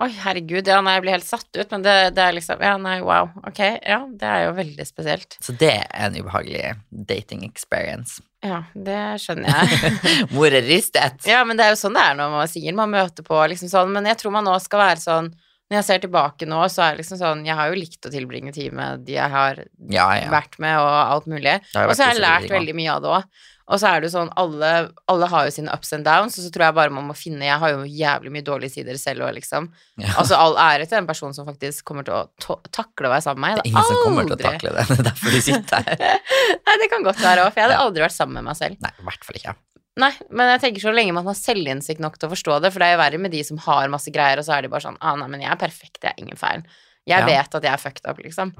Oi, 0.00 0.08
herregud, 0.16 0.64
ja, 0.64 0.78
nei, 0.80 0.94
jeg 0.96 1.02
blir 1.04 1.12
helt 1.12 1.26
satt 1.28 1.48
ut, 1.58 1.72
men 1.74 1.82
det, 1.84 1.94
det 2.16 2.22
er 2.24 2.32
liksom 2.32 2.62
Ja, 2.64 2.70
nei, 2.80 2.94
wow. 3.04 3.26
Ok, 3.44 3.58
ja, 3.84 3.98
det 4.16 4.28
er 4.32 4.46
jo 4.46 4.54
veldig 4.56 4.86
spesielt. 4.88 5.36
Så 5.44 5.52
det 5.60 5.74
er 5.82 6.06
en 6.06 6.16
ubehagelig 6.16 6.70
dating 7.10 7.42
experience. 7.44 8.22
Ja, 8.40 8.62
det 8.72 8.96
skjønner 9.20 9.52
jeg. 9.52 9.92
Mor 10.32 10.48
er 10.56 10.64
ristet. 10.64 11.20
Ja, 11.28 11.42
men 11.44 11.60
det 11.60 11.66
er 11.66 11.74
jo 11.74 11.80
sånn 11.82 11.98
det 11.98 12.06
er 12.06 12.16
når 12.16 12.32
man 12.32 12.48
sier 12.48 12.76
man 12.78 12.94
møter 12.94 13.26
på 13.26 13.42
liksom 13.52 13.68
sånn, 13.68 13.92
men 13.92 14.08
jeg 14.08 14.16
tror 14.22 14.32
man 14.38 14.48
nå 14.48 14.56
skal 14.64 14.80
være 14.86 15.02
sånn 15.04 15.28
Når 15.68 15.76
jeg 15.82 15.84
ser 15.90 16.00
tilbake 16.06 16.48
nå, 16.48 16.62
så 16.72 16.86
er 16.86 16.96
det 16.96 17.02
liksom 17.04 17.20
sånn 17.20 17.44
Jeg 17.46 17.58
har 17.60 17.68
jo 17.68 17.76
likt 17.82 18.08
å 18.08 18.14
tilbringe 18.14 18.56
tid 18.56 18.72
med 18.72 19.04
de 19.04 19.18
jeg 19.18 19.30
har 19.36 19.60
Ja, 19.92 20.08
ja. 20.16 20.30
vært 20.32 20.56
med, 20.64 20.80
og 20.80 20.96
alt 21.02 21.28
mulig. 21.28 21.58
Og 21.76 21.92
så 21.92 22.06
har 22.06 22.14
jeg 22.16 22.24
lært 22.24 22.48
veldig 22.56 22.78
mye 22.80 22.96
av 22.96 23.04
det 23.04 23.12
òg. 23.18 23.28
Og 23.70 23.78
så 23.78 23.86
er 23.86 24.00
det 24.02 24.08
jo 24.08 24.14
sånn, 24.16 24.30
alle, 24.40 24.70
alle 25.12 25.26
har 25.30 25.46
jo 25.46 25.52
sine 25.54 25.70
ups 25.70 25.92
and 25.94 26.02
downs, 26.04 26.34
og 26.40 26.42
så 26.42 26.50
tror 26.50 26.64
jeg 26.66 26.74
bare 26.74 26.90
man 26.90 27.06
må 27.06 27.14
finne 27.14 27.46
Jeg 27.46 27.58
har 27.62 27.70
jo 27.70 27.84
jævlig 27.86 28.32
mye 28.34 28.42
dårlige 28.46 28.74
sider 28.74 28.98
selv 28.98 29.22
òg, 29.28 29.36
liksom. 29.38 29.68
Ja. 30.02 30.10
Altså 30.18 30.34
all 30.40 30.56
ære 30.58 30.88
til 30.90 30.96
den 30.98 31.06
personen 31.06 31.36
som 31.36 31.46
faktisk 31.46 31.84
kommer 31.86 32.02
til 32.08 32.16
å 32.18 32.58
takle 32.74 33.06
å 33.06 33.14
være 33.14 33.22
sammen 33.28 33.44
med 33.46 33.54
meg. 33.54 33.60
Det 33.60 33.68
er 33.68 33.70
ingen 33.70 33.86
som 33.92 34.02
kommer 34.02 34.26
til 34.26 34.34
å 34.34 34.42
takle 34.42 34.74
det. 34.74 34.86
Det 34.90 34.98
er 34.98 35.08
derfor 35.12 35.30
de 35.38 35.42
sitter 35.46 35.86
her. 35.86 36.20
Nei, 36.66 36.76
det 36.82 36.90
kan 36.90 37.06
godt 37.06 37.22
være 37.22 37.44
òg, 37.46 37.52
for 37.54 37.62
jeg 37.62 37.68
hadde 37.68 37.78
Ja. 37.78 37.86
aldri 37.86 38.02
vært 38.08 38.16
sammen 38.18 38.40
med 38.40 38.48
meg 38.50 38.58
selv. 38.58 38.76
Nei, 38.82 38.90
i 38.98 39.06
hvert 39.06 39.24
fall 39.30 39.38
ikke. 39.40 39.54
Nei, 40.00 40.12
men 40.30 40.52
jeg 40.54 40.60
tenker 40.66 40.84
så 40.88 40.92
lenge 40.94 41.14
man 41.14 41.26
har 41.30 41.38
selvinnsikt 41.38 42.00
nok 42.02 42.18
til 42.18 42.28
å 42.30 42.34
forstå 42.34 42.58
det, 42.64 42.70
for 42.74 42.82
det 42.82 42.90
er 42.90 42.94
jo 42.98 43.02
verre 43.04 43.22
med 43.22 43.34
de 43.34 43.42
som 43.46 43.58
har 43.70 43.90
masse 43.92 44.10
greier, 44.14 44.38
og 44.42 44.46
så 44.46 44.54
er 44.58 44.66
de 44.66 44.70
bare 44.72 44.86
sånn 44.86 44.98
ah, 45.02 45.14
nei, 45.18 45.26
men 45.30 45.42
jeg 45.46 45.50
er 45.54 45.60
perfekt, 45.62 46.02
jeg 46.02 46.10
er 46.14 46.22
ingen 46.26 46.38
feil. 46.40 46.62
Jeg 47.10 47.20
Ja. 47.22 47.26
vet 47.26 47.54
at 47.58 47.62
jeg 47.70 47.72
er 47.74 47.82
fucked 47.86 48.06
up, 48.06 48.18
liksom. 48.22 48.54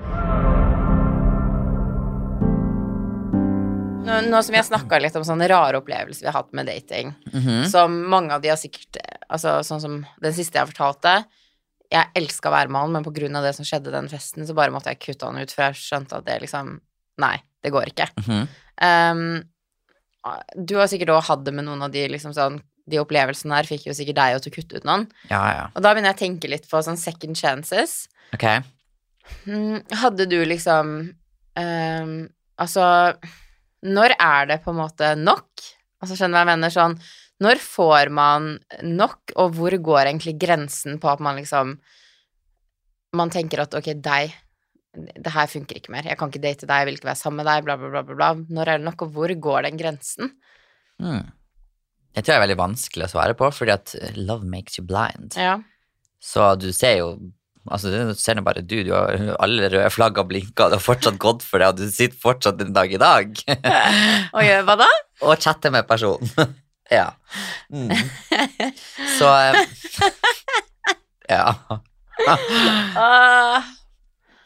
Nå, 4.01 4.21
nå 4.31 4.39
som 4.43 4.53
vi 4.55 4.59
har 4.59 4.65
snakka 4.67 4.99
litt 5.03 5.17
om 5.19 5.25
sånne 5.27 5.47
rare 5.51 5.79
opplevelser 5.81 6.25
vi 6.25 6.31
har 6.31 6.39
hatt 6.41 6.53
med 6.57 6.67
dating, 6.67 7.13
Mhm. 7.33 7.67
som 7.71 7.99
mange 8.09 8.33
av 8.33 8.41
de 8.43 8.49
har 8.49 8.57
sikkert 8.57 8.97
Altså 9.31 9.61
sånn 9.63 9.81
som 9.81 10.07
den 10.21 10.33
siste 10.33 10.55
jeg 10.59 10.67
fortalte. 10.67 11.25
Jeg 11.93 12.07
elska 12.17 12.49
å 12.49 12.53
være 12.53 12.69
med 12.69 12.81
han, 12.81 12.93
men 12.93 13.05
på 13.05 13.13
grunn 13.15 13.37
av 13.37 13.45
det 13.45 13.55
som 13.55 13.65
skjedde 13.65 13.93
den 13.93 14.09
festen, 14.09 14.45
så 14.45 14.55
bare 14.57 14.73
måtte 14.73 14.87
jeg 14.91 14.99
kutte 14.99 15.23
han 15.25 15.39
ut, 15.39 15.53
for 15.53 15.63
jeg 15.63 15.75
skjønte 15.75 16.17
at 16.19 16.25
det 16.25 16.41
liksom 16.43 16.81
Nei, 17.19 17.37
det 17.63 17.71
går 17.71 17.85
ikke. 17.93 18.09
Mhm. 18.17 18.49
Um, 18.83 19.45
du 20.65 20.75
har 20.79 20.87
sikkert 20.89 21.11
òg 21.11 21.23
hatt 21.23 21.45
det 21.45 21.53
med 21.55 21.65
noen 21.67 21.83
av 21.83 21.91
de 21.93 22.09
liksom 22.09 22.33
sånn 22.35 22.61
De 22.89 22.97
opplevelsene 22.99 23.55
her 23.55 23.63
fikk 23.65 23.85
jo 23.87 23.93
sikkert 23.93 24.15
deg 24.17 24.43
til 24.43 24.51
å 24.51 24.55
kutte 24.57 24.77
ut 24.79 24.85
noen. 24.85 25.07
Ja, 25.31 25.53
ja. 25.53 25.67
Og 25.77 25.83
da 25.83 25.95
begynner 25.95 26.13
jeg 26.13 26.17
å 26.17 26.25
tenke 26.41 26.49
litt 26.51 26.69
på 26.69 26.83
sånn 26.83 26.97
second 26.99 27.37
chances. 27.37 28.09
Ok. 28.35 28.65
Mm, 29.47 29.85
Hadde 29.93 30.27
du 30.29 30.45
liksom 30.45 31.15
um, 31.57 32.29
Altså 32.59 33.15
Når 33.87 34.15
er 34.19 34.51
det 34.51 34.61
på 34.65 34.75
en 34.75 34.81
måte 34.83 35.15
nok? 35.17 35.49
Altså 36.01 36.17
Skjønner 36.17 36.35
du 36.35 36.39
hva 36.39 36.45
jeg 36.45 36.51
mener? 36.51 36.75
Sånn 36.75 36.99
Når 37.45 37.63
får 37.65 38.13
man 38.13 38.53
nok, 38.85 39.35
og 39.41 39.57
hvor 39.57 39.77
går 39.89 40.11
egentlig 40.11 40.37
grensen 40.41 41.01
på 41.01 41.11
at 41.13 41.25
man 41.25 41.41
liksom 41.41 41.75
Man 43.17 43.33
tenker 43.33 43.65
at 43.65 43.75
ok, 43.77 43.93
deg 43.97 44.37
Det 45.23 45.33
her 45.33 45.51
funker 45.51 45.79
ikke 45.79 45.93
mer. 45.95 46.09
Jeg 46.09 46.19
kan 46.19 46.33
ikke 46.33 46.43
date 46.43 46.67
deg, 46.67 46.83
jeg 46.83 46.89
vil 46.89 46.97
ikke 46.99 47.11
være 47.13 47.23
sammen 47.23 47.45
med 47.45 47.51
deg, 47.51 47.67
bla, 47.67 47.77
bla, 47.79 47.91
bla, 47.93 48.03
bla. 48.03 48.17
bla. 48.19 48.31
Når 48.51 48.69
er 48.69 48.81
det 48.81 48.89
nok, 48.89 49.05
og 49.07 49.13
hvor 49.15 49.35
går 49.49 49.69
den 49.69 49.79
grensen? 49.79 50.33
Mm. 50.99 51.29
Jeg 52.17 52.25
tror 52.25 52.33
det 52.33 52.39
er 52.41 52.43
veldig 52.43 52.59
vanskelig 52.59 53.07
å 53.07 53.13
svare 53.13 53.37
på, 53.39 53.51
fordi 53.55 53.77
at 53.77 53.93
love 54.19 54.43
makes 54.43 54.81
you 54.81 54.85
blind. 54.87 55.37
Ja. 55.39 55.61
Så 56.19 56.49
du 56.59 56.73
ser 56.75 56.97
jo 56.99 57.13
Altså, 57.69 57.91
du 57.93 58.15
ser 58.17 58.39
nå 58.39 58.43
bare 58.47 58.63
du, 58.65 58.79
du 58.87 58.93
har 58.95 59.35
alle 59.43 59.69
røde 59.69 59.91
flagga 59.93 60.25
blinka, 60.25 60.71
det 60.71 60.79
har 60.79 60.85
fortsatt 60.85 61.19
gått 61.21 61.45
for 61.45 61.61
deg, 61.61 61.75
og 61.75 61.77
du 61.83 61.93
sitter 61.93 62.17
fortsatt 62.23 62.57
den 62.61 62.73
dag 62.77 62.93
i 62.93 63.01
dag 63.01 63.35
Og 64.37 64.41
gjør 64.47 64.65
hva 64.69 64.79
da? 64.81 64.89
og 65.21 65.37
chatter 65.37 65.69
med 65.75 65.85
personen. 65.85 66.31
ja. 66.99 67.11
Mm. 67.69 67.93
Så 69.19 69.29
eh, 69.29 69.61
Ja. 71.31 71.53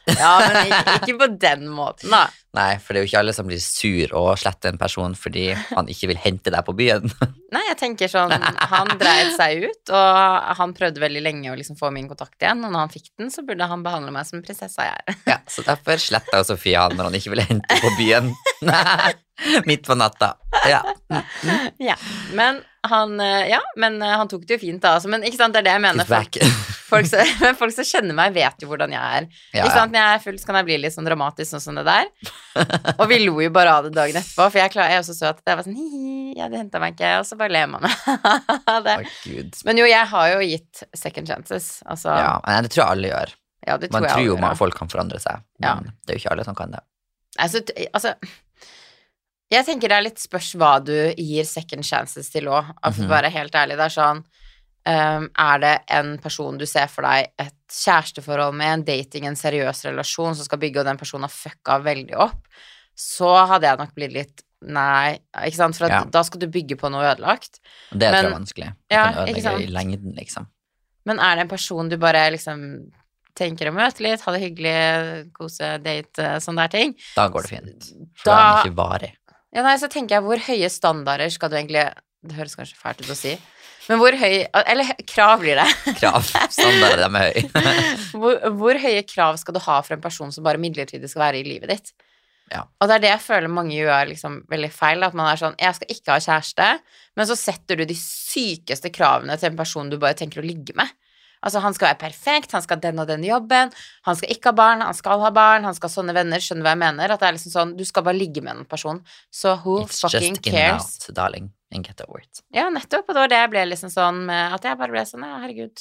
Ja, 0.07 0.33
men 0.45 0.69
ikke, 0.69 0.95
ikke 1.01 1.15
på 1.23 1.29
den 1.41 1.69
måten, 1.73 2.13
da. 2.13 2.27
Nei, 2.55 2.77
for 2.79 2.95
det 2.95 3.01
er 3.01 3.05
jo 3.05 3.09
ikke 3.09 3.21
alle 3.25 3.33
som 3.35 3.49
blir 3.49 3.59
sur 3.63 4.13
og 4.15 4.29
sletter 4.39 4.71
en 4.71 4.79
person 4.79 5.17
fordi 5.19 5.49
han 5.73 5.89
ikke 5.91 6.11
vil 6.13 6.21
hente 6.23 6.53
deg 6.55 6.67
på 6.67 6.75
byen. 6.79 7.09
Nei, 7.55 7.63
jeg 7.71 7.79
tenker 7.81 8.11
sånn 8.11 8.31
Han 8.71 8.93
dreit 9.01 9.33
seg 9.35 9.65
ut, 9.65 9.93
og 9.95 10.53
han 10.61 10.75
prøvde 10.77 11.03
veldig 11.03 11.23
lenge 11.25 11.51
å 11.53 11.57
liksom 11.59 11.79
få 11.81 11.91
min 11.95 12.07
kontakt 12.11 12.37
igjen, 12.43 12.63
og 12.67 12.71
når 12.75 12.85
han 12.85 12.93
fikk 12.95 13.09
den, 13.19 13.33
så 13.35 13.43
burde 13.47 13.67
han 13.71 13.83
behandle 13.87 14.15
meg 14.15 14.29
som 14.29 14.45
prinsessa 14.45 14.87
jeg 14.91 15.01
er. 15.03 15.19
Ja, 15.33 15.39
Så 15.51 15.65
derfor 15.67 15.99
sletta 16.03 16.45
Sofie 16.47 16.79
han 16.79 16.95
når 16.99 17.11
han 17.11 17.19
ikke 17.19 17.35
ville 17.35 17.49
hente 17.49 17.81
på 17.83 17.95
byen. 17.99 18.31
Midt 19.69 19.83
på 19.89 19.97
natta. 19.99 20.35
Ja. 20.71 20.85
Ja, 21.83 21.97
men 22.39 22.63
han 22.91 23.21
eh, 23.21 23.49
Ja, 23.51 23.61
men 23.81 23.97
eh, 24.03 24.15
han 24.21 24.29
tok 24.31 24.43
det 24.49 24.57
jo 24.57 24.61
fint, 24.63 24.81
da. 24.83 24.95
Altså, 24.99 25.09
men 25.13 25.23
ikke 25.27 25.39
sant, 25.41 25.55
det 25.57 25.63
er 25.63 25.67
det 25.69 25.75
jeg 25.77 25.83
mener. 25.85 26.07
Folk, 26.09 26.39
folk, 26.93 27.09
som, 27.11 27.33
men 27.41 27.57
folk 27.61 27.75
som 27.77 27.87
kjenner 27.89 28.17
meg, 28.19 28.35
vet 28.37 28.63
jo 28.65 28.69
hvordan 28.71 28.93
jeg 28.95 29.19
er. 29.21 29.29
Ja, 29.57 29.65
Ikke 29.65 29.75
sant, 29.77 29.93
Når 29.95 30.01
jeg 30.03 30.19
er 30.19 30.23
full, 30.27 30.39
så 30.43 30.49
kan 30.51 30.59
jeg 30.61 30.69
bli 30.71 30.79
litt 30.85 30.95
sånn 30.97 31.09
dramatisk 31.09 31.51
sånn 31.55 31.65
som 31.65 31.81
det 31.81 31.85
der. 31.89 32.11
Og 32.99 33.05
vi 33.11 33.19
lo 33.25 33.37
jo 33.45 33.51
bare 33.55 33.73
av 33.79 33.89
det 33.89 33.95
dagen 33.97 34.19
etterpå, 34.21 34.47
for 34.51 34.61
jeg, 34.63 34.73
klar, 34.75 34.91
jeg 34.93 35.03
jo 35.03 35.09
så 35.17 35.31
at 35.33 35.41
jeg 35.45 35.59
var 35.61 35.67
sånn 35.67 35.79
hi-hi, 35.79 36.35
ja, 36.39 36.49
det 36.53 36.61
henta 36.63 36.83
meg 36.83 36.95
ikke, 36.97 37.13
og 37.23 37.29
så 37.29 37.39
bare 37.41 37.55
ler 37.57 37.71
man 37.73 37.89
av 37.89 38.85
det. 38.89 38.99
Men 39.69 39.81
jo, 39.83 39.89
jeg 39.91 40.11
har 40.15 40.33
jo 40.37 40.41
gitt 40.45 40.85
second 40.97 41.31
chances. 41.31 41.71
Altså, 41.87 42.15
Ja, 42.15 42.35
men 42.47 42.67
det 42.69 42.73
tror 42.75 42.85
jeg 42.85 42.97
alle 42.99 43.13
gjør. 43.15 43.35
ja, 43.69 43.77
det 43.81 43.91
tror 43.91 44.01
Man 44.05 44.11
tror 44.13 44.27
jo 44.29 44.57
folk 44.61 44.79
kan 44.83 44.91
forandre 44.93 45.21
seg, 45.23 45.45
Ja. 45.65 45.77
men 45.81 45.93
det 46.05 46.15
er 46.15 46.19
jo 46.19 46.25
ikke 46.27 46.35
alle 46.37 46.45
som 46.51 46.59
kan 46.59 46.75
det. 46.77 46.83
Altså, 47.43 47.65
altså 47.91 48.13
Jeg 49.55 49.67
tenker 49.69 49.91
det 49.93 49.97
er 49.99 50.07
litt 50.09 50.23
spørs 50.23 50.53
hva 50.59 50.73
du 50.85 50.95
gir 51.15 51.45
second 51.49 51.85
chances 51.87 52.31
til 52.33 52.49
òg. 52.51 52.73
For 52.85 53.05
å 53.07 53.11
være 53.13 53.31
helt 53.35 53.55
ærlig, 53.55 53.77
det 53.79 53.87
er 53.89 53.95
sånn 53.95 54.23
um, 54.87 55.29
Er 55.47 55.59
det 55.63 55.75
en 55.99 56.15
person 56.23 56.59
du 56.61 56.67
ser 56.71 56.89
for 56.93 57.07
deg 57.07 57.31
et 57.39 57.55
kjæresteforhold 57.75 58.57
med, 58.59 58.73
en 58.73 58.85
dating, 58.89 59.27
en 59.29 59.39
seriøs 59.39 59.85
relasjon 59.89 60.35
som 60.39 60.45
skal 60.49 60.61
bygge, 60.63 60.83
og 60.83 60.89
den 60.91 61.01
personen 61.01 61.29
har 61.29 61.35
fucka 61.35 61.79
veldig 61.85 62.17
opp, 62.27 62.41
så 62.99 63.31
hadde 63.51 63.69
jeg 63.71 63.81
nok 63.85 63.95
blitt 63.99 64.19
litt 64.19 64.45
Nei, 64.65 65.19
ikke 65.45 65.59
sant? 65.59 65.77
For 65.77 65.85
at 65.85 65.93
Ja. 65.93 66.05
da 66.09 66.23
skal 66.25 66.41
du 66.41 66.47
bygge 66.49 66.79
på 66.81 66.89
noe 66.89 67.03
ødelagt. 67.11 67.59
Det 67.93 68.09
tror 68.09 68.15
jeg 68.17 68.25
er 68.25 68.33
vanskelig. 68.33 68.69
Det 68.89 68.97
Ja, 68.97 69.03
kan 69.13 69.29
ikke 69.29 69.43
ødelegge 69.51 69.67
i 69.67 69.73
lengden, 69.75 70.15
liksom. 70.17 70.47
Men 71.05 71.21
er 71.21 71.35
det 71.37 71.43
en 71.43 71.49
person 71.49 71.89
du 71.91 71.99
bare 72.01 72.31
liksom 72.33 72.63
tenker 73.37 73.69
å 73.69 73.75
møte 73.77 74.01
litt, 74.01 74.23
ha 74.25 74.33
det 74.33 74.41
hyggelig, 74.41 75.33
kose, 75.37 75.69
date, 75.85 76.31
sånne 76.41 76.65
der 76.65 76.69
ting, 76.79 76.95
Da 77.15 77.29
går 77.29 77.43
det 77.43 77.51
fint. 77.51 77.91
For 78.17 78.31
da, 78.31 78.37
Da- 78.37 78.41
er 78.41 78.63
den 78.63 78.73
ikke 78.73 78.77
varig. 78.81 79.13
Ja, 79.55 79.63
nei, 79.63 79.75
så 79.79 79.89
tenker 79.91 80.19
jeg, 80.19 80.27
hvor 80.27 80.41
høye 80.49 80.71
standarder 80.73 81.31
skal 81.31 81.53
du 81.53 81.59
egentlig 81.61 81.85
Det 82.25 82.39
høres 82.39 82.57
kanskje 82.59 82.79
fælt 82.81 83.05
ut 83.05 83.13
å 83.13 83.19
si, 83.19 83.35
men 83.89 84.01
hvor 84.01 84.17
høy 84.17 84.47
Eller 84.65 84.91
krav 85.07 85.43
blir 85.43 85.61
det. 85.61 85.69
Krav. 86.01 86.25
Standarder, 86.53 87.05
de 87.05 87.21
er 87.21 87.29
høye. 87.29 87.77
Hvor, 88.25 88.39
hvor 88.57 88.79
høye 88.81 89.03
krav 89.07 89.37
skal 89.41 89.57
du 89.57 89.61
ha 89.65 89.79
for 89.85 89.97
en 89.97 90.03
person 90.03 90.31
som 90.33 90.45
bare 90.47 90.61
midlertidig 90.63 91.11
skal 91.11 91.27
være 91.27 91.41
i 91.41 91.47
livet 91.47 91.73
ditt? 91.73 91.95
Ja. 92.53 92.63
Og 92.79 92.89
det 92.89 92.97
er 92.97 93.03
det 93.03 93.11
jeg 93.11 93.23
føler 93.25 93.51
mange 93.51 93.75
gjør 93.75 94.11
liksom 94.13 94.37
veldig 94.53 94.71
feil. 94.73 95.03
At 95.07 95.17
man 95.17 95.31
er 95.31 95.41
sånn 95.41 95.57
Jeg 95.61 95.77
skal 95.79 95.95
ikke 95.95 96.15
ha 96.15 96.23
kjæreste, 96.23 96.69
men 97.19 97.29
så 97.29 97.37
setter 97.39 97.81
du 97.81 97.85
de 97.89 97.97
sykeste 97.99 98.93
kravene 98.95 99.37
til 99.41 99.51
en 99.51 99.59
person 99.59 99.91
du 99.91 99.99
bare 100.01 100.17
tenker 100.19 100.43
å 100.43 100.47
ligge 100.47 100.77
med. 100.79 100.93
Altså, 101.45 101.61
han 101.61 101.75
skal 101.77 101.91
være 101.93 101.99
perfekt, 102.01 102.53
han 102.57 102.63
skal 102.65 102.79
ha 102.79 102.81
den 102.87 102.99
og 103.03 103.07
den 103.11 103.25
jobben, 103.27 103.73
han 104.09 104.17
skal 104.17 104.31
ikke 104.33 104.49
ha 104.51 104.57
barn, 104.57 104.81
han 104.81 104.95
skal 104.97 105.21
ha 105.21 105.31
barn, 105.37 105.65
han 105.69 105.75
skal 105.77 105.91
ha 105.91 105.95
sånne 105.99 106.15
venner, 106.17 106.41
skjønner 106.41 106.65
du 106.65 106.69
hva 106.69 106.73
jeg 106.73 106.83
mener? 106.85 107.13
At 107.13 107.21
det 107.21 107.29
er 107.29 107.37
liksom 107.37 107.53
sånn, 107.53 107.75
du 107.77 107.85
skal 107.85 108.03
bare 108.07 108.17
ligge 108.17 108.41
med 108.43 108.57
en 108.57 108.65
person, 108.65 109.03
så 109.31 109.59
who 109.61 109.83
It's 109.85 110.01
fucking 110.01 110.39
just 110.39 110.47
and 110.47 110.55
cares? 110.55 110.89
out, 111.05 111.15
darling. 111.15 111.51
And 111.75 111.85
get 111.85 112.01
over 112.07 112.21
it. 112.23 112.41
Ja, 112.55 112.69
nettopp, 112.71 113.09
og 113.09 113.15
det 113.17 113.21
var 113.25 113.29
det 113.33 113.39
jeg 113.43 113.51
ble 113.51 113.63
liksom 113.67 113.91
sånn 113.91 114.21
med 114.29 114.53
At 114.55 114.63
jeg 114.63 114.79
bare 114.79 114.93
ble 114.95 115.01
sånn, 115.11 115.25
ja, 115.27 115.41
herregud, 115.43 115.81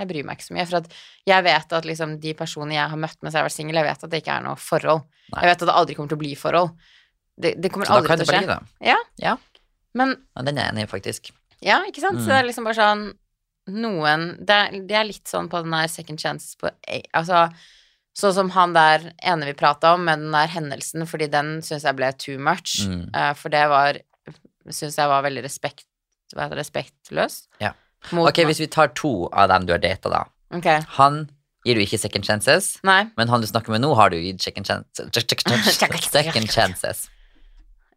jeg 0.00 0.08
bryr 0.10 0.24
meg 0.26 0.36
ikke 0.40 0.46
så 0.48 0.54
mye, 0.56 0.64
for 0.66 0.76
at 0.80 0.88
jeg 1.30 1.44
vet 1.46 1.72
at 1.78 1.84
liksom 1.86 2.16
de 2.20 2.32
personene 2.34 2.74
jeg 2.74 2.90
har 2.90 2.98
møtt 2.98 3.20
mens 3.22 3.32
jeg 3.36 3.38
har 3.40 3.46
vært 3.46 3.54
singel, 3.54 3.78
jeg 3.78 3.86
vet 3.86 4.02
at 4.04 4.10
det 4.10 4.20
ikke 4.24 4.34
er 4.40 4.42
noe 4.48 4.56
forhold. 4.58 5.04
Nei. 5.32 5.44
Jeg 5.44 5.52
vet 5.52 5.62
at 5.62 5.68
det 5.70 5.76
aldri 5.78 5.94
kommer 5.94 6.10
til 6.10 6.18
å 6.18 6.22
bli 6.24 6.34
forhold. 6.34 6.74
Det, 7.38 7.54
det 7.62 7.70
kommer 7.72 7.86
Så 7.86 8.00
da 8.00 8.06
kan 8.08 8.18
det 8.18 8.26
bli 8.28 8.42
bli 8.44 8.58
Ja. 8.90 8.96
ja. 9.22 9.36
Men 9.94 10.16
Ja, 10.36 10.42
den 10.42 10.58
er 10.58 10.66
jeg 10.66 10.74
enig 10.74 10.82
i, 10.88 10.90
faktisk. 10.90 11.30
ja, 11.62 11.78
ikke 11.86 12.00
sant? 12.02 12.18
Så 12.18 12.26
Mm. 12.26 12.32
det 12.34 12.38
er 12.42 12.48
liksom 12.50 12.64
bare 12.64 12.74
sånn 12.82 13.12
Noen 13.70 14.32
Det 14.42 14.54
er, 14.54 14.80
det 14.88 14.96
er 14.98 15.06
litt 15.06 15.30
sånn 15.30 15.46
på 15.50 15.60
den 15.62 15.74
der 15.74 15.90
second 15.90 16.18
chances 16.18 16.56
på 16.58 16.70
Altså 17.14 17.46
Sånn 18.18 18.34
som 18.36 18.50
han 18.52 18.74
der 18.76 19.06
ene 19.24 19.46
vi 19.48 19.54
prata 19.56 19.94
om, 19.96 20.02
med 20.04 20.20
den 20.20 20.34
der 20.34 20.50
hendelsen, 20.52 21.06
fordi 21.08 21.30
den 21.32 21.62
syns 21.64 21.86
jeg 21.88 21.96
ble 21.96 22.10
too 22.20 22.34
much. 22.36 22.82
Mm. 22.84 23.06
Uh, 23.14 23.30
for 23.38 23.48
det 23.54 23.62
var 23.72 24.02
Syns 24.68 24.98
jeg 25.00 25.08
var 25.08 25.24
veldig 25.24 25.42
respekt 25.46 25.86
Hva 26.34 26.44
heter 26.44 26.58
det? 26.58 26.66
Respektløst. 26.66 27.48
Ja. 27.62 27.72
Ok, 28.12 28.42
hvis 28.48 28.60
vi 28.60 28.68
tar 28.68 28.92
to 28.98 29.30
av 29.32 29.48
dem 29.52 29.64
du 29.68 29.72
har 29.72 29.80
data, 29.80 30.10
da. 30.12 30.20
Okay. 30.52 30.84
Han 30.98 31.24
gir 31.64 31.78
du 31.78 31.82
ikke 31.84 32.00
second 32.00 32.26
chances, 32.26 32.74
Nei. 32.86 33.04
men 33.16 33.30
han 33.30 33.40
du 33.40 33.46
snakker 33.46 33.72
med 33.74 33.84
nå, 33.84 33.92
har 33.94 34.10
du 34.10 34.18
gitt 34.18 34.42
second 34.42 34.66
chances. 34.68 35.78
Second 36.10 36.50
chances. 36.50 37.04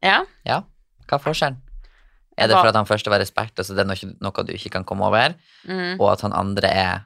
Ja. 0.03 0.19
Ja, 0.45 0.61
hva 1.09 1.17
er 1.17 1.23
forskjellen? 1.23 1.57
Er 2.37 2.49
det 2.51 2.57
for 2.57 2.67
at 2.67 2.75
han 2.75 2.87
første 2.89 3.09
var 3.13 3.21
respekt, 3.23 3.59
altså 3.61 3.75
det 3.77 3.85
er 3.85 3.89
noe, 4.19 4.43
du 4.43 4.51
ikke 4.53 4.73
kan 4.73 4.83
komme 4.87 5.07
over, 5.07 5.35
Mm. 5.65 5.95
og 5.99 6.09
at 6.11 6.21
han 6.25 6.33
andre 6.35 6.67
er, 6.67 7.05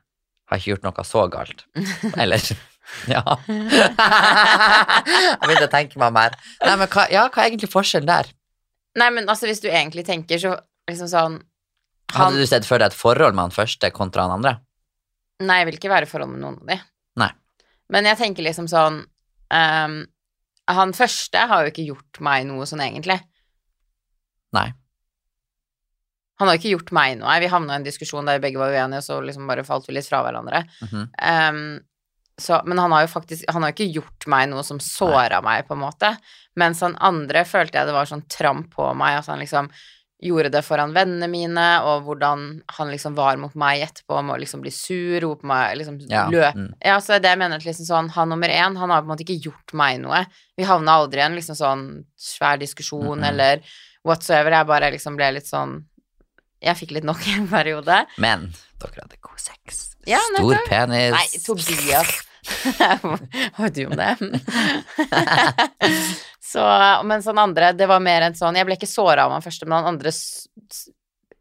har 0.49 0.57
ikke 0.57 0.71
gjort 0.73 0.87
noe 0.87 1.05
så 1.05 1.27
galt? 1.31 1.65
Eller 2.21 2.41
Ja. 3.13 3.21
Jeg 3.45 5.39
begynte 5.43 5.67
å 5.67 5.71
tenke 5.71 5.99
meg 6.01 6.13
mer. 6.15 6.35
Nei, 6.65 6.75
men 6.81 6.89
hva, 6.89 7.05
ja, 7.13 7.27
hva 7.29 7.43
er 7.43 7.51
egentlig 7.51 7.69
forskjellen 7.71 8.09
der? 8.09 8.31
Nei, 8.97 9.09
men 9.13 9.29
altså, 9.29 9.45
hvis 9.49 9.61
du 9.61 9.67
egentlig 9.69 10.05
tenker 10.07 10.41
så 10.41 10.55
liksom 10.89 11.09
sånn 11.11 11.35
han, 12.09 12.23
Hadde 12.33 12.41
du 12.41 12.47
sett 12.49 12.65
for 12.65 12.81
deg 12.81 12.89
et 12.89 12.97
forhold 12.97 13.35
med 13.37 13.45
han 13.45 13.53
første 13.53 13.91
kontra 13.93 14.25
han 14.25 14.39
andre? 14.39 14.55
Nei, 15.45 15.59
jeg 15.61 15.67
vil 15.69 15.77
ikke 15.77 15.91
være 15.93 16.07
i 16.07 16.09
forhold 16.09 16.31
med 16.33 16.41
noen 16.41 16.57
av 16.63 16.71
de. 16.71 16.79
Nei. 17.21 17.29
Men 17.93 18.09
jeg 18.09 18.17
tenker 18.19 18.45
liksom 18.45 18.65
sånn 18.69 18.97
um, 19.05 19.95
Han 20.73 20.91
første 20.97 21.45
har 21.51 21.63
jo 21.65 21.71
ikke 21.71 21.85
gjort 21.87 22.19
meg 22.25 22.47
noe 22.49 22.65
sånn 22.69 22.81
egentlig. 22.85 23.19
Nei. 24.58 24.65
Han 26.40 26.48
har 26.48 26.56
ikke 26.60 26.71
gjort 26.71 26.92
meg 26.96 27.17
noe. 27.19 27.35
Vi 27.44 27.52
havna 27.52 27.75
i 27.75 27.81
en 27.81 27.83
diskusjon 27.87 28.25
der 28.25 28.40
vi 28.40 28.48
begge 28.48 28.62
var 28.62 28.71
uenige, 28.71 29.02
og 29.02 29.04
så 29.04 29.19
liksom 29.21 29.48
bare 29.50 29.65
falt 29.67 29.87
vi 29.90 29.94
litt 29.98 30.08
fra 30.08 30.23
hverandre. 30.23 30.63
Mm 30.81 30.90
-hmm. 30.90 31.06
um, 31.50 31.79
så, 32.40 32.62
men 32.65 32.79
han 32.79 32.92
har 32.92 33.02
jo 33.02 33.08
faktisk 33.08 33.44
Han 33.52 33.63
har 33.63 33.73
ikke 33.73 33.92
gjort 33.94 34.27
meg 34.27 34.50
noe 34.50 34.63
som 34.63 34.79
såra 34.79 35.42
meg, 35.42 35.67
på 35.67 35.73
en 35.73 35.79
måte. 35.83 36.17
Mens 36.56 36.81
han 36.81 36.96
andre 37.00 37.46
følte 37.46 37.77
jeg 37.77 37.87
det 37.87 37.94
var 37.94 38.06
sånn 38.06 38.27
tramp 38.27 38.75
på 38.75 38.94
meg, 38.94 39.19
at 39.19 39.27
han 39.27 39.40
liksom 39.40 39.69
gjorde 40.21 40.50
det 40.52 40.62
foran 40.67 40.94
vennene 40.94 41.27
mine, 41.31 41.81
og 41.81 42.04
hvordan 42.04 42.62
han 42.67 42.90
liksom 42.92 43.15
var 43.15 43.37
mot 43.37 43.56
meg 43.56 43.81
etterpå, 43.81 44.21
med 44.21 44.35
å 44.35 44.40
liksom 44.40 44.62
bli 44.62 44.71
sur, 44.71 45.19
rope 45.21 45.48
meg, 45.48 45.77
liksom 45.77 46.00
Ja, 46.10 46.25
løp 46.29 46.56
mm. 46.56 46.73
Ja, 46.85 47.00
så 47.00 47.19
det 47.19 47.29
jeg 47.29 47.40
mener 47.40 47.56
at 47.56 47.65
liksom 47.65 47.85
sånn, 47.87 48.10
han 48.10 48.29
nummer 48.29 48.50
én, 48.52 48.75
han 48.77 48.90
har 48.90 49.02
på 49.02 49.08
en 49.08 49.13
måte 49.13 49.23
ikke 49.23 49.40
gjort 49.48 49.73
meg 49.73 50.02
noe. 50.02 50.25
Vi 50.58 50.63
havna 50.67 50.92
aldri 51.00 51.19
i 51.19 51.23
en 51.23 51.35
liksom 51.35 51.56
sånn 51.56 52.04
svær 52.17 52.60
diskusjon 52.60 53.19
Mhm. 53.19 53.23
eller 53.29 53.62
whatsoever. 54.04 54.52
Jeg 54.52 54.67
bare 54.67 54.92
liksom 54.92 55.15
ble 55.15 55.31
litt 55.31 55.48
sånn 55.48 55.85
Jeg 56.62 56.75
fikk 56.75 56.91
litt 56.97 57.03
nok 57.07 57.21
i 57.27 57.31
en 57.39 57.47
periode. 57.47 58.01
Men 58.19 58.49
dere 58.81 59.01
hadde 59.05 59.15
god 59.23 59.39
sex. 59.39 59.85
Ja, 60.07 60.19
Stor 60.33 60.55
nettopp. 60.55 60.69
penis. 60.69 61.15
Nei, 61.15 61.27
Tobias 61.45 62.25
Hva 62.79 63.65
vet 63.65 63.75
du 63.75 63.85
om 63.85 63.95
det? 63.99 64.15
Så, 66.49 66.63
men 67.05 67.21
sånn 67.21 67.37
andre, 67.41 67.73
det 67.77 67.85
var 67.89 67.99
mer 68.01 68.21
en 68.25 68.33
sånn 68.37 68.55
Jeg 68.57 68.65
ble 68.65 68.75
ikke 68.79 68.87
såra 68.89 69.25
av 69.27 69.31
han 69.35 69.43
første, 69.45 69.67
men 69.67 69.77
han 69.83 69.91
andre 69.93 70.12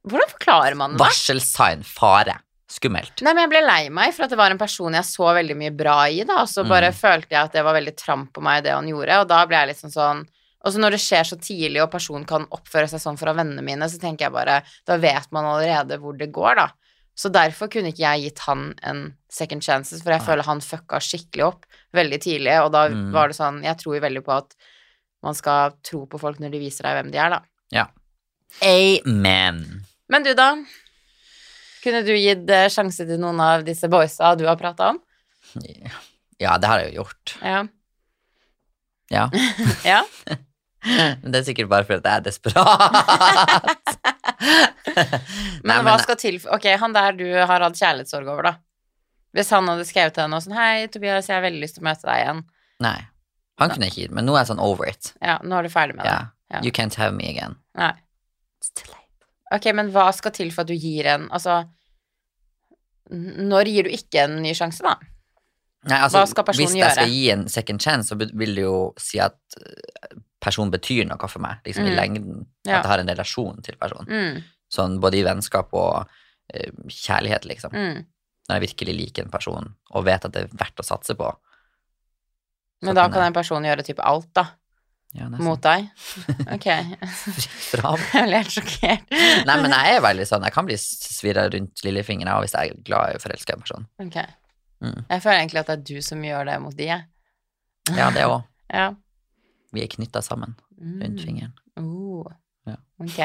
Hvordan 0.08 0.30
forklarer 0.34 0.76
man 0.78 0.94
det? 0.96 1.00
Varselsign, 1.02 1.82
fare. 1.86 2.34
Skummelt. 2.68 3.22
Nei, 3.24 3.32
men 3.32 3.42
jeg 3.46 3.50
ble 3.54 3.62
lei 3.64 3.82
meg 3.92 4.12
for 4.16 4.26
at 4.26 4.32
det 4.32 4.38
var 4.40 4.52
en 4.52 4.60
person 4.60 4.92
jeg 4.96 5.06
så 5.08 5.30
veldig 5.38 5.56
mye 5.56 5.72
bra 5.76 5.96
i, 6.12 6.20
da, 6.28 6.42
og 6.44 6.48
så 6.50 6.64
bare 6.68 6.90
Mm. 6.92 6.96
følte 6.98 7.32
jeg 7.34 7.40
at 7.48 7.54
det 7.56 7.62
var 7.64 7.76
veldig 7.78 7.94
tramp 7.96 8.28
på 8.36 8.42
meg, 8.44 8.64
det 8.66 8.74
han 8.76 8.88
gjorde, 8.88 9.16
og 9.22 9.28
da 9.30 9.38
ble 9.48 9.56
jeg 9.62 9.70
litt 9.72 9.80
sånn 9.80 9.94
sånn 9.94 10.20
Og 10.66 10.72
så 10.74 10.80
når 10.82 10.96
det 10.96 11.00
skjer 11.04 11.22
så 11.28 11.36
tidlig, 11.38 11.78
og 11.84 11.90
personen 11.92 12.24
kan 12.26 12.46
oppføre 12.50 12.88
seg 12.90 12.98
sånn 13.02 13.18
Fra 13.20 13.30
vennene 13.36 13.62
mine, 13.62 13.86
så 13.88 13.98
tenker 14.02 14.26
jeg 14.26 14.32
bare 14.34 14.56
Da 14.88 14.96
vet 14.98 15.28
man 15.30 15.44
allerede 15.46 15.98
hvor 16.02 16.16
det 16.18 16.32
går, 16.34 16.54
da. 16.58 16.68
Så 17.18 17.30
derfor 17.34 17.70
kunne 17.70 17.90
ikke 17.92 18.02
jeg 18.04 18.24
gitt 18.28 18.38
han 18.46 18.74
en 18.86 19.04
second 19.30 19.62
chances, 19.62 20.02
for 20.02 20.12
jeg 20.14 20.22
føler 20.26 20.46
han 20.46 20.60
fucka 20.62 21.00
skikkelig 21.02 21.44
opp 21.48 21.64
veldig 21.94 22.18
tidlig, 22.22 22.56
og 22.62 22.72
da 22.74 22.88
Mm. 22.88 23.12
var 23.12 23.28
det 23.28 23.36
sånn 23.38 23.62
Jeg 23.64 23.76
tror 23.78 23.94
jo 23.96 24.00
veldig 24.02 24.22
på 24.24 24.36
at 24.36 24.54
man 25.22 25.34
skal 25.34 25.72
tro 25.82 26.06
på 26.06 26.18
folk 26.20 26.38
når 26.38 26.50
de 26.54 26.58
viser 26.62 26.82
deg 26.86 26.94
hvem 26.94 27.10
de 27.12 27.18
er, 27.18 27.30
da. 27.30 27.40
Ja. 27.74 27.86
Amen. 28.62 29.84
Men 30.08 30.22
du, 30.22 30.32
da? 30.34 30.52
Kunne 31.82 32.02
du 32.06 32.12
gitt 32.14 32.48
eh, 32.50 32.68
sjanse 32.70 33.06
til 33.06 33.18
noen 33.18 33.40
av 33.40 33.64
disse 33.66 33.88
boysa 33.90 34.34
du 34.38 34.46
har 34.46 34.56
prata 34.56 34.90
om? 34.94 35.00
Ja, 36.38 36.56
det 36.58 36.68
har 36.70 36.78
jeg 36.84 36.94
jo 36.94 37.02
gjort. 37.02 37.34
Ja. 37.42 37.64
Ja. 39.10 39.28
ja. 39.84 40.02
Men 41.22 41.32
det 41.32 41.40
er 41.40 41.46
sikkert 41.48 41.70
bare 41.72 41.86
fordi 41.88 42.06
jeg 42.06 42.20
er 42.20 42.24
desperat. 42.26 43.98
Men 45.66 45.72
Nei, 45.72 45.82
hva 45.86 45.96
skal 46.02 46.18
til 46.20 46.38
Ok, 46.54 46.68
han 46.80 46.94
der 46.94 47.16
du 47.18 47.26
har 47.34 47.64
hatt 47.64 47.78
kjærlighetssorg 47.78 48.30
over, 48.30 48.50
da. 48.50 48.54
Hvis 49.36 49.50
han 49.52 49.68
hadde 49.68 49.84
skrevet 49.88 50.14
til 50.16 50.24
henne 50.24 50.38
og 50.38 50.44
sånn 50.44 50.56
Hei, 50.56 50.86
Tobias, 50.92 51.28
jeg 51.28 51.36
har 51.36 51.44
veldig 51.44 51.60
lyst 51.62 51.78
til 51.78 51.84
å 51.84 51.88
møte 51.90 52.06
deg 52.08 52.22
igjen. 52.22 52.42
Nei. 52.84 52.98
Han 53.58 53.72
kunne 53.74 53.88
ikke 53.90 54.04
gitt, 54.04 54.14
men 54.14 54.26
nå 54.28 54.36
er 54.36 54.44
jeg 54.44 54.52
sånn 54.52 54.62
over 54.62 54.86
it. 54.88 55.12
Ja, 55.18 55.40
nå 55.42 55.58
er 55.58 55.66
du 55.66 55.72
ferdig 55.72 55.96
med 55.98 56.06
det. 56.06 56.14
Yeah. 56.14 56.30
Ja. 56.54 56.60
You 56.64 56.72
can't 56.72 56.94
have 56.96 57.12
me 57.16 57.26
again. 57.28 57.58
Nei. 57.76 57.92
It's 58.62 58.70
too 58.70 58.86
late. 58.88 59.26
Ok, 59.54 59.66
men 59.74 59.90
hva 59.92 60.06
skal 60.14 60.32
til 60.36 60.52
for 60.54 60.62
at 60.64 60.70
du 60.70 60.76
gir 60.76 61.06
en 61.08 61.22
Altså 61.32 61.62
Når 63.08 63.70
gir 63.72 63.86
du 63.86 63.94
ikke 63.96 64.26
en 64.26 64.34
ny 64.44 64.52
sjanse, 64.56 64.84
da? 64.84 64.98
Nei, 65.88 65.98
altså, 66.04 66.20
Hva 66.20 66.28
skal 66.28 66.44
personen 66.48 66.76
gjøre? 66.76 66.76
hvis 66.76 66.78
jeg 66.78 66.82
gjøre? 66.84 66.96
skal 66.98 67.12
gi 67.14 67.30
en 67.32 67.44
second 67.52 67.80
chance, 67.84 68.08
så 68.10 68.18
vil 68.18 68.54
det 68.58 68.64
jo 68.66 68.78
si 69.00 69.20
at 69.24 69.38
personen 70.40 70.70
betyr 70.70 71.04
noe 71.08 71.28
for 71.28 71.40
meg, 71.42 71.58
liksom 71.66 71.86
i 71.86 71.90
Mm. 71.90 71.96
lengden. 71.96 72.46
Ja. 72.66 72.78
At 72.78 72.84
jeg 72.84 72.90
har 72.92 72.98
en 73.02 73.08
relasjon 73.14 73.62
til 73.62 73.76
personen. 73.80 74.06
Mm, 74.08 74.42
Sånn 74.70 74.98
både 75.00 75.16
i 75.16 75.22
vennskap 75.24 75.72
og 75.72 76.04
uh, 76.04 76.70
kjærlighet, 76.92 77.44
liksom. 77.48 77.72
mm. 77.72 78.04
Når 78.48 78.56
jeg 78.58 78.64
virkelig 78.68 78.94
liker 78.98 79.24
en 79.24 79.30
person 79.32 79.74
og 79.90 80.04
vet 80.04 80.24
at 80.24 80.32
det 80.32 80.42
er 80.44 80.52
verdt 80.56 80.80
å 80.80 80.84
satse 80.84 81.14
på. 81.16 81.30
Men 82.82 82.94
da 82.94 83.08
kan 83.08 83.22
den 83.24 83.32
personen 83.32 83.32
en 83.32 83.38
person 83.40 83.64
gjøre 83.64 83.84
type 83.86 84.04
alt, 84.06 84.28
da. 84.36 84.44
Ja. 85.16 85.24
Mot 85.28 85.60
deg. 85.64 85.88
Ok. 86.54 86.66
Jeg 86.68 88.26
ble 88.28 88.36
helt 88.36 88.52
sjokkert. 88.52 89.08
Nei, 89.48 89.56
men 89.62 89.72
jeg 89.72 89.96
er 89.96 90.02
veldig 90.04 90.26
sånn 90.28 90.44
Jeg 90.44 90.52
kan 90.52 90.66
bli 90.68 90.76
svirra 90.80 91.46
rundt 91.52 91.80
lillefingeren 91.84 92.42
hvis 92.44 92.52
jeg 92.54 92.70
er 92.74 92.82
glad 92.84 93.12
i 93.14 93.16
og 93.16 93.22
forelska 93.24 93.52
i 93.52 93.56
en 93.56 93.64
person. 93.64 93.86
Okay. 94.04 94.26
Mm. 94.84 95.00
Jeg 95.08 95.22
føler 95.24 95.38
egentlig 95.40 95.60
at 95.62 95.70
det 95.72 95.76
er 95.78 95.84
du 95.88 96.02
som 96.04 96.20
gjør 96.24 96.44
det 96.50 96.58
mot 96.60 96.76
de, 96.76 96.84
jeg. 96.92 97.06
Ja, 97.96 98.10
det 98.14 98.26
òg. 98.28 98.42
Ja. 98.78 98.90
Vi 99.78 99.84
er 99.86 99.92
knytta 99.94 100.22
sammen 100.26 100.56
rundt 100.78 101.18
Mm. 101.18 101.24
fingeren. 101.24 101.54
Oh. 101.78 102.26
Ja. 102.66 102.76
Ok. 103.00 103.18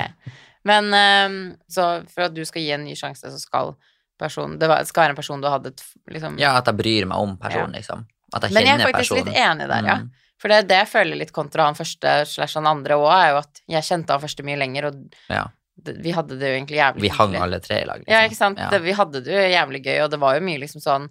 Men 0.63 0.85
um, 0.93 1.35
så 1.69 2.05
for 2.13 2.27
at 2.29 2.33
du 2.37 2.43
skal 2.47 2.61
gi 2.63 2.71
en 2.77 2.85
ny 2.85 2.93
sjanse, 2.95 3.27
så 3.33 3.39
skal 3.41 3.73
personen 4.21 4.59
Det 4.61 4.69
var, 4.69 4.83
skal 4.87 5.03
være 5.07 5.15
en 5.15 5.17
person 5.17 5.41
du 5.41 5.47
hadde 5.49 5.71
liksom 6.13 6.37
Ja, 6.39 6.53
at 6.61 6.69
jeg 6.69 6.77
bryr 6.79 7.07
meg 7.09 7.17
om 7.17 7.33
personen, 7.41 7.73
liksom. 7.75 8.05
At 8.33 8.43
jeg 8.47 8.53
Men 8.55 8.65
jeg 8.69 8.79
er 8.79 8.85
faktisk 8.87 9.15
personen. 9.17 9.25
litt 9.33 9.41
enig 9.41 9.67
der, 9.67 9.87
ja. 9.89 9.95
Mm. 10.03 10.11
For 10.41 10.49
det 10.51 10.57
er 10.61 10.67
det 10.69 10.77
jeg 10.83 10.87
føler 10.93 11.15
litt 11.19 11.31
kontra 11.33 11.65
han 11.67 11.75
første 11.77 12.13
slash 12.29 12.55
han 12.59 12.67
andre 12.69 12.95
òg, 12.99 13.09
er 13.15 13.29
jo 13.33 13.37
at 13.41 13.61
jeg 13.75 13.83
kjente 13.89 14.15
han 14.15 14.21
første 14.23 14.43
mye 14.47 14.57
lenger, 14.61 14.85
og 14.89 15.15
Ja. 15.29 15.43
det, 15.81 15.97
vi 16.03 16.11
hadde 16.15 16.37
det 16.39 16.47
jo 16.49 16.55
egentlig 16.61 16.77
jævlig 16.79 17.01
gøy. 17.01 17.07
Vi 17.09 17.13
hang 17.17 17.35
alle 17.35 17.59
tre 17.59 17.81
i 17.81 17.85
lag, 17.85 17.99
liksom. 18.01 18.13
Ja, 18.13 18.23
ikke 18.29 18.35
sant. 18.39 18.57
Ja. 18.59 18.69
Det, 18.69 18.81
vi 18.83 18.91
hadde 18.93 19.21
det 19.23 19.33
jo 19.33 19.43
jævlig 19.57 19.83
gøy, 19.85 19.99
og 20.05 20.09
det 20.11 20.19
var 20.19 20.35
jo 20.39 20.41
mye 20.45 20.59
liksom 20.63 20.81
sånn 20.81 21.09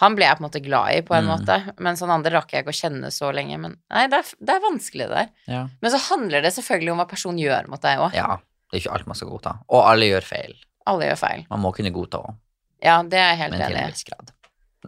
Han 0.00 0.14
ble 0.16 0.24
jeg 0.24 0.36
på 0.38 0.42
en 0.42 0.46
måte 0.48 0.62
glad 0.64 0.94
i, 0.96 1.00
på 1.02 1.14
en 1.14 1.24
Mm. 1.26 1.30
måte, 1.38 1.74
men 1.78 1.94
sånn 1.96 2.10
andre 2.10 2.30
rakk 2.32 2.50
jeg 2.52 2.64
ikke 2.64 2.72
å 2.72 2.80
kjenne 2.80 3.10
så 3.12 3.28
lenge. 3.34 3.58
Men 3.60 3.76
nei, 3.92 4.06
det 4.08 4.18
er, 4.22 4.30
det 4.40 4.54
er 4.56 4.60
vanskelig, 4.64 5.08
det 5.08 5.16
der. 5.18 5.28
Ja. 5.52 5.68
Men 5.82 5.90
så 5.90 5.98
handler 6.10 6.42
det 6.42 6.54
selvfølgelig 6.54 6.92
om 6.92 6.98
hva 6.98 7.08
personen 7.08 7.38
gjør 7.38 7.68
mot 7.68 7.80
deg 7.82 7.98
òg. 7.98 8.14
ja. 8.14 8.38
Det 8.72 8.78
er 8.78 8.88
ikke 8.88 8.92
alt 8.96 9.06
man 9.06 9.14
skal 9.18 9.28
godta. 9.28 9.50
Og 9.68 9.82
alle 9.84 10.06
gjør 10.08 10.24
feil. 10.24 10.54
Alle 10.88 11.04
gjør 11.10 11.18
feil. 11.20 11.42
Man 11.50 11.60
må 11.60 11.74
kunne 11.76 11.90
godta 11.92 12.22
òg, 12.24 12.34
Ja, 12.82 13.02
det 13.02 13.18
er 13.20 13.28
jeg 13.34 13.38
helt 13.42 13.50
men 13.52 13.60
til 13.60 13.76
enig 13.76 13.82
en 13.84 13.90
i. 13.92 14.04
grad. 14.08 14.30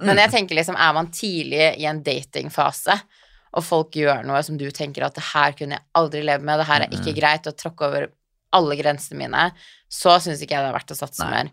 Men 0.00 0.16
jeg 0.16 0.30
tenker 0.38 0.56
liksom, 0.56 0.74
er 0.80 0.92
man 0.96 1.10
tidlig 1.12 1.66
i 1.78 1.84
en 1.84 2.00
datingfase, 2.02 2.96
og 3.54 3.62
folk 3.62 3.92
gjør 3.94 4.24
noe 4.24 4.40
som 4.42 4.56
du 4.56 4.70
tenker 4.74 5.04
at 5.04 5.14
det 5.14 5.22
her 5.34 5.52
kunne 5.52 5.76
jeg 5.76 5.84
aldri 5.94 6.22
leve 6.24 6.42
med, 6.42 6.58
det 6.58 6.66
her 6.66 6.80
er 6.86 6.96
ikke 6.96 7.14
greit, 7.20 7.46
og 7.46 7.54
tråkke 7.60 7.86
over 7.86 8.08
alle 8.56 8.76
grensene 8.80 9.18
mine, 9.20 9.44
så 9.92 10.16
syns 10.18 10.40
ikke 10.42 10.56
jeg 10.56 10.64
det 10.64 10.72
er 10.72 10.78
verdt 10.78 10.90
å 10.90 10.98
satse 10.98 11.22
Nei. 11.28 11.30
mer. 11.44 11.52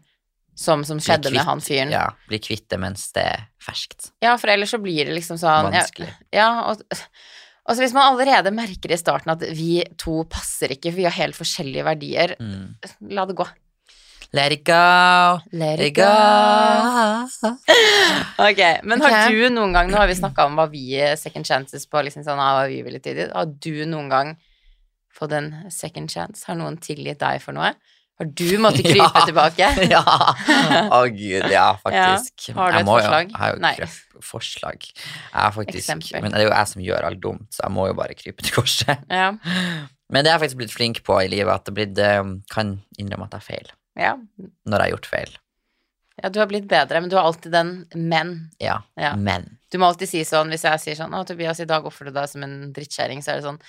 Som, 0.56 0.84
som 0.86 1.00
skjedde 1.00 1.30
kvitt- 1.30 1.38
med 1.40 1.46
han 1.48 1.62
fyren. 1.64 1.92
Ja. 1.94 2.02
Ja, 2.12 2.28
bli 2.28 2.38
kvitt 2.44 2.68
det 2.70 2.78
mens 2.80 3.08
det 3.16 3.24
er 3.24 3.46
ferskt. 3.64 4.12
Ja, 4.22 4.36
for 4.38 4.52
ellers 4.52 4.70
så 4.76 4.78
blir 4.84 5.06
det 5.08 5.16
liksom 5.16 5.38
sånn 5.40 5.72
Vanskelig. 5.72 6.10
Ja, 6.36 6.50
og, 6.70 6.82
og 6.92 7.76
så 7.76 7.82
hvis 7.82 7.94
man 7.96 8.12
allerede 8.14 8.52
merker 8.54 8.92
i 8.92 8.98
starten 9.00 9.32
at 9.34 9.42
vi 9.56 9.80
to 9.98 10.24
passer 10.30 10.74
ikke, 10.76 10.92
for 10.92 10.98
vi 11.02 11.08
har 11.08 11.16
helt 11.18 11.36
forskjellige 11.40 11.84
verdier, 11.88 12.36
Mm. 12.40 12.76
la 13.16 13.26
det 13.26 13.36
gå. 13.40 13.48
Let 14.34 14.52
it 14.56 14.64
go, 14.64 15.40
Let 15.52 15.80
it 15.84 15.96
go. 15.96 16.08
Ok, 18.42 18.62
men 18.84 19.02
har 19.02 19.12
har 19.12 19.30
du 19.34 19.50
noen 19.54 19.74
gang, 19.76 19.90
nå 19.92 19.98
har 20.00 20.08
vi 20.08 20.16
snakka 20.16 20.46
om 20.48 20.56
hva 20.60 20.68
vi 20.72 20.86
second 21.20 21.46
chances 21.48 21.86
på, 21.90 22.02
liksom 22.06 22.24
sånn, 22.26 22.40
ah, 22.40 22.62
hva 22.62 22.68
vi 22.72 22.82
ville 22.86 23.00
tilgitt. 23.04 23.34
har 23.36 23.46
du 23.46 23.86
noen 23.86 24.10
gang 24.12 24.32
fått 25.14 25.34
en 25.38 25.50
second 25.72 26.10
chance? 26.12 26.46
Har 26.48 26.56
noen 26.56 26.78
tilgitt 26.82 27.20
deg 27.20 27.42
for 27.44 27.54
noe? 27.58 27.74
Har 28.22 28.30
du 28.38 28.50
måttet 28.62 28.86
krype 28.86 29.08
Ja. 29.18 29.26
tilbake? 29.26 29.70
ja. 29.96 30.02
Å 30.94 31.02
gud, 31.10 31.48
ja, 31.50 31.68
faktisk. 31.82 32.52
Har 32.58 32.76
du 32.76 32.80
et 32.82 32.86
må 32.86 33.00
forslag? 33.00 33.32
Jeg 33.34 33.40
har 33.42 33.56
jo 33.56 33.62
krøp- 33.82 34.26
forslag. 34.32 34.86
Jeg 34.94 35.42
er 35.48 35.56
faktisk, 35.56 35.82
Eksempel. 35.90 36.22
men 36.22 36.32
det 36.36 36.44
er 36.44 36.46
jo 36.46 36.54
jeg 36.54 36.72
som 36.76 36.84
gjør 36.86 37.08
alt 37.10 37.22
dumt, 37.24 37.48
så 37.56 37.66
jeg 37.66 37.74
må 37.74 37.88
jo 37.90 37.96
bare 37.98 38.14
krype 38.20 38.46
til 38.46 38.54
korset. 38.60 39.02
Ja. 39.10 39.32
Men 40.12 40.26
det 40.26 40.34
har 40.34 40.42
jeg 40.42 40.50
faktisk 40.50 40.58
blitt 40.60 40.74
flink 40.76 40.98
på 41.08 41.16
i 41.24 41.30
livet, 41.32 41.48
at 41.54 41.64
det 41.70 41.72
blitt, 41.78 42.00
eh, 42.04 42.20
kan 42.52 42.74
innrømme 43.00 43.30
at 43.30 43.38
jeg 43.40 43.46
feil. 43.48 43.70
ja. 43.96 44.10
Når 44.68 44.76
jeg 44.76 44.84
har 44.84 44.92
gjort 44.92 45.08
feil. 45.08 45.38
Ja, 46.22 46.30
du 46.30 46.40
har 46.42 46.50
blitt 46.52 46.68
bedre, 46.70 47.00
men 47.02 47.08
du 47.10 47.16
har 47.16 47.24
alltid 47.30 47.54
den 47.56 47.70
men. 47.96 48.34
Ja. 48.60 48.82
Ja. 49.00 49.14
Men. 49.16 49.48
Du 49.72 49.80
må 49.80 49.88
alltid 49.88 50.12
si 50.12 50.26
sånn, 50.28 50.52
hvis 50.52 50.68
jeg 50.68 50.82
sier 50.84 51.00
sånn, 51.00 51.16
å 51.16 51.24
Tobias, 51.26 51.64
i 51.64 51.66
dag 51.70 51.88
oppførte 51.88 52.12
du 52.12 52.20
deg 52.20 52.28
som 52.30 52.44
en 52.44 52.58
drittkjerring, 52.76 53.24
så 53.24 53.32
er 53.32 53.40
det 53.40 53.48
sånn, 53.48 53.62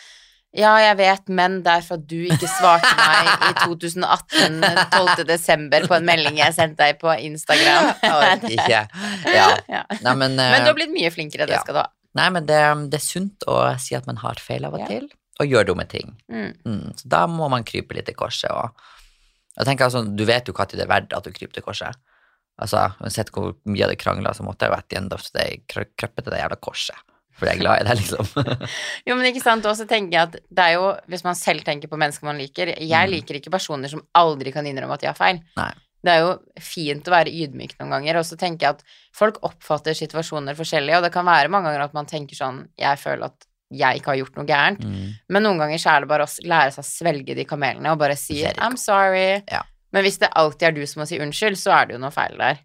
ja, 0.52 0.72
jeg 0.82 0.96
vet, 0.98 1.28
men 1.32 1.54
det 1.64 1.72
er 1.78 1.84
for 1.86 1.96
at 1.96 2.04
du 2.10 2.18
ikke 2.28 2.48
svarte 2.50 2.90
meg 2.98 3.30
i 3.48 3.52
2018, 3.64 4.58
12. 4.92 5.24
desember, 5.30 5.86
på 5.88 5.96
en 5.96 6.04
melding 6.08 6.36
jeg 6.42 6.52
sendte 6.56 6.84
deg 6.84 6.98
på 7.00 7.14
Instagram. 7.24 7.88
Jeg 8.02 8.12
orker 8.18 8.54
ikke. 8.58 8.82
Ja. 9.32 9.48
Ja. 9.72 9.82
Nei, 10.04 10.14
men, 10.20 10.36
eh, 10.36 10.52
Men 10.56 10.66
du 10.66 10.70
har 10.72 10.78
blitt 10.78 10.92
mye 10.92 11.10
flinkere, 11.14 11.46
det 11.48 11.56
ja. 11.56 11.62
skal 11.64 11.78
du 11.78 11.82
ha. 11.84 11.88
nei, 12.20 12.28
men 12.36 12.44
det, 12.48 12.60
det 12.92 12.98
er 13.00 13.04
sunt 13.06 13.46
å 13.48 13.58
si 13.80 13.96
at 13.96 14.06
man 14.10 14.20
har 14.20 14.40
feil 14.44 14.66
av 14.68 14.76
og 14.76 14.84
til, 14.90 15.08
og 15.40 15.48
gjør 15.48 15.70
dumme 15.72 15.86
ting. 15.88 16.12
Mm. 16.28 16.50
Mm, 16.68 16.88
så 17.00 17.08
da 17.16 17.22
må 17.26 17.48
man 17.50 17.64
krype 17.64 17.96
litt 17.96 18.10
i 18.12 18.14
korset. 18.14 18.52
Og 18.52 18.76
jeg 19.56 19.66
tenker 19.68 19.88
altså, 19.88 20.04
Du 20.04 20.24
vet 20.28 20.46
jo 20.48 20.52
når 20.56 20.74
det 20.76 20.84
er 20.84 20.90
verdt 20.92 21.14
at 21.16 21.24
du 21.24 21.32
kryper 21.32 21.56
til 21.56 21.64
korset. 21.64 21.96
Altså, 22.60 22.90
Uansett 23.00 23.32
hvor 23.32 23.54
mye 23.64 23.80
jeg 23.80 23.86
hadde 23.88 23.96
krangla, 24.04 24.34
så 24.36 24.44
måtte 24.44 24.68
jeg 24.68 24.70
jo 24.74 24.76
at 24.76 24.88
the 24.92 24.98
end 25.00 25.12
of 25.16 25.24
the 25.24 25.32
day 25.38 25.62
krø- 25.72 25.88
krøpe 25.98 26.20
til 26.22 26.30
det 26.36 26.42
jævla 26.44 26.58
korset. 26.60 27.00
For 27.38 27.46
jeg 27.48 27.56
er 27.56 27.60
glad 27.62 27.80
i 27.80 27.86
det, 27.88 27.96
liksom. 28.02 28.26
Jo, 29.08 29.14
men 29.16 29.24
ikke 29.30 29.42
sant, 29.42 29.64
og 29.66 29.76
så 29.78 29.86
tenker 29.88 30.12
jeg 30.18 30.22
at 30.28 30.36
det 30.50 30.66
er 30.66 30.74
jo, 30.76 30.90
hvis 31.08 31.24
man 31.24 31.34
selv 31.38 31.64
tenker 31.66 31.88
på 31.88 31.98
mennesker 32.00 32.24
man 32.28 32.38
liker, 32.38 32.74
jeg 32.78 33.08
Mm. 33.08 33.14
liker 33.16 33.38
ikke 33.40 33.50
personer 33.54 33.88
som 33.88 34.02
aldri 34.14 34.52
kan 34.52 34.66
innrømme 34.68 34.94
at 34.94 35.00
de 35.00 35.08
har 35.10 35.16
feil. 35.18 35.40
Nei. 35.56 35.70
Det 36.02 36.10
er 36.10 36.20
jo 36.24 36.32
fint 36.58 37.06
å 37.06 37.12
være 37.14 37.30
ydmyk 37.30 37.76
noen 37.78 37.90
ganger, 37.94 38.16
og 38.18 38.24
så 38.26 38.36
tenker 38.36 38.66
jeg 38.66 38.74
at 38.74 38.82
folk 39.14 39.38
oppfatter 39.46 39.94
situasjoner 39.94 40.56
forskjellig, 40.58 40.96
og 40.98 41.02
det 41.06 41.12
kan 41.14 41.24
være 41.24 41.48
mange 41.52 41.70
ganger 41.70 41.84
at 41.84 41.94
man 41.94 42.06
tenker 42.10 42.34
sånn, 42.34 42.64
jeg 42.76 42.98
føler 42.98 43.28
at 43.30 43.46
jeg 43.72 44.00
ikke 44.02 44.10
har 44.10 44.18
gjort 44.18 44.36
noe 44.36 44.44
gærent, 44.50 44.82
Mm. 44.84 45.14
men 45.30 45.42
noen 45.46 45.58
ganger 45.62 45.78
så 45.78 45.94
er 45.96 46.00
det 46.00 46.08
bare 46.10 46.26
å 46.26 46.32
lære 46.44 46.72
seg 46.74 46.82
å 46.84 46.90
svelge 46.90 47.34
de 47.38 47.44
kamelene 47.48 47.92
og 47.94 47.98
bare 48.02 48.16
si 48.16 48.42
I'm 48.44 48.76
sorry. 48.76 49.42
Ja. 49.48 49.62
Men 49.92 50.04
hvis 50.04 50.18
det 50.18 50.28
alltid 50.34 50.62
er 50.68 50.72
du 50.72 50.82
som 50.86 51.00
må 51.02 51.06
si 51.08 51.18
unnskyld, 51.22 51.56
så 51.56 51.70
er 51.80 51.86
det 51.86 51.94
jo 51.94 52.02
noe 52.02 52.10
feil 52.10 52.36
der. 52.36 52.58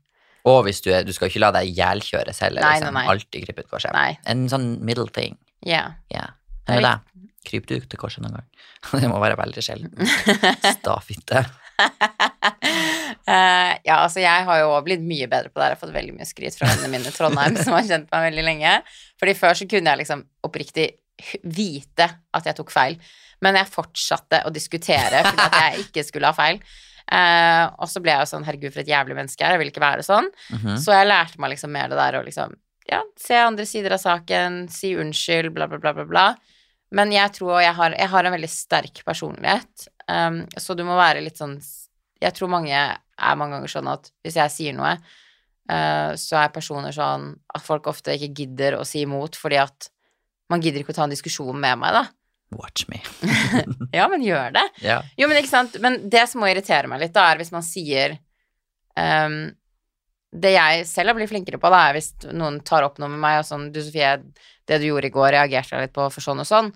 Og 0.47 0.63
hvis 0.67 0.79
du, 0.85 0.91
er, 0.93 1.03
du 1.03 1.13
skal 1.15 1.31
ikke 1.31 1.43
la 1.43 1.51
deg 1.55 1.69
ihjelkjøres 1.73 2.41
heller. 2.45 2.63
Nei, 2.63 2.77
liksom. 2.77 2.95
nei, 2.95 3.03
nei. 3.03 3.13
Alltid 3.13 3.45
krype 3.45 3.65
ut 3.65 3.71
korset. 3.71 3.93
Nei. 3.95 4.11
En 4.31 4.47
sånn 4.51 4.67
middle 4.87 5.09
thing. 5.13 5.37
Ja. 5.67 5.83
Yeah. 6.13 6.35
Er 6.71 6.83
deg? 6.83 7.23
Kryper 7.47 7.79
du 7.79 7.87
til 7.87 7.99
korset 7.99 8.23
noen 8.23 8.39
gang? 8.39 8.47
det 9.01 9.09
må 9.11 9.19
være 9.23 9.39
veldig 9.39 9.63
sjelden. 9.63 10.11
Stafitte. 10.77 11.43
uh, 11.77 13.73
ja, 13.87 13.99
altså 13.99 14.23
jeg 14.23 14.47
har 14.47 14.61
jo 14.63 14.71
også 14.71 14.85
blitt 14.87 15.03
mye 15.05 15.27
bedre 15.31 15.51
på 15.51 15.59
det 15.59 15.65
her. 15.65 15.75
Jeg 15.75 15.79
har 15.79 15.83
fått 15.83 15.97
veldig 15.97 16.15
mye 16.17 16.29
skryt 16.29 16.59
fra 16.59 16.71
vennene 16.71 16.91
mine 16.95 17.11
i 17.11 17.15
Trondheim 17.15 17.59
som 17.59 17.75
har 17.77 17.87
kjent 17.87 18.09
meg 18.13 18.29
veldig 18.29 18.47
lenge. 18.47 18.73
Fordi 19.19 19.37
før 19.39 19.59
så 19.59 19.69
kunne 19.69 19.93
jeg 19.93 20.03
liksom 20.03 20.25
oppriktig 20.47 20.89
vite 21.49 22.05
at 22.37 22.45
jeg 22.45 22.57
tok 22.59 22.69
feil, 22.69 22.97
men 23.41 23.57
jeg 23.57 23.69
fortsatte 23.73 24.43
å 24.45 24.51
diskutere 24.53 25.23
fordi 25.25 25.45
at 25.47 25.55
jeg 25.63 25.87
ikke 25.87 26.03
skulle 26.05 26.29
ha 26.29 26.37
feil. 26.37 26.59
Eh, 27.07 27.65
og 27.79 27.87
så 27.87 28.01
ble 28.03 28.11
jeg 28.11 28.25
jo 28.25 28.29
sånn, 28.33 28.45
herregud, 28.47 28.73
for 28.73 28.83
et 28.83 28.91
jævlig 28.91 29.15
menneske 29.15 29.39
jeg 29.39 29.47
er, 29.47 29.55
jeg 29.55 29.63
vil 29.63 29.71
ikke 29.71 29.83
være 29.83 30.05
sånn. 30.05 30.27
Mhm. 30.51 30.75
Så 30.83 30.95
jeg 30.95 31.07
lærte 31.07 31.39
meg 31.39 31.53
liksom 31.53 31.71
mer 31.71 31.91
det 31.91 31.99
der 31.99 32.19
å 32.19 32.25
liksom, 32.25 32.55
ja, 32.89 33.01
se 33.19 33.39
andre 33.39 33.65
sider 33.67 33.95
av 33.95 34.03
saken, 34.03 34.65
si 34.71 34.93
unnskyld, 34.99 35.53
bla, 35.55 35.69
bla, 35.71 35.79
bla, 35.83 35.93
bla, 35.95 36.07
bla. 36.07 36.27
Men 36.95 37.11
jeg 37.11 37.33
tror 37.35 37.59
jeg 37.61 37.75
har, 37.75 37.95
jeg 37.99 38.11
har 38.13 38.27
en 38.27 38.35
veldig 38.35 38.49
sterk 38.51 39.01
personlighet, 39.07 39.87
um, 40.07 40.45
så 40.55 40.75
du 40.75 40.85
må 40.87 40.95
være 40.95 41.23
litt 41.25 41.39
sånn 41.39 41.57
Jeg 42.17 42.33
tror 42.33 42.49
mange 42.49 42.73
er 42.73 43.35
mange 43.37 43.53
ganger 43.53 43.69
sånn 43.69 43.89
at 43.91 44.07
hvis 44.25 44.37
jeg 44.39 44.53
sier 44.53 44.73
noe, 44.73 44.95
uh, 45.69 46.11
så 46.17 46.39
er 46.39 46.53
personer 46.55 46.95
sånn 46.95 47.35
at 47.53 47.61
folk 47.61 47.89
ofte 47.91 48.15
ikke 48.15 48.31
gidder 48.39 48.79
å 48.79 48.85
si 48.87 49.03
imot 49.05 49.37
fordi 49.37 49.59
at 49.61 49.89
man 50.49 50.63
gidder 50.63 50.81
ikke 50.81 50.95
å 50.95 50.97
ta 50.97 51.05
en 51.05 51.13
diskusjon 51.13 51.59
med 51.59 51.77
meg, 51.77 51.93
da. 51.93 52.03
Watch 52.55 52.85
me. 52.87 53.01
Ja, 53.97 54.07
men 54.07 54.21
gjør 54.23 54.53
det. 54.55 54.63
Yeah. 54.83 55.03
Jo, 55.19 55.27
men 55.27 55.37
ikke 55.41 55.51
sant. 55.51 55.75
Men 55.83 55.97
det 56.09 56.23
som 56.31 56.39
må 56.43 56.47
irritere 56.51 56.87
meg 56.87 57.01
litt, 57.03 57.13
da, 57.15 57.25
er 57.31 57.41
hvis 57.41 57.51
man 57.51 57.63
sier 57.65 58.17
um, 58.97 59.39
Det 60.31 60.51
jeg 60.53 60.85
selv 60.89 61.11
har 61.11 61.17
blitt 61.17 61.31
flinkere 61.31 61.59
på, 61.59 61.71
da, 61.73 61.81
er 61.89 61.97
hvis 61.97 62.13
noen 62.31 62.61
tar 62.67 62.85
opp 62.87 62.99
noe 63.01 63.09
med 63.11 63.19
meg 63.23 63.41
og 63.41 63.47
sånn 63.49 63.67
Du, 63.75 63.81
Sofie, 63.83 64.13
det 64.67 64.79
du 64.81 64.87
gjorde 64.89 65.09
i 65.11 65.15
går, 65.15 65.31
reagerte 65.35 65.75
jeg 65.75 65.87
litt 65.87 65.95
på 65.95 66.07
for 66.13 66.23
sånn 66.23 66.43
og 66.43 66.47
sånn. 66.49 66.71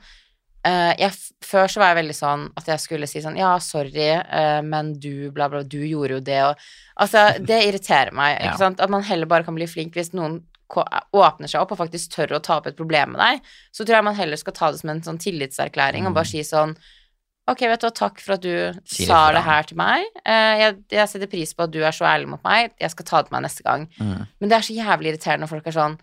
Uh, 0.61 0.91
jeg, 0.99 1.15
før 1.41 1.71
så 1.73 1.81
var 1.81 1.89
jeg 1.89 2.01
veldig 2.03 2.13
sånn 2.19 2.43
at 2.59 2.67
jeg 2.69 2.81
skulle 2.83 3.07
si 3.09 3.23
sånn 3.23 3.39
Ja, 3.39 3.55
sorry, 3.63 4.11
uh, 4.21 4.59
men 4.61 4.91
du, 5.01 5.31
bla, 5.33 5.47
bla, 5.49 5.63
du 5.65 5.79
gjorde 5.81 6.19
jo 6.19 6.23
det, 6.27 6.41
og 6.51 6.67
Altså, 7.01 7.23
det 7.41 7.63
irriterer 7.65 8.11
meg, 8.13 8.35
Ja. 8.43 8.51
sant? 8.59 8.79
At 8.83 8.91
man 8.93 9.01
heller 9.07 9.25
bare 9.25 9.47
kan 9.47 9.55
bli 9.57 9.65
flink 9.71 9.95
hvis 9.97 10.11
noen 10.13 10.43
åpner 10.77 11.47
seg 11.51 11.61
opp 11.61 11.73
og 11.75 11.79
faktisk 11.81 12.13
tør 12.15 12.37
å 12.37 12.41
ta 12.43 12.57
opp 12.61 12.67
et 12.71 12.77
problem 12.79 13.13
med 13.15 13.21
deg. 13.21 13.41
Så 13.75 13.83
tror 13.83 13.97
jeg 13.99 14.07
man 14.07 14.17
heller 14.17 14.39
skal 14.39 14.53
ta 14.57 14.71
det 14.71 14.79
som 14.81 14.89
en 14.93 15.03
sånn 15.03 15.19
tillitserklæring 15.21 16.07
og 16.07 16.15
bare 16.17 16.29
si 16.31 16.43
sånn 16.47 16.75
Ok, 17.49 17.63
vet 17.65 17.81
du 17.81 17.87
hva, 17.87 17.91
takk 17.91 18.19
for 18.21 18.35
at 18.37 18.43
du 18.45 18.51
Mm. 18.53 18.75
Si 18.85 19.05
sa 19.09 19.31
det 19.33 19.41
her 19.43 19.63
til 19.67 19.75
meg. 19.75 20.05
Eh, 20.23 20.59
jeg, 20.61 20.75
jeg 20.93 21.09
setter 21.09 21.27
pris 21.27 21.51
på 21.57 21.63
at 21.65 21.71
du 21.73 21.79
er 21.83 21.91
så 21.91 22.05
ærlig 22.05 22.29
mot 22.29 22.43
meg. 22.45 22.71
Jeg 22.79 22.91
skal 22.93 23.05
ta 23.09 23.17
det 23.21 23.27
til 23.27 23.33
meg 23.35 23.43
neste 23.47 23.63
gang. 23.65 23.87
Mm. 23.97 24.27
Men 24.39 24.49
det 24.51 24.55
er 24.55 24.67
så 24.67 24.75
jævlig 24.77 25.09
irriterende 25.11 25.47
når 25.47 25.51
folk 25.55 25.67
er 25.67 25.75
sånn 25.75 25.97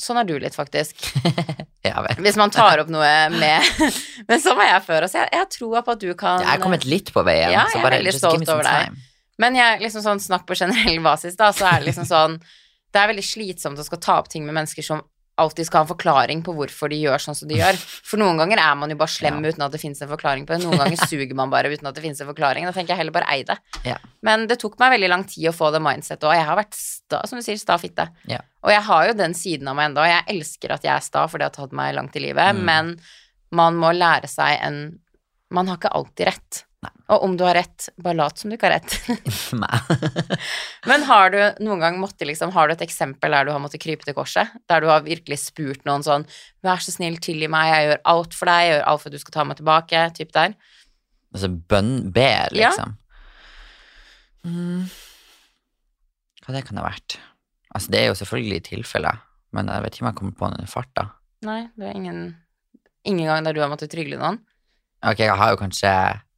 Sånn 0.00 0.16
er 0.16 0.24
du 0.24 0.32
litt, 0.40 0.54
faktisk. 0.56 0.96
ja. 1.88 2.02
Hvis 2.16 2.36
man 2.40 2.50
tar 2.50 2.80
opp 2.80 2.88
noe 2.88 3.08
med 3.34 3.66
Men 4.28 4.40
sånn 4.40 4.56
var 4.56 4.70
jeg 4.70 4.82
før. 4.86 5.04
Og 5.04 5.12
så 5.12 5.20
jeg, 5.22 5.28
jeg 5.34 5.42
har 5.42 5.48
troa 5.52 5.82
på 5.84 5.92
at 5.92 6.00
du 6.00 6.10
kan 6.18 6.40
Jeg 6.44 6.52
er 6.54 6.62
kommet 6.62 6.86
litt 6.88 7.12
på 7.12 7.24
veien. 7.26 7.52
Ja, 7.52 7.66
jeg 7.68 7.80
er 7.80 7.84
bare 7.84 7.98
veldig 8.00 8.14
stolt 8.16 8.48
over 8.48 8.64
deg. 8.64 8.90
time. 8.90 9.06
Men 9.40 9.56
jeg, 9.56 9.80
liksom 9.84 10.04
sånn 10.04 10.20
snakk 10.20 10.46
på 10.48 10.56
generell 10.58 11.00
basis, 11.04 11.36
da, 11.36 11.50
så 11.56 11.68
er 11.70 11.80
det 11.80 11.90
liksom 11.92 12.08
sånn 12.08 12.38
Det 12.92 12.98
er 13.00 13.08
veldig 13.12 13.22
slitsomt 13.24 13.78
å 13.78 13.84
skal 13.86 13.98
ta 14.02 14.18
opp 14.18 14.28
ting 14.28 14.44
med 14.46 14.54
mennesker 14.56 14.82
som 14.82 15.02
alltid 15.40 15.64
skal 15.64 15.78
ha 15.80 15.84
en 15.86 15.96
forklaring 15.96 16.40
på 16.44 16.52
hvorfor 16.52 16.90
de 16.92 16.98
gjør 17.00 17.16
sånn 17.22 17.36
som 17.38 17.48
de 17.48 17.54
gjør. 17.56 17.76
For 18.04 18.20
noen 18.20 18.36
ganger 18.36 18.58
er 18.60 18.74
man 18.76 18.90
jo 18.92 18.96
bare 19.00 19.08
slem 19.08 19.38
Ja. 19.40 19.48
uten 19.48 19.62
at 19.64 19.72
det 19.72 19.80
finnes 19.80 20.02
en 20.02 20.08
forklaring 20.10 20.44
på 20.44 20.52
det. 20.52 20.66
Noen 20.66 20.76
ganger 20.76 20.98
suger 21.08 21.32
man 21.34 21.48
bare 21.48 21.70
uten 21.72 21.86
at 21.88 21.94
det 21.94 22.02
finnes 22.04 22.20
en 22.20 22.28
forklaring. 22.28 22.66
Da 22.68 22.72
tenker 22.76 22.92
jeg 22.92 22.98
heller 22.98 23.14
bare 23.14 23.30
ei 23.32 23.42
det. 23.48 23.56
Ja. 23.86 23.96
Men 24.22 24.46
det 24.50 24.58
tok 24.60 24.76
meg 24.78 24.92
veldig 24.98 25.08
lang 25.08 25.24
tid 25.24 25.48
å 25.48 25.54
få 25.56 25.70
det 25.72 25.80
mindsettet, 25.80 26.24
og 26.28 26.34
jeg 26.36 26.44
har 26.44 26.56
vært 26.60 26.74
sta, 26.76 27.22
som 27.26 27.38
du 27.38 27.42
sier, 27.46 27.56
sta 27.56 27.78
fitte. 27.80 28.10
Ja. 28.28 28.40
Og 28.62 28.70
jeg 28.74 28.82
har 28.82 29.06
jo 29.08 29.14
den 29.14 29.32
siden 29.32 29.68
av 29.68 29.76
meg 29.76 29.88
enda, 29.92 30.02
og 30.04 30.08
jeg 30.12 30.36
elsker 30.36 30.72
at 30.76 30.82
jeg 30.84 30.92
er 30.92 31.00
sta, 31.00 31.26
for 31.26 31.38
det 31.38 31.48
har 31.48 31.56
tatt 31.56 31.72
meg 31.72 31.94
langt 31.96 32.16
i 32.16 32.20
livet, 32.20 32.54
Mm. 32.54 32.64
men 32.64 33.00
man 33.50 33.76
må 33.80 33.94
lære 33.96 34.28
seg 34.28 34.58
en 34.60 34.98
Man 35.50 35.66
har 35.66 35.78
ikke 35.78 35.90
alltid 35.90 36.26
rett. 36.28 36.64
Nei. 36.80 36.90
Og 37.12 37.24
om 37.26 37.34
du 37.36 37.42
har 37.44 37.58
rett, 37.58 37.90
bare 38.00 38.16
lat 38.16 38.38
som 38.40 38.48
du 38.48 38.56
ikke 38.56 38.70
har 38.70 38.78
rett. 38.78 38.94
Nei. 39.62 39.80
Men 40.88 41.02
har 41.08 41.32
du 41.34 41.38
noen 41.66 41.82
gang 41.82 41.98
måttet 42.00 42.24
liksom, 42.30 42.54
har 42.54 42.70
du 42.70 42.72
et 42.76 42.84
eksempel 42.86 43.34
der 43.36 43.44
du 43.44 43.52
har 43.52 43.60
måttet 43.60 43.82
krype 43.82 44.06
til 44.06 44.16
korset? 44.16 44.48
Der 44.70 44.80
du 44.80 44.88
har 44.88 45.04
virkelig 45.04 45.42
spurt 45.42 45.84
noen 45.88 46.04
sånn 46.06 46.24
Vær 46.64 46.80
så 46.80 46.94
snill, 46.94 47.18
tilgi 47.20 47.50
meg, 47.52 47.68
jeg 47.72 47.88
gjør 47.90 48.00
alt 48.14 48.36
for 48.38 48.48
deg, 48.48 48.62
jeg 48.64 48.72
gjør 48.78 48.88
alt 48.92 49.02
for 49.02 49.10
at 49.10 49.16
du 49.18 49.22
skal 49.26 49.36
ta 49.36 49.44
meg 49.48 49.60
tilbake, 49.60 50.02
type 50.16 50.32
der. 50.36 50.56
altså 51.34 51.48
bønn 51.52 51.92
ber, 52.12 52.48
Ja. 52.56 52.68
liksom. 52.72 52.96
Mm. 54.44 54.88
Hva 56.44 56.54
det 56.56 56.64
kan 56.68 56.80
ha 56.80 56.84
vært? 56.88 57.18
Altså, 57.74 57.92
det 57.92 58.00
er 58.00 58.06
jo 58.10 58.16
selvfølgelig 58.18 58.62
tilfeller, 58.70 59.20
men 59.56 59.68
jeg 59.68 59.84
vet 59.84 59.96
ikke 59.96 60.04
om 60.06 60.10
jeg 60.10 60.18
kommer 60.20 60.36
på 60.40 60.48
noen 60.52 60.68
fart, 60.70 60.88
farta. 60.96 61.04
Nei, 61.46 61.62
det 61.76 61.88
er 61.90 61.96
ingen 61.96 62.22
Ingen 63.08 63.24
gang 63.30 63.46
der 63.46 63.54
du 63.56 63.62
har 63.62 63.70
måttet 63.72 63.88
trygle 63.94 64.18
noen? 64.20 64.36
Ok, 65.00 65.22
jeg 65.24 65.32
har 65.32 65.54
jo 65.54 65.56
kanskje, 65.56 65.90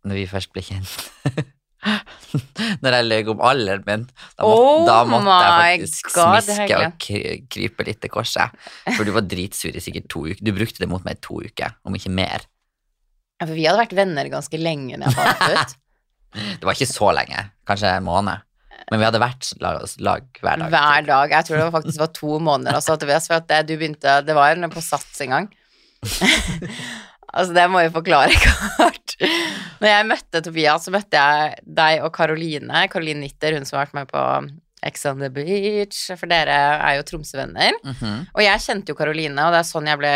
når 0.09 0.18
vi 0.18 0.30
først 0.30 0.53
ble 0.55 0.64
kjent 0.66 0.92
Når 2.82 2.94
jeg 2.94 3.07
løy 3.09 3.30
om 3.32 3.40
alderen 3.44 3.82
min, 3.86 4.05
da, 4.38 4.46
må, 4.46 4.53
Oh 4.55 4.84
da 4.86 5.00
måtte 5.09 5.34
jeg 5.42 5.80
faktisk 5.82 6.12
God, 6.14 6.46
smiske 6.46 6.78
og 6.78 7.07
krype 7.53 7.86
litt 7.88 7.98
til 8.05 8.12
korset. 8.12 8.55
For 8.94 9.03
du 9.05 9.11
var 9.16 9.26
dritsur 9.26 9.74
i 9.74 9.82
sikkert 9.82 10.07
to 10.12 10.22
uker. 10.28 10.40
Du 10.40 10.53
brukte 10.55 10.80
det 10.80 10.88
mot 10.88 11.03
meg 11.05 11.18
i 11.18 11.22
to 11.26 11.40
uker, 11.42 11.74
om 11.82 11.98
ikke 11.98 12.12
mer. 12.14 12.46
Ja, 13.42 13.48
for 13.48 13.59
vi 13.59 13.66
hadde 13.66 13.82
vært 13.82 13.96
venner 13.98 14.30
ganske 14.30 14.62
lenge 14.62 15.00
når 15.03 15.11
jeg 15.11 15.18
fant 15.18 15.42
det 15.42 15.59
ut. 15.59 15.76
Det 16.62 16.64
var 16.64 16.78
ikke 16.78 16.88
så 16.88 17.11
lenge, 17.12 17.44
kanskje 17.68 17.90
en 17.98 18.07
måned. 18.07 18.46
Men 18.90 19.00
vi 19.00 19.07
hadde 19.07 19.20
vært 19.22 19.50
lag, 19.62 19.82
lag 20.05 20.40
hver 20.40 20.62
dag. 20.62 20.72
Hver 20.72 21.07
dag. 21.09 21.34
Jeg 21.36 21.48
tror 21.48 21.59
det 21.59 21.66
var 21.66 21.74
faktisk 21.76 22.03
var 22.03 22.12
to 22.16 22.38
måneder 22.42 22.80
for 22.82 23.36
at 23.36 23.48
det, 23.50 23.61
du 23.68 23.76
begynte 23.76 24.18
Det 24.26 24.34
var 24.36 24.57
en 24.57 24.72
på 24.72 24.82
Sats 24.84 25.20
en 25.24 25.36
gang. 25.36 25.50
Altså, 27.33 27.57
det 27.57 27.66
må 27.72 27.83
jeg 27.83 27.95
forklare 27.95 28.37
kort. 28.78 29.16
Når 29.83 29.91
jeg 29.91 30.09
møtte 30.09 30.45
Tobias, 30.45 30.87
så 30.87 30.95
møtte 30.95 31.18
jeg 31.18 31.57
deg 31.80 32.05
og 32.07 32.12
Karoline. 32.16 32.87
Karoline 32.93 33.24
Nitter, 33.24 33.57
hun 33.57 33.66
som 33.68 33.78
har 33.80 33.89
vært 33.89 33.99
med 33.99 34.12
på 34.12 34.22
Ex 34.83 35.05
on 35.07 35.20
the 35.22 35.30
Beach. 35.33 35.99
For 36.18 36.30
dere 36.30 36.57
er 36.78 36.97
jo 36.99 37.05
Tromsø-venner. 37.11 37.76
Mhm. 37.85 38.16
Og 38.35 38.43
jeg 38.45 38.64
kjente 38.64 38.95
jo 38.95 38.99
Karoline, 38.99 39.47
og 39.47 39.55
det 39.55 39.62
er 39.62 39.68
sånn 39.68 39.91
jeg 39.91 40.01
ble 40.01 40.14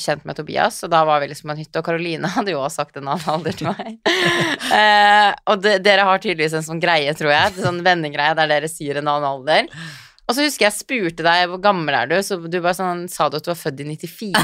kjent 0.00 0.24
med 0.26 0.34
Tobias, 0.34 0.80
og 0.82 0.90
da 0.90 1.04
var 1.06 1.20
vi 1.22 1.28
liksom 1.30 1.50
på 1.50 1.54
en 1.54 1.60
hytte, 1.60 1.78
og 1.78 1.86
Karoline 1.86 2.30
hadde 2.36 2.54
jo 2.54 2.62
også 2.62 2.82
sagt 2.82 2.96
en 2.98 3.10
annen 3.12 3.28
alder 3.30 3.58
til 3.58 3.68
meg. 3.70 4.00
eh, 4.80 5.30
og 5.50 5.62
de, 5.62 5.76
dere 5.84 6.06
har 6.08 6.22
tydeligvis 6.22 6.56
en 6.58 6.66
sånn 6.66 6.82
greie, 6.82 7.12
tror 7.14 7.30
jeg, 7.30 7.52
en 7.54 7.68
sånn 7.68 7.84
vennegreie 7.86 8.34
der 8.38 8.50
dere 8.50 8.70
sier 8.70 8.98
en 9.00 9.10
annen 9.12 9.28
alder. 9.28 9.70
Og 10.24 10.32
så 10.34 10.46
husker 10.46 10.66
jeg 10.66 10.78
spurte 10.78 11.24
deg 11.26 11.46
hvor 11.52 11.60
gammel 11.62 11.94
er 11.98 12.10
du, 12.10 12.16
så 12.24 12.38
du 12.40 12.58
bare 12.58 12.76
sånn, 12.76 13.04
sa 13.12 13.28
du 13.28 13.38
at 13.38 13.46
du 13.46 13.52
var 13.52 13.60
født 13.60 13.84
i 13.84 13.88
94. 13.92 14.42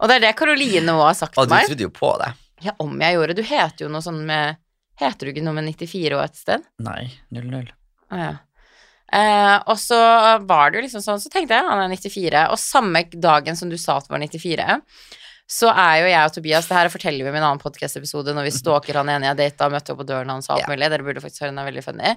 og 0.00 0.10
det 0.10 0.18
er 0.18 0.26
det 0.26 0.34
Karoline 0.38 0.96
òg 0.96 1.06
har 1.08 1.18
sagt 1.18 1.36
meg. 1.36 1.44
Og 1.44 1.52
du 1.52 1.72
trodde 1.72 1.86
jo 1.86 1.92
på 1.94 2.10
det. 2.22 2.30
Ja, 2.64 2.74
om 2.82 2.94
jeg 3.02 3.16
gjorde. 3.16 3.36
Du 3.36 3.44
heter 3.44 3.86
jo 3.86 3.92
noe 3.92 4.04
sånn 4.04 4.22
med 4.28 4.60
Heter 4.94 5.26
du 5.26 5.32
ikke 5.32 5.42
noe 5.42 5.56
med 5.56 5.66
94 5.66 6.14
og 6.14 6.20
et 6.22 6.36
sted? 6.38 6.66
Nei, 6.86 7.08
0-0. 7.34 7.66
Å 8.14 8.18
ja. 8.20 8.34
Eh, 9.14 9.56
og 9.70 9.74
så 9.78 9.98
var 10.46 10.70
det 10.70 10.78
jo 10.78 10.84
liksom 10.86 11.02
sånn, 11.02 11.20
så 11.22 11.30
tenkte 11.32 11.58
jeg 11.58 11.66
han 11.66 11.82
er 11.82 11.90
94, 11.90 12.44
og 12.54 12.60
samme 12.62 13.02
dagen 13.10 13.58
som 13.58 13.70
du 13.70 13.76
sa 13.78 13.98
at 13.98 14.06
du 14.06 14.14
var 14.14 14.22
94, 14.22 14.78
så 15.50 15.68
er 15.70 15.98
jo 16.00 16.06
jeg 16.08 16.30
og 16.30 16.36
Tobias, 16.38 16.68
det 16.70 16.78
her 16.78 16.90
forteller 16.94 17.26
vi 17.26 17.30
om 17.30 17.36
i 17.36 17.40
en 17.42 17.46
annen 17.50 17.62
podcast-episode 17.62 18.32
når 18.34 18.48
vi 18.48 18.54
stalker 18.54 18.96
han 19.00 19.10
ene 19.12 19.28
jeg 19.32 19.40
data, 19.42 19.68
møtte 19.72 19.92
opp 19.92 20.00
på 20.00 20.08
døren 20.08 20.32
hans 20.32 20.48
og 20.48 20.56
alt 20.56 20.70
mulig, 20.70 20.88
dere 20.94 21.06
burde 21.06 21.22
faktisk 21.22 21.44
høre 21.44 21.52
den 21.52 21.60
er 21.60 21.68
veldig 21.68 21.84
funny. 21.84 22.14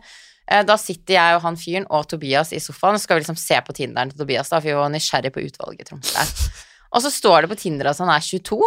Eh, 0.47 0.63
da 0.69 0.77
sitter 0.79 1.17
jeg 1.17 1.35
og 1.37 1.43
han 1.43 1.59
fyren 1.59 1.89
og 1.91 2.07
Tobias 2.13 2.53
i 2.55 2.61
sofaen, 2.63 2.97
og 2.97 3.03
skal 3.03 3.17
vi 3.19 3.25
liksom 3.25 3.41
se 3.41 3.59
på 3.65 3.75
Tinderen 3.77 4.13
til 4.13 4.21
Tobias 4.21 4.53
da, 4.53 4.61
for 4.61 4.69
vi 4.69 4.77
var 4.79 4.93
nysgjerrig 4.93 5.33
på 5.35 5.43
utvalget 5.49 5.83
i 5.83 5.89
Tromsø. 5.91 6.27
Og 6.93 7.03
så 7.03 7.11
står 7.13 7.45
det 7.45 7.51
på 7.53 7.59
Tinder 7.59 7.89
at 7.91 7.99
han 8.03 8.11
er 8.13 8.23
22, 8.23 8.59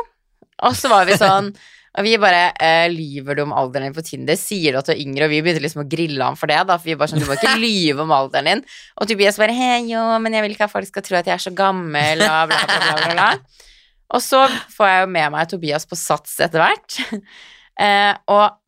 og 0.61 0.75
så 0.77 0.91
var 0.93 1.07
vi 1.09 1.17
sånn 1.21 1.53
og 1.99 2.05
vi 2.07 2.13
bare 2.23 2.53
eh, 2.63 2.85
lyver 2.93 3.35
du 3.35 3.41
om 3.43 3.53
alderen 3.57 3.89
din 3.89 3.95
på 3.97 4.05
Tinder? 4.07 4.37
Sier 4.39 4.73
du 4.77 4.79
at 4.79 4.87
du 4.87 4.93
er 4.93 5.01
yngre? 5.03 5.27
Og 5.27 5.33
vi 5.33 5.41
begynte 5.43 5.63
liksom 5.65 5.81
å 5.83 5.89
grille 5.91 6.23
ham 6.23 6.37
for 6.39 6.47
det, 6.47 6.61
da, 6.69 6.77
for 6.79 6.87
vi 6.87 6.95
bare 7.01 7.11
sånn, 7.11 7.19
du 7.19 7.27
må 7.27 7.35
ikke 7.35 7.57
lyve 7.65 8.05
om 8.05 8.13
alderen 8.15 8.47
din. 8.47 8.63
Og 9.01 9.09
Tobias 9.11 9.41
bare 9.43 9.57
hei, 9.57 9.81
jo, 9.91 10.05
men 10.23 10.37
jeg 10.37 10.45
vil 10.47 10.55
ikke 10.55 10.69
at 10.69 10.75
folk 10.77 10.87
skal 10.87 11.03
tro 11.09 11.19
at 11.19 11.27
jeg 11.27 11.35
er 11.35 11.43
så 11.43 11.51
gammel, 11.59 12.23
og 12.23 12.53
bla, 12.53 12.61
bla, 12.69 12.79
bla, 12.85 12.95
bla, 13.01 13.15
bla. 13.17 13.67
Og 14.15 14.23
så 14.23 14.45
får 14.77 14.93
jeg 14.93 15.03
jo 15.03 15.11
med 15.17 15.35
meg 15.35 15.51
Tobias 15.51 15.89
på 15.91 15.99
Sats 15.99 16.37
etter 16.47 16.63
hvert. 16.67 17.01
Eh, 17.81 18.11
og 18.29 18.59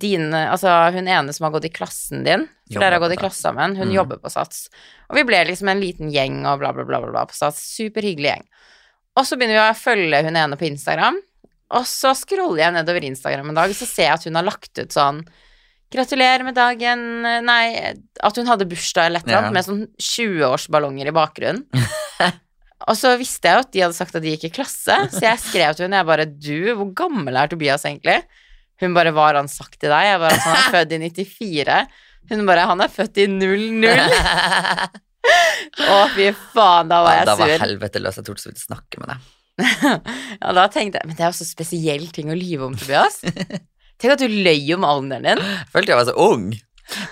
din, 0.00 0.30
altså 0.32 0.70
hun 0.94 1.08
ene 1.10 1.32
som 1.36 1.44
har 1.44 1.50
gått 1.52 1.66
i 1.68 1.70
klassen 1.74 2.22
din, 2.24 2.46
for 2.48 2.78
Jobber 2.78 2.84
dere 2.86 2.96
har 2.96 3.02
gått 3.02 3.12
i 3.12 3.18
klasse 3.20 3.42
sammen, 3.44 3.74
hun 3.76 3.90
Mm. 3.90 3.92
jobber 3.98 4.20
på 4.22 4.30
Sats. 4.32 4.70
Og 5.10 5.18
vi 5.18 5.24
ble 5.28 5.42
liksom 5.50 5.68
en 5.68 5.82
liten 5.82 6.08
gjeng 6.14 6.38
og 6.48 6.62
bla, 6.62 6.70
bla, 6.72 6.86
bla, 6.88 7.02
bla, 7.02 7.10
bla 7.12 7.24
på 7.28 7.36
Sats. 7.36 7.60
Superhyggelig 7.76 8.30
gjeng. 8.30 8.46
Og 9.18 9.26
så 9.26 9.36
begynner 9.38 9.58
vi 9.58 9.64
å 9.66 9.74
følge 9.78 10.22
hun 10.28 10.38
ene 10.38 10.56
på 10.60 10.68
Instagram, 10.68 11.18
og 11.74 11.84
så 11.90 12.14
scroller 12.16 12.62
jeg 12.62 12.74
nedover 12.78 13.04
Instagram 13.04 13.50
en 13.50 13.58
dag, 13.58 13.72
så 13.76 13.84
ser 13.88 14.06
jeg 14.08 14.14
at 14.14 14.26
hun 14.28 14.38
har 14.38 14.46
lagt 14.46 14.78
ut 14.78 14.94
sånn 14.94 15.22
Gratulerer 15.88 16.44
med 16.44 16.52
dagen 16.52 17.00
Nei, 17.46 17.94
at 18.20 18.36
hun 18.36 18.48
hadde 18.50 18.66
bursdag 18.68 19.06
eller 19.08 19.22
et 19.22 19.28
eller 19.28 19.38
Ja. 19.38 19.40
annet 19.40 19.56
med 19.56 19.64
sånn 19.64 19.86
20-årsballonger 19.96 21.08
i 21.08 21.14
bakgrunnen. 21.16 21.62
og 22.88 22.94
så 23.00 23.14
visste 23.16 23.48
jeg 23.48 23.56
jo 23.56 23.62
at 23.64 23.70
de 23.72 23.82
hadde 23.86 23.96
sagt 23.96 24.18
at 24.18 24.24
de 24.24 24.34
gikk 24.34 24.44
i 24.50 24.52
klasse, 24.58 24.98
så 25.14 25.22
jeg 25.24 25.40
skrev 25.40 25.72
til 25.78 25.86
henne, 25.86 26.02
jeg 26.02 26.08
bare 26.10 26.26
Du, 26.28 26.74
hvor 26.76 26.92
gammel 27.02 27.40
er 27.40 27.48
Tobias 27.48 27.86
egentlig? 27.88 28.18
Hun 28.84 28.92
bare 28.94 29.14
Hva 29.16 29.30
har 29.30 29.40
han 29.40 29.48
sagt 29.48 29.80
til 29.80 29.88
deg? 29.88 30.10
Jeg 30.10 30.20
bare 30.26 30.42
han 30.44 30.58
er 30.60 30.68
født 30.76 30.92
i 30.92 31.00
94. 31.08 31.78
Hun 32.34 32.44
bare 32.52 32.68
Han 32.68 32.84
er 32.84 32.92
født 32.92 33.22
i 33.24 33.26
00. 33.32 34.12
Å, 35.88 35.98
fy 36.14 36.30
faen, 36.54 36.90
da 36.90 37.02
var 37.04 37.18
Ja, 37.20 37.24
da 37.28 37.34
var 37.38 37.46
Da 37.46 37.56
var 37.56 37.66
helvete 37.66 38.02
løs. 38.02 38.20
Jeg 38.20 38.28
torde 38.28 38.42
så 38.42 38.52
vidt 38.52 38.62
snakke 38.62 39.02
med 39.02 39.12
deg. 39.12 39.26
ja, 40.42 40.52
da 40.54 40.68
tenkte 40.70 41.00
jeg 41.00 41.08
Men 41.10 41.16
det 41.18 41.24
er 41.24 41.32
jo 41.32 41.38
så 41.40 41.48
spesiell 41.48 42.06
ting 42.14 42.30
å 42.30 42.38
lyve 42.38 42.68
om, 42.68 42.78
Tobias. 42.78 43.20
Tenk 43.98 44.14
at 44.14 44.22
du 44.22 44.30
løy 44.30 44.74
om 44.76 44.86
alderen 44.86 45.26
din. 45.26 45.42
Jeg 45.42 45.70
følte 45.74 45.94
jeg 45.94 45.98
var 45.98 46.10
så 46.12 46.18
ung. 46.28 46.52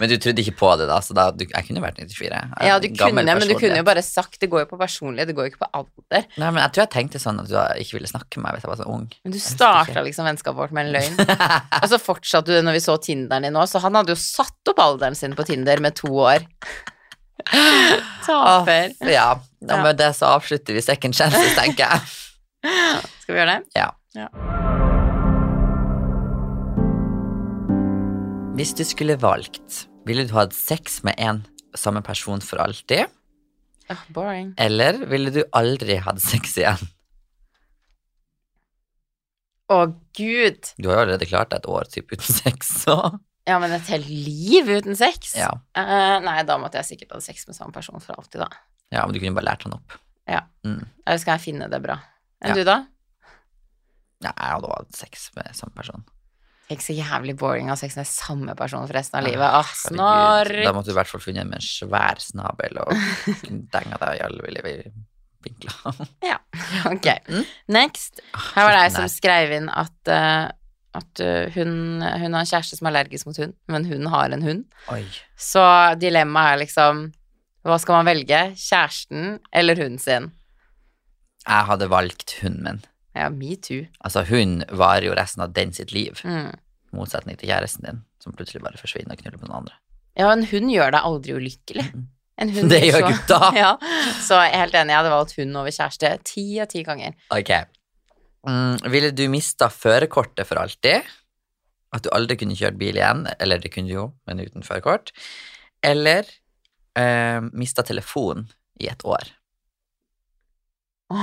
Men 0.00 0.08
du 0.08 0.14
trodde 0.20 0.40
ikke 0.40 0.54
på 0.56 0.70
det, 0.80 0.86
da, 0.88 0.98
så 1.04 1.12
da, 1.16 1.26
du, 1.36 1.44
jeg 1.44 1.66
kunne 1.68 1.82
vært 1.84 1.98
94. 2.00 2.30
Jeg 2.30 2.32
er 2.32 2.68
Ja, 2.68 2.78
du 2.80 2.86
kunne, 2.96 3.24
men 3.26 3.44
du 3.44 3.54
kunne 3.58 3.80
jo 3.80 3.84
bare 3.86 4.00
sagt 4.04 4.38
Det 4.40 4.48
går 4.52 4.64
jo 4.64 4.68
på 4.70 4.78
personlighet, 4.80 5.28
det 5.28 5.36
går 5.36 5.48
jo 5.48 5.52
ikke 5.52 5.62
på 5.66 5.70
alder. 5.82 6.24
Nei, 6.40 6.48
men 6.48 6.62
jeg 6.62 6.72
tror 6.72 6.84
jeg 6.86 6.92
tenkte 6.94 7.20
sånn 7.20 7.42
at 7.42 7.50
du 7.50 7.56
ikke 7.82 7.98
ville 7.98 8.10
snakke 8.10 8.40
med 8.40 8.46
meg 8.46 8.56
hvis 8.56 8.66
jeg 8.66 8.72
var 8.72 8.80
så 8.80 8.88
ung. 8.94 9.06
Men 9.20 9.34
du 9.34 9.38
Jeg 9.38 9.44
starta 9.44 10.04
liksom 10.06 10.28
vennskapet 10.30 10.60
vårt 10.62 10.76
med 10.76 10.88
en 10.88 10.96
løgn. 10.96 11.20
Og 11.82 11.88
så 11.92 12.00
fortsatte 12.00 12.48
du 12.48 12.56
det 12.56 12.64
når 12.66 12.78
vi 12.78 12.84
så 12.86 12.96
Tinderen 13.06 13.48
din 13.48 13.56
nå, 13.56 13.66
så 13.68 13.82
han 13.84 13.98
hadde 14.00 14.16
jo 14.16 14.20
satt 14.20 14.72
opp 14.72 14.80
alderen 14.82 15.18
sin 15.18 15.36
på 15.36 15.44
Tinder 15.48 15.82
med 15.84 15.98
to 16.00 16.12
år. 16.24 16.46
Taper. 18.26 18.90
Off, 18.90 19.08
ja. 19.08 19.28
ja, 19.60 19.82
med 19.82 19.96
det 19.96 20.12
så 20.16 20.32
avslutter 20.36 20.76
vi 20.76 20.82
second 20.82 21.14
chances, 21.14 21.52
tenker 21.58 21.84
jeg. 21.84 22.00
Skal 23.22 23.34
vi 23.34 23.40
gjøre 23.40 23.58
det? 23.58 23.76
Ja. 23.76 23.90
Ja. 24.16 24.30
Hvis 28.56 28.72
du 28.72 28.86
skulle 28.88 29.18
valgt, 29.20 29.84
ville 30.08 30.24
du 30.24 30.32
hatt 30.32 30.56
sex 30.56 31.02
med 31.04 31.18
en 31.20 31.42
samme 31.76 32.00
person 32.02 32.40
for 32.40 32.62
alltid? 32.64 33.12
Oh, 33.92 34.02
boring. 34.10 34.54
Eller 34.58 34.98
ville 35.06 35.30
du 35.30 35.42
aldri 35.54 35.98
hatt 36.02 36.22
sex 36.24 36.56
igjen? 36.58 36.88
Å, 39.70 39.78
gud. 40.16 40.72
Du 40.78 40.88
har 40.88 40.96
jo 40.96 41.02
allerede 41.04 41.28
klart 41.28 41.52
deg 41.52 41.60
et 41.60 41.68
år 41.70 41.88
typ 41.90 42.14
uten 42.14 42.38
sex, 42.40 42.70
så 42.86 42.96
Ja, 43.46 43.58
men 43.62 43.70
et 43.76 43.86
helt 43.92 44.08
liv 44.10 44.66
uten 44.68 44.96
sex? 44.98 45.36
ja. 45.38 45.52
Uh, 45.78 46.16
nei, 46.24 46.40
da 46.48 46.56
måtte 46.58 46.80
jeg 46.80 46.88
sikkert 46.98 47.12
hatt 47.14 47.22
sex 47.28 47.46
med 47.46 47.54
samme 47.58 47.72
person 47.76 48.00
for 48.02 48.18
alltid, 48.18 48.40
da. 48.42 48.48
ja, 48.92 49.04
men 49.06 49.14
du 49.14 49.20
kunne 49.22 49.36
bare 49.38 49.50
lært 49.52 49.62
han 49.68 49.76
opp. 49.78 49.94
Eller 50.26 51.18
skal 51.22 51.36
jeg 51.36 51.44
finne 51.52 51.68
det 51.70 51.78
bra? 51.84 52.00
Enn 52.42 52.50
Ja. 52.50 52.54
du, 52.58 52.64
da? 52.66 52.76
Ja, 54.24 54.32
jeg 54.32 54.50
hadde 54.56 54.66
også 54.66 54.82
hatt 54.82 54.96
sex 54.98 55.30
med 55.36 55.54
samme 55.54 55.74
person. 55.76 56.02
Ikke 56.72 56.82
så 56.82 56.96
jævlig 56.98 57.36
boring 57.38 57.68
å 57.70 57.76
ha 57.76 57.78
sex 57.78 57.94
med 57.94 58.08
samme 58.10 58.56
person 58.58 58.82
for 58.88 58.96
resten 58.98 59.20
av 59.20 59.26
livet. 59.28 59.46
Åh, 59.46 59.68
Herregud, 59.70 59.92
snorr! 59.94 60.50
Da 60.66 60.72
måtte 60.74 60.90
du 60.90 60.94
i 60.96 60.98
hvert 60.98 61.12
fall 61.12 61.22
funnet 61.22 61.44
en 61.44 61.52
med 61.52 61.60
en 61.60 61.66
svær 61.68 62.18
snabel 62.24 62.80
og 62.82 62.90
denga 63.76 64.00
deg 64.02 64.18
i 64.18 64.24
alle 64.26 64.64
vinkler. 65.46 66.00
ja, 66.26 66.40
Ok, 66.90 67.06
Mm. 67.30 67.44
next. 67.68 68.18
Her 68.34 68.66
var 68.66 68.74
det 68.74 68.82
ei 68.82 68.90
som 68.96 69.06
skrev 69.12 69.54
inn 69.60 69.68
at, 69.70 69.94
eh, 70.10 70.48
at 70.96 71.20
eh, 71.24 71.50
hun, 71.54 71.70
hun 72.02 72.32
har 72.34 72.40
en 72.42 72.48
kjæreste 72.50 72.76
som 72.78 72.86
er 72.88 72.92
allergisk 72.94 73.26
mot 73.28 73.36
hund, 73.42 73.54
men 73.68 73.84
hun 73.88 74.06
har 74.12 74.32
en 74.34 74.42
hund. 74.46 74.64
Oi. 74.92 75.02
Så 75.36 75.62
dilemmaet 76.00 76.54
er 76.56 76.62
liksom 76.64 77.06
Hva 77.66 77.78
skal 77.82 77.96
man 77.98 78.06
velge? 78.06 78.40
Kjæresten 78.54 79.38
eller 79.52 79.74
hunden 79.80 79.98
sin? 79.98 80.28
Jeg 81.46 81.66
hadde 81.70 81.88
valgt 81.90 82.36
hunden 82.42 82.62
min. 82.66 82.80
Ja, 83.16 83.28
me 83.32 83.56
too. 83.56 83.86
Altså, 84.04 84.22
hun 84.28 84.60
varer 84.70 85.06
jo 85.08 85.14
resten 85.16 85.42
av 85.42 85.52
den 85.56 85.72
sitt 85.72 85.92
liv, 85.94 86.20
Mm. 86.24 86.52
motsetning 86.92 87.36
til 87.38 87.48
kjæresten 87.48 87.84
din, 87.86 88.02
som 88.22 88.32
plutselig 88.36 88.62
bare 88.62 88.78
forsvinner 88.78 89.12
og 89.16 89.18
knuller 89.22 89.38
på 89.40 89.46
noen 89.48 89.58
andre. 89.64 89.74
Ja, 90.16 90.30
en 90.32 90.44
hund 90.46 90.70
gjør 90.72 90.92
deg 90.94 91.00
aldri 91.10 91.32
ulykkelig. 91.36 91.86
En 92.38 92.50
hund 92.54 92.70
Det 92.70 92.82
gjør 92.84 93.00
så- 93.00 93.10
gutta. 93.10 93.40
Ja, 93.62 93.72
så 94.22 94.38
jeg 94.44 94.52
er 94.54 94.58
helt 94.66 94.74
enig, 94.74 94.92
jeg 94.94 95.00
hadde 95.02 95.10
valgt 95.16 95.36
hund 95.40 95.56
over 95.56 95.70
kjæreste 95.74 96.12
ti 96.24 96.46
av 96.60 96.68
ti 96.72 96.82
ganger. 96.84 97.14
Ok. 97.34 97.50
Mm, 98.46 98.76
ville 98.92 99.10
du 99.10 99.24
mista 99.32 99.68
førerkortet 99.72 100.46
for 100.46 100.60
alltid? 100.62 101.06
At 101.96 102.04
du 102.04 102.10
aldri 102.14 102.36
kunne 102.38 102.56
kjørt 102.58 102.76
bil 102.78 102.98
igjen? 102.98 103.24
Eller 103.42 103.58
det 103.62 103.72
kunne 103.74 103.90
du 103.90 103.94
jo, 103.96 104.06
men 104.28 104.42
uten 104.44 104.62
førerkort. 104.66 105.12
Eller 105.84 106.28
eh, 106.98 107.40
mista 107.52 107.82
telefonen 107.86 108.46
i 108.82 108.88
et 108.92 109.02
år? 109.06 109.26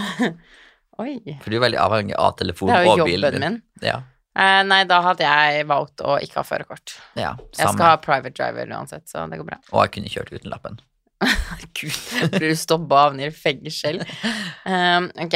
Oi. 1.04 1.18
For 1.42 1.50
du 1.50 1.58
er 1.58 1.64
veldig 1.66 1.80
avhengig 1.82 2.16
av 2.20 2.36
Det 2.36 2.44
telefonen 2.44 2.76
er 2.78 2.86
jo 2.86 2.92
og 2.94 3.08
bilen 3.08 3.24
jobben 3.28 3.40
din. 3.42 3.60
min. 3.60 3.88
Ja, 3.92 4.02
Eh, 4.34 4.64
nei, 4.66 4.80
da 4.90 4.98
hadde 5.06 5.22
jeg 5.22 5.66
valgt 5.70 6.02
å 6.02 6.16
ikke 6.18 6.40
ha 6.40 6.44
førerkort. 6.48 6.96
ja 7.14 7.36
Jeg 7.54 7.68
skal 7.70 7.86
ha 7.86 7.98
private 8.02 8.32
driver 8.34 8.72
uansett, 8.74 9.06
så 9.06 9.28
det 9.30 9.38
går 9.38 9.46
bra. 9.46 9.60
Og 9.70 9.84
jeg 9.84 9.92
kunne 9.94 10.10
kjørt 10.10 10.32
uten 10.34 10.50
lappen. 10.50 10.80
Gud, 11.78 12.00
blir 12.34 12.50
du 12.50 12.56
stoppa 12.58 12.96
og 12.96 13.04
havner 13.12 13.30
i 13.30 13.36
fengsel? 13.36 14.02
Um, 14.66 15.10
ok. 15.20 15.36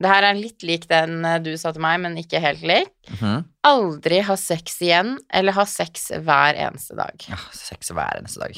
Det 0.00 0.08
her 0.08 0.24
er 0.30 0.38
litt 0.38 0.64
lik 0.64 0.86
den 0.88 1.18
eh, 1.28 1.38
du 1.44 1.50
sa 1.60 1.74
til 1.76 1.82
meg, 1.84 1.98
men 2.00 2.16
ikke 2.20 2.40
helt 2.40 2.62
lik. 2.64 2.92
Mhm. 3.18 3.42
Aldri 3.68 4.22
ha 4.24 4.36
sex 4.40 4.78
igjen, 4.80 5.18
eller 5.28 5.52
ha 5.58 5.66
sex 5.68 6.08
hver 6.24 6.56
eneste 6.56 6.96
dag. 6.96 7.26
Ja, 7.28 7.36
sex 7.52 7.92
hver 7.92 8.16
eneste 8.22 8.40
dag. 8.40 8.56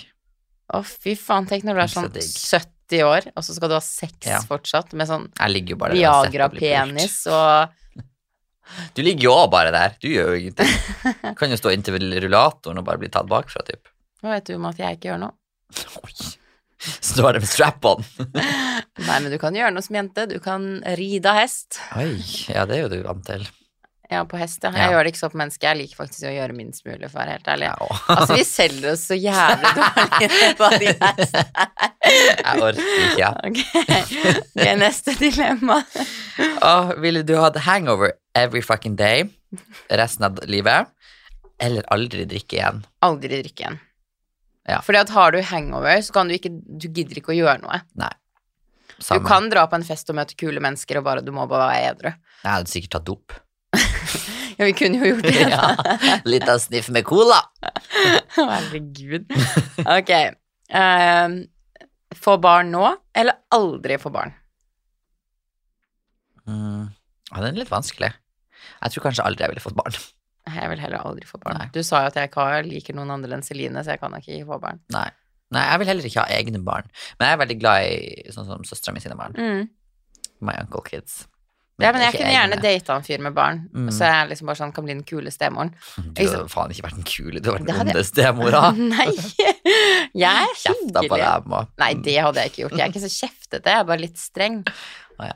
Å, 0.72 0.80
fy 0.86 1.16
faen, 1.18 1.48
tenk 1.50 1.66
når 1.66 1.74
du 1.74 1.82
er 1.82 1.90
sånn 1.92 2.10
70 2.14 3.02
år, 3.08 3.26
og 3.34 3.44
så 3.44 3.56
skal 3.56 3.72
du 3.72 3.74
ha 3.76 3.82
sex 3.84 4.14
Ja. 4.30 4.38
fortsatt, 4.46 4.94
med 4.94 5.10
sånn. 5.10 5.26
Viagra-penis 5.98 7.26
og 7.32 7.72
Du 8.96 9.02
ligger 9.02 9.26
jo 9.26 9.34
bare 9.52 9.72
der. 9.74 9.96
Du 10.00 10.06
gjør 10.08 10.30
jo 10.32 10.38
ingenting. 10.44 10.70
Du 11.26 11.34
kan 11.40 11.50
jo 11.52 11.58
stå 11.60 11.72
inntil 11.74 11.98
rullatoren 12.22 12.78
og 12.80 12.86
bare 12.86 13.02
bli 13.02 13.10
tatt 13.12 13.26
bakfra, 13.28 13.64
typ. 13.66 13.90
Hva 14.22 14.36
vet 14.36 14.46
du 14.48 14.54
om 14.54 14.70
at 14.70 14.78
jeg 14.78 14.96
ikke 14.96 15.10
gjør 15.10 15.20
noe? 15.26 15.34
Oi. 16.06 16.12
Står 16.82 17.36
det 17.36 17.42
med 17.44 17.50
strap-on. 17.50 18.04
Nei, 18.34 19.16
men 19.22 19.30
du 19.32 19.38
kan 19.40 19.54
gjøre 19.56 19.72
noe 19.74 19.84
som 19.84 19.96
jente. 19.98 20.26
Du 20.30 20.38
kan 20.42 20.68
ride 20.98 21.34
hest. 21.38 21.78
Oi, 21.98 22.16
ja, 22.50 22.66
det 22.68 22.78
er 22.78 22.86
jo 22.86 22.92
du 22.92 23.02
vant 23.06 23.24
til. 23.26 23.44
Ja, 24.12 24.26
på 24.28 24.36
hest, 24.36 24.60
ja. 24.60 24.68
Ja. 24.74 24.82
Jeg 24.82 24.92
gjør 24.92 25.06
det 25.06 25.10
ikke 25.14 25.20
så 25.22 25.28
på 25.32 25.38
mennesker. 25.40 25.68
Jeg 25.70 25.78
liker 25.78 26.00
faktisk 26.02 26.26
å 26.28 26.32
gjøre 26.34 26.56
minst 26.56 26.84
mulig, 26.84 27.08
for 27.08 27.16
å 27.16 27.20
være 27.22 27.36
helt 27.38 27.46
ærlig. 27.48 27.68
Ja. 27.70 27.86
Altså, 28.12 28.36
vi 28.36 28.44
selger 28.44 28.88
oss 28.92 29.04
så 29.08 29.16
jævlig 29.16 29.70
dårlig 29.78 30.50
på 30.60 30.68
de 30.82 30.90
hestene. 30.90 31.68
Jeg 32.12 32.64
orker 32.66 33.06
ikke. 33.06 33.30
Ok, 33.48 33.62
er 34.66 34.76
neste 34.82 35.14
dilemma. 35.16 35.78
Åh, 36.66 36.92
ville 37.00 37.22
du 37.24 37.32
hatt 37.40 37.56
hangover 37.64 38.12
every 38.36 38.60
fucking 38.64 38.98
day 39.00 39.24
resten 39.88 40.28
av 40.28 40.42
livet, 40.48 40.92
eller 41.62 41.86
aldri 41.94 42.26
drikke 42.28 42.58
igjen? 42.58 42.84
Aldri 43.06 43.40
drikke 43.46 43.64
igjen. 43.64 43.80
Ja. 44.68 44.78
Fordi 44.86 45.00
at 45.02 45.10
har 45.10 45.34
du 45.34 45.40
hangover, 45.42 46.02
så 46.06 46.14
kan 46.14 46.28
du 46.30 46.36
ikke 46.36 46.52
Du 46.54 46.86
gidder 46.86 47.18
ikke 47.18 47.32
å 47.34 47.38
gjøre 47.38 47.62
noe. 47.64 47.80
Samme. 49.02 49.18
Du 49.18 49.26
kan 49.26 49.48
dra 49.50 49.64
på 49.66 49.74
en 49.78 49.86
fest 49.86 50.10
og 50.12 50.18
møte 50.18 50.36
kule 50.38 50.62
mennesker, 50.62 51.00
og 51.00 51.08
bare 51.08 51.24
du 51.26 51.32
må 51.34 51.48
bare 51.50 51.70
være 51.72 51.88
edru. 51.94 52.12
Jeg 52.44 52.50
hadde 52.50 52.70
sikkert 52.70 52.94
tatt 52.98 53.08
dop. 53.08 53.40
Ja, 54.58 54.66
vi 54.68 54.74
kunne 54.76 55.00
jo 55.00 55.14
gjort 55.14 55.26
det. 55.26 55.46
ja. 55.56 56.18
Litt 56.28 56.46
av 56.50 56.60
sniff 56.62 56.90
med 56.92 57.06
cola. 57.08 57.40
Herregud. 58.36 59.32
Ok. 59.80 60.12
Uh, 60.72 61.38
få 62.14 62.36
barn 62.42 62.70
nå, 62.74 62.84
eller 63.16 63.40
aldri 63.56 63.98
få 64.02 64.12
barn? 64.14 64.34
Mm. 66.46 66.90
Ja, 67.30 67.40
den 67.40 67.54
er 67.54 67.62
litt 67.62 67.72
vanskelig. 67.72 68.12
Jeg 68.82 68.94
tror 68.94 69.06
kanskje 69.08 69.24
aldri 69.26 69.46
jeg 69.46 69.54
ville 69.54 69.64
fått 69.64 69.78
barn. 69.78 69.96
Jeg 70.46 70.68
vil 70.70 70.78
heller 70.82 70.98
aldri 71.06 71.26
få 71.26 71.38
barn. 71.42 71.58
Nei. 71.58 71.68
Du 71.72 71.82
sa 71.82 72.00
jo 72.02 72.06
at 72.10 72.14
jeg 72.14 72.30
ikke 72.30 72.42
har- 72.42 72.62
liker 72.66 72.94
noen 72.94 73.10
andre 73.10 73.32
enn 73.36 73.42
Celine, 73.46 73.78
så 73.84 73.92
jeg 73.94 74.00
kan 74.00 74.12
ikke 74.12 74.44
få 74.46 74.60
barn. 74.60 74.80
Nei. 74.90 75.08
Nei, 75.52 75.66
jeg 75.70 75.78
vil 75.78 75.86
heller 75.86 76.02
ikke 76.08 76.20
ha 76.24 76.26
egne 76.38 76.64
barn. 76.64 76.88
Men 77.20 77.28
jeg 77.28 77.38
er 77.38 77.42
veldig 77.46 77.58
glad 77.60 77.84
i 77.84 78.30
sånn 78.32 78.46
som 78.46 78.62
søstera 78.64 78.94
mi 78.94 79.00
sine 79.00 79.14
barn. 79.16 79.34
Mm. 79.36 79.68
My 80.40 80.54
uncle 80.58 80.80
kids. 80.82 81.26
Ja, 81.78 81.90
men 81.92 82.02
jeg 82.02 82.12
kunne 82.14 82.30
gjerne 82.32 82.60
data 82.62 82.94
en 82.96 83.02
fyr 83.02 83.18
med 83.18 83.34
barn, 83.34 83.68
Mm. 83.74 83.88
så 83.90 84.04
jeg 84.06 84.28
liksom 84.30 84.46
bare 84.46 84.56
sånn 84.56 84.72
kan 84.74 84.84
bli 84.84 84.94
den 84.94 85.02
kule 85.04 85.30
stemoren. 85.30 85.72
Du 86.12 86.22
hadde 86.26 86.48
faen 86.48 86.70
ikke 86.70 86.82
vært 86.86 86.94
den 86.94 87.04
kule, 87.04 87.40
du 87.42 87.50
har 87.50 87.58
vært 87.58 87.66
den 87.66 87.74
hadde 87.76 87.92
jeg- 87.92 87.96
onde 87.96 88.04
stemora. 88.04 88.76
Nei, 88.92 89.12
jeg 90.14 90.48
er 90.48 90.54
hyggelig. 90.54 91.10
Nei, 91.78 91.94
det 91.94 92.16
hadde 92.22 92.34
jeg 92.42 92.50
ikke 92.52 92.62
gjort. 92.64 92.76
Jeg 92.78 92.86
er 92.88 92.92
ikke 92.92 93.04
så 93.06 93.12
kjeftete, 93.20 93.64
jeg 93.64 93.80
er 93.80 93.84
bare 93.84 93.98
litt 94.00 94.16
streng. 94.18 94.62
Ah, 95.18 95.26
ja. 95.26 95.32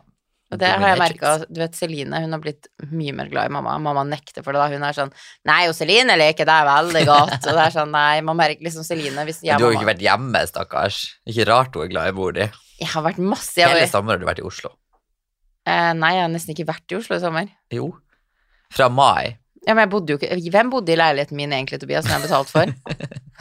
Og 0.55 0.61
det 0.61 0.69
har 0.71 0.83
jeg 0.93 0.99
merka. 1.01 1.31
Du 1.51 1.59
vet, 1.59 1.75
Celine 1.75 2.21
hun 2.23 2.35
har 2.37 2.39
blitt 2.43 2.69
mye 2.93 3.13
mer 3.19 3.27
glad 3.33 3.49
i 3.51 3.53
mamma. 3.57 3.73
Mamma 3.83 4.05
nekter 4.07 4.45
for 4.47 4.55
det 4.55 4.61
da. 4.63 4.69
Hun 4.71 4.85
er 4.87 4.95
sånn 4.95 5.11
Nei, 5.51 5.65
og 5.67 5.75
Celine 5.75 6.15
leker 6.21 6.47
deg 6.47 6.69
veldig 6.69 7.03
godt. 7.09 7.35
Og 7.41 7.49
det 7.59 7.65
er 7.65 7.75
sånn, 7.75 7.91
nei, 7.91 8.21
man 8.27 8.39
merker 8.39 8.63
liksom 8.63 8.87
Celine 8.87 9.25
hvis 9.27 9.41
jeg 9.43 9.59
Du 9.59 9.67
har 9.67 9.75
jo 9.75 9.81
ikke 9.81 9.91
vært 9.91 10.05
hjemme, 10.07 10.45
stakkars. 10.47 11.01
Ikke 11.27 11.49
rart 11.51 11.75
hun 11.75 11.83
er 11.89 11.91
glad 11.91 12.13
i 12.13 12.17
mor 12.21 12.37
di. 12.37 12.47
Jeg 12.79 12.93
har 12.93 13.03
vært 13.09 13.19
masse 13.19 13.59
jeg, 13.59 13.73
Hele 13.75 13.89
sommeren 13.91 14.21
har 14.21 14.23
du 14.23 14.29
vært 14.31 14.45
i 14.45 14.47
Oslo. 14.47 14.71
eh, 15.67 15.91
Nei, 15.99 16.13
jeg 16.15 16.27
har 16.29 16.31
nesten 16.37 16.55
ikke 16.55 16.69
vært 16.71 16.95
i 16.95 17.01
Oslo 17.01 17.19
i 17.19 17.25
sommer. 17.27 17.51
Jo. 17.75 17.91
Fra 18.77 18.87
mai. 18.93 19.35
Ja, 19.67 19.75
men 19.75 19.83
jeg 19.89 19.91
bodde 19.97 20.15
jo 20.15 20.19
ikke 20.21 20.51
Hvem 20.55 20.69
bodde 20.71 20.93
i 20.95 20.99
leiligheten 21.01 21.35
min 21.39 21.51
egentlig, 21.57 21.81
Tobias, 21.83 22.07
som 22.07 22.15
jeg 22.15 22.23
har 22.23 22.27
betalt 22.29 22.55
for? 22.55 22.71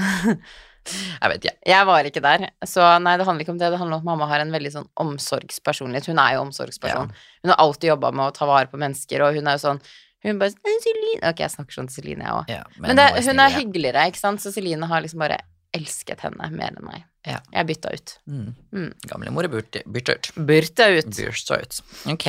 Jeg 0.85 1.31
vet 1.31 1.45
ikke. 1.45 1.55
Jeg 1.71 1.87
var 1.89 2.07
ikke 2.09 2.23
der. 2.23 2.45
Så 2.67 2.85
nei, 3.01 3.15
det 3.17 3.25
handler 3.27 3.45
ikke 3.45 3.53
om 3.55 3.59
det. 3.61 3.71
Det 3.73 3.79
handler 3.81 3.97
om 3.97 4.03
at 4.03 4.09
mamma 4.11 4.29
har 4.29 4.43
en 4.43 4.53
veldig 4.53 4.71
sånn 4.73 4.87
omsorgspersonlighet. 5.01 6.09
Hun 6.11 6.21
er 6.21 6.35
jo 6.37 6.43
omsorgsperson. 6.45 7.13
Hun 7.43 7.53
har 7.53 7.61
alltid 7.63 7.91
jobba 7.93 8.11
med 8.15 8.27
å 8.27 8.35
ta 8.35 8.47
vare 8.49 8.69
på 8.71 8.79
mennesker, 8.81 9.25
og 9.25 9.37
hun 9.37 9.49
er 9.49 9.59
jo 9.59 9.65
sånn 9.69 9.83
Hun 10.25 10.39
bare 10.41 10.55
Celine 10.81 11.29
Ok, 11.29 11.43
jeg 11.43 11.53
snakker 11.53 11.75
sånn 11.75 11.89
til 11.89 11.99
Celine, 11.99 12.25
jeg 12.25 12.33
òg. 12.33 12.47
Ja, 12.49 12.63
Men, 12.81 12.97
det, 12.97 13.11
hun 13.13 13.19
er 13.19 13.51
snill, 13.51 13.59
hyggeligere, 13.59 14.07
ikke 14.09 14.21
sant, 14.21 14.41
så 14.41 14.49
Celine 14.53 14.87
har 14.89 15.03
liksom 15.05 15.21
bare 15.21 15.37
elsket 15.75 16.23
henne 16.25 16.49
mer 16.55 16.73
enn 16.73 16.87
meg. 16.87 17.03
Ja. 17.27 17.41
Jeg 17.53 17.69
bytta 17.71 17.91
ut. 17.93 18.15
Mm. 18.29 18.47
Mm. 18.73 18.91
Gamle 19.09 19.33
mor 19.33 19.45
er 19.45 19.53
byrt 19.53 19.75
ut. 19.75 19.81
Bytta 19.91 20.17
ut. 20.17 21.09
Byrta 21.17 21.59
ut. 21.61 21.81
Ok. 22.13 22.27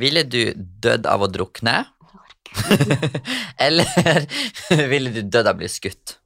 Ville 0.00 0.24
du 0.24 0.40
dødd 0.56 1.06
av 1.10 1.26
å 1.26 1.30
drukne? 1.30 1.82
Eller 3.66 3.88
ville 4.92 5.12
du 5.12 5.22
dødd 5.22 5.46
av 5.46 5.56
å 5.56 5.60
bli 5.62 5.70
skutt? 5.70 6.18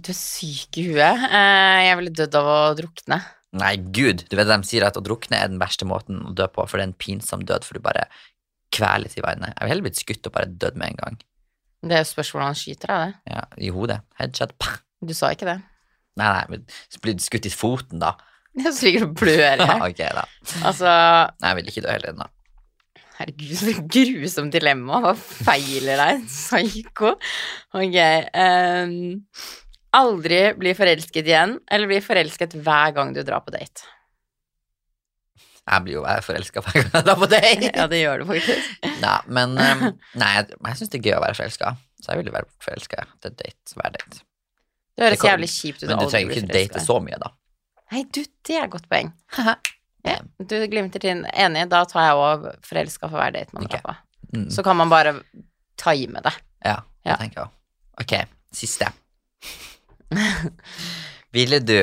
Du 0.00 0.08
er 0.12 0.16
syk 0.16 0.78
i 0.80 0.86
huet. 0.88 1.24
Eh, 1.28 1.80
jeg 1.88 1.98
ville 2.00 2.12
dødd 2.16 2.36
av 2.40 2.48
å 2.48 2.58
drukne. 2.78 3.18
Nei, 3.60 3.72
gud. 3.92 4.22
Du 4.30 4.36
vet 4.38 4.46
De 4.48 4.58
sier 4.68 4.86
at 4.86 4.96
å 4.96 5.02
drukne 5.04 5.36
er 5.40 5.50
den 5.50 5.58
verste 5.60 5.86
måten 5.88 6.20
å 6.30 6.34
dø 6.38 6.46
på, 6.52 6.62
for 6.70 6.78
det 6.78 6.84
er 6.86 6.90
en 6.92 7.00
pinsom 7.02 7.42
død, 7.46 7.66
for 7.66 7.76
du 7.76 7.82
bare 7.84 8.06
kveles 8.74 9.16
i 9.18 9.24
vannet. 9.24 9.50
Jeg 9.56 9.64
ville 9.64 9.72
heller 9.74 9.86
blitt 9.88 9.98
skutt 9.98 10.28
og 10.30 10.34
bare 10.36 10.46
dødd 10.62 10.78
med 10.78 10.92
en 10.92 11.00
gang. 11.02 11.18
Det 11.82 11.96
er 11.96 12.04
jo 12.04 12.10
spørsmålet 12.12 12.46
han 12.52 12.58
skyter 12.60 12.92
av 12.94 13.02
det. 13.02 13.12
Ja, 13.34 13.42
I 13.66 13.72
hodet. 13.74 13.98
Headshot. 14.20 14.54
Pah. 14.62 14.78
Du 15.02 15.14
sa 15.16 15.32
ikke 15.34 15.48
det. 15.48 15.58
Nei, 16.20 16.28
nei, 16.36 16.44
men 16.52 16.64
du 16.66 17.24
skutt 17.24 17.46
i 17.48 17.52
foten, 17.54 18.02
da. 18.02 18.14
Jeg 18.60 18.72
så 18.76 18.86
ligger 18.86 19.06
du 19.06 19.14
blør 19.20 19.62
her. 19.66 20.14
da. 20.20 20.24
Altså, 20.66 20.90
Nei, 21.40 21.50
jeg 21.52 21.58
vil 21.60 21.70
ikke 21.72 21.84
dø 21.86 21.92
heller 21.94 22.12
ennå. 22.14 22.26
Herregud, 23.20 23.54
så 23.60 23.74
grusomt 23.94 24.54
dilemma. 24.56 25.00
Hva 25.04 25.14
feiler 25.20 26.00
deg, 26.00 26.26
psyko? 26.30 27.14
Ok. 27.76 27.98
Um, 28.34 28.94
aldri 30.00 30.42
bli 30.58 30.74
forelsket 30.78 31.26
igjen, 31.30 31.56
eller 31.70 31.90
bli 31.90 32.00
forelsket 32.04 32.54
hver 32.64 32.92
gang 32.96 33.14
du 33.16 33.22
drar 33.26 33.42
på 33.46 33.52
date. 33.54 33.86
Jeg 35.70 35.84
blir 35.86 35.98
jo 36.00 36.04
forelska 36.26 36.62
hver 36.64 36.78
gang 36.80 36.88
jeg 36.96 37.06
drar 37.06 37.18
på 37.20 37.28
date. 37.30 37.68
Ja, 37.78 37.86
det 37.90 38.00
gjør 38.00 38.22
du 38.22 38.30
faktisk. 38.32 38.70
Nei, 39.04 39.16
men 39.30 39.52
um, 39.60 39.84
Nei, 40.20 40.30
jeg, 40.40 40.48
jeg 40.56 40.78
syns 40.80 40.90
det 40.94 40.98
er 41.00 41.04
gøy 41.10 41.16
å 41.18 41.22
være 41.26 41.36
forelska, 41.38 41.74
så 42.00 42.12
jeg 42.14 42.22
ville 42.24 42.34
være 42.34 42.48
forelska 42.64 43.04
til 43.22 43.36
date 43.38 43.76
hver 43.78 43.92
date. 43.98 44.22
Det 44.96 45.04
høres 45.06 45.14
Det 45.14 45.20
kan- 45.22 45.30
jævlig 45.34 45.50
kjipt 45.52 45.84
ut. 45.84 45.88
Men 45.92 46.00
du 46.02 46.08
trenger 46.10 46.40
ikke 46.40 46.54
date 46.56 46.82
så 46.84 46.96
mye, 47.04 47.20
da. 47.22 47.30
Nei, 47.90 48.02
du, 48.14 48.20
det 48.46 48.56
er 48.56 48.66
et 48.66 48.72
godt 48.74 48.88
poeng. 48.90 49.12
Ja, 50.06 50.16
du 50.40 50.54
glimter 50.72 51.02
til 51.02 51.24
Enig, 51.34 51.66
da 51.68 51.82
tar 51.88 52.06
jeg 52.08 52.16
òg 52.20 52.46
forelska 52.64 53.08
for 53.10 53.18
hver 53.20 53.34
date 53.34 53.52
man 53.56 53.66
drar 53.68 53.82
på. 53.84 53.94
Mm. 54.34 54.46
Så 54.54 54.62
kan 54.64 54.76
man 54.78 54.88
bare 54.92 55.16
time 55.80 56.22
det. 56.24 56.32
Ja, 56.64 56.78
det 57.04 57.10
Ja. 57.12 57.16
tenker 57.20 57.40
jeg. 57.42 57.50
Ok, 58.00 58.14
siste. 58.56 58.88
Ville 61.36 61.60
du 61.62 61.76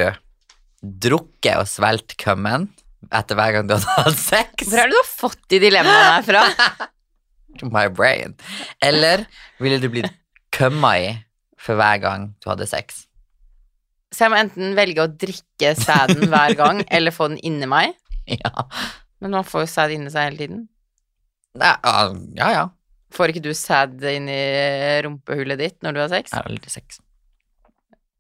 drukket 0.81 1.55
og 1.61 1.67
svelget 1.69 2.15
kummen 2.21 2.67
etter 3.13 3.37
hver 3.39 3.53
gang 3.55 3.69
du 3.69 3.75
hadde 3.77 3.95
hatt 3.97 4.19
sex? 4.19 4.67
Hvor 4.67 4.81
er 4.81 4.89
det 4.89 4.95
du 4.95 4.99
har 4.99 5.09
fått 5.09 5.43
de 5.51 5.59
dilemmaene 5.63 6.15
her 6.17 6.25
fra? 6.27 6.43
My 7.73 7.87
brain. 7.89 8.35
Eller 8.83 9.25
ville 9.61 9.79
du 9.81 9.87
blitt 9.93 10.11
kømma 10.53 10.91
i 11.01 11.07
for 11.61 11.79
hver 11.79 12.01
gang 12.03 12.31
du 12.43 12.49
hadde 12.51 12.67
sex? 12.69 13.05
Så 14.13 14.25
jeg 14.25 14.31
må 14.33 14.37
enten 14.39 14.75
velge 14.77 15.03
å 15.03 15.09
drikke 15.11 15.73
sæden 15.77 16.29
hver 16.31 16.53
gang, 16.57 16.83
eller 16.95 17.11
få 17.15 17.27
den 17.31 17.39
inni 17.45 17.67
meg. 17.69 17.95
Ja. 18.43 18.65
Men 19.21 19.31
man 19.33 19.45
får 19.47 19.63
jo 19.65 19.69
sæd 19.71 19.93
inni 19.95 20.11
seg 20.13 20.27
hele 20.29 20.37
tiden. 20.41 20.65
Nei, 21.57 21.73
uh, 21.87 22.11
ja, 22.37 22.49
ja. 22.53 22.65
Får 23.15 23.31
ikke 23.31 23.41
du 23.47 23.53
sæd 23.55 24.03
i 24.03 24.17
rumpehullet 25.05 25.57
ditt 25.61 25.77
når 25.85 25.95
du 25.95 26.01
har 26.03 26.09
sex? 26.11 26.33
Jeg 26.33 26.41
har 26.41 26.49
aldri 26.51 26.69
sex. 26.73 26.99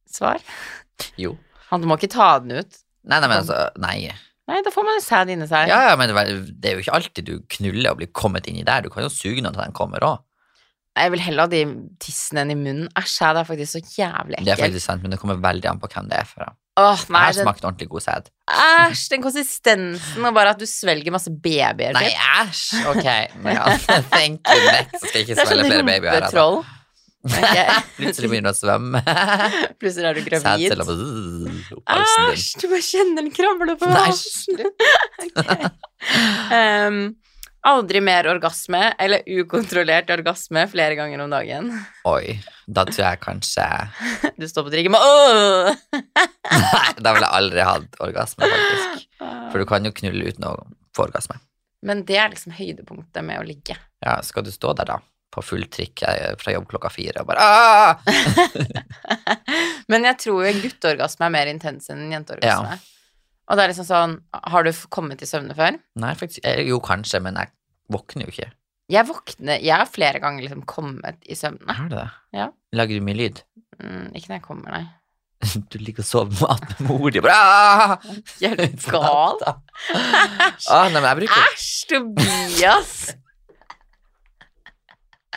Svar. 0.09 0.39
Jo. 1.19 1.35
Han 1.69 1.83
må 1.85 1.97
ikke 1.99 2.09
ta 2.15 2.37
den 2.39 2.55
ut. 2.63 2.79
Nei, 3.07 3.19
nei, 3.19 3.27
men 3.27 3.41
altså 3.41 3.59
Nei. 3.83 3.97
Nei, 4.47 4.61
da 4.63 4.71
får 4.71 4.85
man 4.87 5.01
sæd 5.03 5.33
inni 5.33 5.47
seg. 5.49 5.67
Ja, 5.67 5.81
ja, 5.89 5.95
men 5.99 6.09
det 6.15 6.71
er- 6.71 6.77
jo 6.77 6.85
ikke 6.85 6.95
alltid 6.95 7.25
du 7.27 7.33
knuller 7.51 7.91
og 7.91 7.99
blir 7.99 8.07
kommet 8.15 8.47
inni 8.47 8.63
der. 8.63 8.81
Du 8.81 8.89
kan 8.89 9.03
jo 9.03 9.09
suge 9.11 9.43
når 9.43 9.59
den 9.59 9.75
kommer 9.75 9.99
òg. 10.07 10.23
Jeg 10.97 11.11
vil 11.13 11.19
heller 11.21 11.43
ha 11.45 11.47
de 11.51 11.59
tissene 12.01 12.41
enn 12.41 12.51
i 12.51 12.55
munnen. 12.57 12.87
Æsj, 12.97 13.19
det 13.35 13.43
er 13.43 13.49
faktisk 13.51 13.75
så 13.75 13.81
jævlig 13.99 14.39
ekkelt. 14.39 14.45
Det 14.47 14.53
er 14.55 14.63
faktisk 14.63 14.85
sant, 14.87 15.03
men 15.03 15.11
det 15.11 15.19
kommer 15.19 15.37
veldig 15.43 15.69
an 15.69 15.79
på 15.83 15.89
hvem 15.91 16.07
det 16.09 16.17
er. 16.23 16.25
For. 16.25 16.55
Åh, 16.77 16.99
Jeg 17.09 17.15
har 17.17 17.33
den, 17.33 17.41
smakt 17.47 17.63
ordentlig 17.65 17.87
god 17.89 18.03
sæd. 18.05 18.27
æsj, 18.53 19.03
den 19.15 19.21
konsistensen, 19.23 20.25
og 20.29 20.33
bare 20.37 20.51
at 20.53 20.59
du 20.61 20.65
svelger 20.69 21.11
masse 21.15 21.31
babyer. 21.33 21.93
Nei, 21.97 22.11
æsj! 22.13 22.83
Ok. 22.93 23.03
Ja, 23.07 23.63
thank 24.13 24.45
you 24.45 24.65
next. 24.71 25.07
Skal 25.09 25.23
ikke 25.23 25.37
svelge 25.39 25.47
sånn 25.63 25.71
flere 25.71 25.87
babyer. 25.87 26.19
Altså. 26.21 26.43
rumpetroll. 26.45 26.59
Ok. 26.61 26.73
Plutselig 27.97 28.29
begynner 28.31 28.53
du 28.53 28.55
å 28.55 28.59
svømme. 28.61 29.01
Plutselig 29.81 30.05
er 30.11 30.19
du 30.19 30.21
gravid. 30.29 30.77
Din. 30.77 31.57
Æsj, 31.97 32.45
du 32.61 32.67
bare 32.71 32.83
kjenner 32.85 33.17
den 33.23 33.31
krabler 33.35 33.75
på 33.81 33.89
Nei, 33.89 34.03
halsen. 34.05 34.61
okay. 35.33 35.71
Em, 36.53 37.01
aldri 37.67 38.01
mer 38.03 38.27
orgasme, 38.31 38.81
eller 38.99 39.23
ukontrollert 39.27 40.09
orgasme 40.13 40.63
flere 40.71 40.95
ganger 40.99 41.23
om 41.23 41.33
dagen. 41.33 41.69
Oi, 42.07 42.37
da 42.65 42.85
tror 42.87 43.03
jeg 43.03 43.19
kanskje 43.23 43.65
Du 44.39 44.47
står 44.47 44.67
på 44.67 44.73
trikken 44.73 44.95
med 44.95 45.03
åh! 45.03 45.73
Nei, 46.63 46.87
da 46.99 47.13
ville 47.15 47.27
jeg 47.27 47.35
aldri 47.41 47.67
hatt 47.67 47.99
orgasme, 48.03 48.47
faktisk. 48.47 49.05
For 49.51 49.61
du 49.61 49.67
kan 49.69 49.87
jo 49.87 49.93
knulle 49.95 50.31
uten 50.31 50.47
å 50.47 50.55
få 50.95 51.07
orgasme. 51.09 51.39
Men 51.85 52.01
det 52.07 52.17
er 52.19 52.33
liksom 52.33 52.55
høydepunktet 52.57 53.23
med 53.25 53.41
å 53.41 53.45
ligge. 53.45 53.77
Ja, 54.03 54.17
skal 54.25 54.47
du 54.47 54.51
stå 54.53 54.73
der, 54.79 54.95
da? 54.95 54.99
På 55.33 55.43
full 55.43 55.67
trikk 55.69 56.01
eh, 56.07 56.33
fra 56.39 56.53
jobb 56.55 56.69
klokka 56.71 56.89
fire 56.89 57.21
og 57.21 57.27
bare 57.29 57.43
ah! 57.43 57.99
Men 59.91 60.07
jeg 60.07 60.17
tror 60.23 60.47
gutteorgasme 60.63 61.27
er 61.27 61.33
mer 61.35 61.51
intens 61.51 61.91
enn 61.93 62.07
jenteorgasme. 62.11 62.77
jenteorgasme. 62.77 62.96
Og 63.47 63.57
det 63.57 63.63
er 63.63 63.71
liksom 63.71 63.87
sånn 63.87 64.13
Har 64.51 64.65
du 64.67 64.71
kommet 64.93 65.21
i 65.23 65.27
søvne 65.29 65.55
før? 65.57 65.77
Nei, 66.01 66.13
faktisk 66.19 66.43
eh, 66.47 66.63
Jo, 66.67 66.81
kanskje, 66.83 67.21
men 67.23 67.39
jeg 67.39 67.53
våkner 67.93 68.27
jo 68.27 68.33
ikke. 68.35 68.49
Jeg 68.91 69.07
våkner 69.07 69.63
Jeg 69.63 69.75
har 69.81 69.89
flere 69.91 70.19
ganger 70.23 70.43
liksom 70.45 70.65
kommet 70.67 71.23
i 71.27 71.35
søvne. 71.39 71.75
Har 71.79 71.89
du 71.91 71.95
det? 71.95 72.07
Ja. 72.35 72.49
Lager 72.75 72.99
du 72.99 73.05
mye 73.07 73.19
lyd? 73.21 73.43
Mm, 73.79 74.09
ikke 74.17 74.31
når 74.31 74.39
jeg 74.39 74.45
kommer, 74.47 74.73
nei. 74.73 74.85
Du 75.71 75.77
ligger 75.79 76.03
og 76.03 76.09
sover 76.09 76.41
mat 76.47 76.65
med 76.73 76.89
mor 76.89 77.11
di 77.13 77.21
bare 77.23 77.37
ah! 77.37 77.95
Er 78.41 78.57
du 78.57 78.65
gal? 78.89 79.39
Ah, 79.45 80.89
nei, 80.89 80.99
men 80.99 81.07
jeg 81.11 81.19
bruker 81.21 81.47
Æsj, 81.47 81.71
Tobias! 81.93 82.93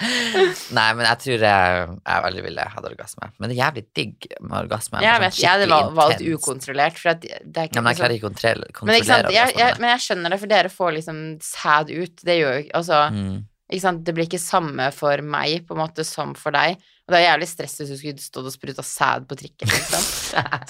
Nei, 0.78 0.86
men 0.96 1.04
jeg 1.06 1.18
tror 1.24 1.44
jeg, 1.44 1.88
jeg 2.00 2.24
aldri 2.28 2.42
ville 2.46 2.64
hatt 2.74 2.86
orgasme. 2.88 3.28
Men 3.38 3.50
det 3.50 3.56
er 3.56 3.60
jævlig 3.64 3.84
digg 3.98 4.26
med 4.40 4.56
orgasme. 4.64 5.02
Jeg 5.04 5.12
Sånn 5.14 5.24
vet, 5.26 5.38
jeg 5.42 5.50
hadde 5.50 5.96
valgt 6.00 6.24
ukontrollert, 6.34 6.98
for 7.02 7.12
at 7.14 7.20
det 7.20 7.32
er 7.34 7.68
ikke 7.68 7.76
Ja, 7.78 7.82
men 7.82 7.90
jeg 7.90 7.96
altså- 7.96 8.02
klarer 8.02 8.16
ikke 8.16 8.24
å 8.24 8.30
kontrollere, 8.30 8.86
men, 8.86 8.94
ikke 8.96 9.10
sant? 9.10 9.30
Jeg, 9.34 9.54
jeg, 9.56 9.78
men 9.80 9.90
jeg 9.90 10.04
skjønner 10.06 10.30
det, 10.34 10.40
for 10.40 10.46
dere 10.54 10.72
får 10.72 10.92
liksom 10.98 11.20
sæd 11.42 11.90
ut. 11.90 12.16
Det 12.24 12.38
gjør 12.40 12.56
jo 12.60 12.70
Altså, 12.80 13.00
Mm. 13.12 13.44
ikke 13.72 13.80
sant, 13.82 14.04
det 14.04 14.14
blir 14.14 14.26
ikke 14.26 14.40
samme 14.42 14.92
for 14.92 15.22
meg 15.22 15.66
på 15.66 15.76
en 15.76 15.82
måte 15.86 16.04
som 16.04 16.34
for 16.34 16.50
deg. 16.52 16.78
Og 17.10 17.14
det 17.16 17.18
er 17.18 17.24
jævlig 17.24 17.46
stress 17.50 17.72
hvis 17.80 17.88
du 17.90 17.96
skulle 17.98 18.22
stått 18.22 18.46
og 18.46 18.52
spruta 18.54 18.82
sæd 18.86 19.24
på 19.26 19.34
trikken, 19.34 19.66
liksom. 19.66 19.98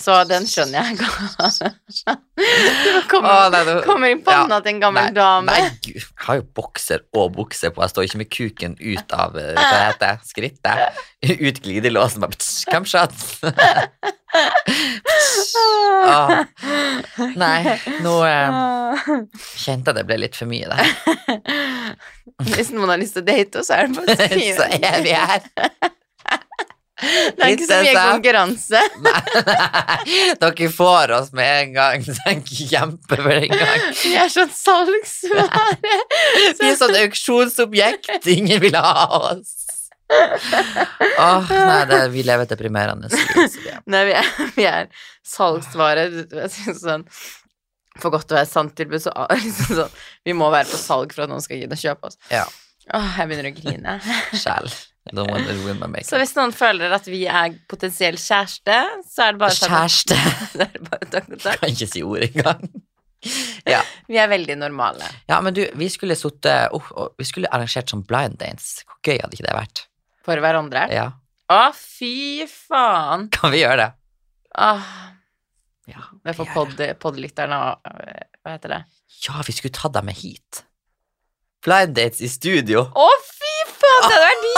Så 0.01 0.15
den 0.25 0.47
skjønner 0.49 0.89
jeg. 0.89 0.97
Kommer, 3.11 3.29
Å, 3.29 3.51
nei, 3.53 3.61
det- 3.69 3.85
kommer 3.85 4.09
i 4.09 4.17
panna 4.25 4.57
til 4.65 4.73
en 4.73 4.81
gammel 4.81 5.05
nei, 5.11 5.13
dame. 5.19 5.53
Nei, 5.53 5.69
gud. 5.85 6.01
Jeg 6.01 6.25
har 6.25 6.39
jo 6.41 6.47
bokser 6.57 7.05
og 7.13 7.37
bukse 7.37 7.69
på. 7.77 7.85
Jeg 7.85 7.93
står 7.93 8.09
ikke 8.09 8.21
med 8.23 8.31
kuken 8.33 8.73
ut 8.81 9.13
av 9.13 9.37
eh, 9.37 9.53
hva 9.53 9.69
det 9.69 9.85
heter, 9.91 10.17
skrittet. 10.31 10.97
Ut 11.45 11.61
glidelåsen. 11.67 12.25
Bare 12.25 12.33
ptsj, 12.39 12.89
shot. 12.89 13.13
Åh. 16.09 16.41
Nei, 17.37 17.77
nå 18.01 18.17
eh, 18.25 18.49
kjente 19.61 19.93
jeg 19.93 19.97
det 20.01 20.09
ble 20.09 20.17
litt 20.25 20.33
for 20.41 20.49
mye 20.49 20.65
der. 20.73 20.89
Hvis 22.57 22.73
noen 22.73 22.89
har 22.95 23.01
lyst 23.03 23.13
til 23.19 23.25
å 23.27 23.29
date 23.29 23.61
oss, 23.61 23.69
så 23.69 23.75
er 23.83 23.91
det 23.91 24.01
bare 24.01 24.17
å 24.17 24.19
Så 24.63 24.67
er 24.81 25.05
vi 25.05 25.13
her. 25.13 25.45
Det 27.01 27.45
er 27.45 27.55
ikke 27.55 27.69
så 27.69 27.79
mye 27.85 27.95
konkurranse. 27.97 28.83
Nei, 29.07 30.35
dere 30.43 30.69
får 30.75 31.15
oss 31.17 31.33
med 31.37 31.51
en 31.63 31.73
gang. 31.79 32.05
Tenk 32.25 32.51
kjempe 32.51 33.19
for 33.21 33.33
en 33.35 33.55
gang. 33.55 33.87
Vi 34.03 34.13
er 34.21 34.31
sånn 34.33 34.53
salgsvare. 34.55 35.97
Vi 36.61 36.69
er 36.69 36.77
sånn 36.79 36.99
auksjonsobjekt. 37.05 38.29
Ingen 38.35 38.63
vil 38.63 38.77
ha 38.79 39.07
oss. 39.31 39.57
Åh, 40.11 41.51
nei, 41.51 41.83
det, 41.87 42.01
vi 42.11 42.25
lever 42.27 42.43
et 42.43 42.51
deprimerende 42.51 43.11
liv. 43.13 43.59
Nei, 43.91 44.01
vi 44.09 44.17
er, 44.19 44.31
vi 44.57 44.67
er 44.67 44.89
salgsvare. 45.27 46.09
Jeg 46.35 46.51
synes 46.57 46.81
sånn 46.83 47.05
For 48.01 48.11
godt 48.11 48.33
å 48.33 48.39
være 48.41 48.49
sant 48.51 48.75
tilbud, 48.79 49.03
så 49.05 49.13
liksom 49.45 49.85
sånn 49.85 49.95
Vi 50.27 50.35
må 50.35 50.51
være 50.51 50.71
på 50.73 50.81
salg 50.81 51.15
for 51.15 51.27
at 51.27 51.33
noen 51.33 51.45
skal 51.45 51.63
gidde 51.63 51.79
å 51.79 51.83
kjøpe 51.85 52.11
oss. 52.11 52.19
Ja. 52.33 52.47
Åh, 52.91 53.13
jeg 53.21 53.31
begynner 53.31 53.51
å 53.53 53.55
grine. 53.55 53.99
Sjæl. 54.35 54.73
My 55.17 55.89
makeup. 55.89 56.07
Så 56.09 56.19
hvis 56.21 56.33
noen 56.37 56.53
føler 56.55 56.93
at 56.95 57.07
vi 57.11 57.25
er 57.27 57.57
potensiell 57.71 58.19
kjæreste, 58.21 58.77
så 59.11 59.27
er 59.27 59.35
det 59.37 59.43
bare 59.43 59.57
Kjæreste. 59.59 60.19
Så 60.53 60.63
er 60.65 60.71
det 60.75 60.83
bare 60.87 61.07
å 61.07 61.11
ta 61.11 61.21
kontakt. 61.27 61.61
Kan 61.63 61.75
ikke 61.75 61.89
si 61.91 62.03
ordet 62.07 62.31
engang. 62.35 62.63
Ja. 63.69 63.83
Vi 64.09 64.17
er 64.17 64.31
veldig 64.33 64.57
normale. 64.57 65.05
ja, 65.29 65.41
men 65.45 65.53
du, 65.55 65.61
vi 65.77 65.89
skulle 65.93 66.17
sittet 66.17 66.73
oh, 66.73 66.87
oh, 66.97 67.11
Vi 67.21 67.27
skulle 67.29 67.51
arrangert 67.53 67.91
sånn 67.93 68.05
blind 68.09 68.39
dance. 68.41 68.85
Hvor 68.89 68.97
gøy 69.05 69.19
hadde 69.21 69.37
ikke 69.37 69.45
det 69.49 69.57
vært? 69.59 69.83
For 70.25 70.41
hverandre. 70.41 70.87
Ja, 70.95 71.09
Å, 71.51 71.59
fy 71.77 72.47
faen. 72.49 73.27
Kan 73.35 73.53
vi 73.53 73.61
gjøre 73.65 73.77
det? 73.83 73.91
Åh, 74.57 74.89
Ja, 75.91 76.05
er 76.25 76.33
for 76.39 76.47
vi 76.47 76.53
får 76.55 76.55
pod- 76.55 76.99
podlytterne 77.03 77.59
og 77.67 77.93
Hva 78.41 78.55
heter 78.55 78.77
det? 78.77 78.81
Ja, 79.27 79.43
vi 79.47 79.53
skulle 79.57 79.75
tatt 79.75 79.93
dem 79.99 80.07
med 80.09 80.17
hit. 80.17 80.63
Blind 81.67 81.93
dates 81.99 82.23
i 82.25 82.29
studio. 82.31 82.87
Å, 82.95 83.09
fy! 83.27 83.50
Det 83.91 84.09
hadde 84.09 84.25
vært 84.25 84.51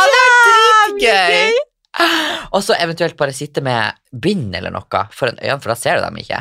jævlig 0.53 1.03
gøy! 1.03 1.61
Og 2.55 2.65
så 2.65 2.77
eventuelt 2.81 3.17
bare 3.21 3.35
sitte 3.37 3.63
med 3.65 3.99
bind 4.25 4.55
eller 4.57 4.73
noe 4.75 5.05
foran 5.13 5.39
øynene, 5.41 5.61
for 5.61 5.73
da 5.73 5.79
ser 5.79 5.99
du 5.99 6.07
dem 6.07 6.21
ikke. 6.23 6.41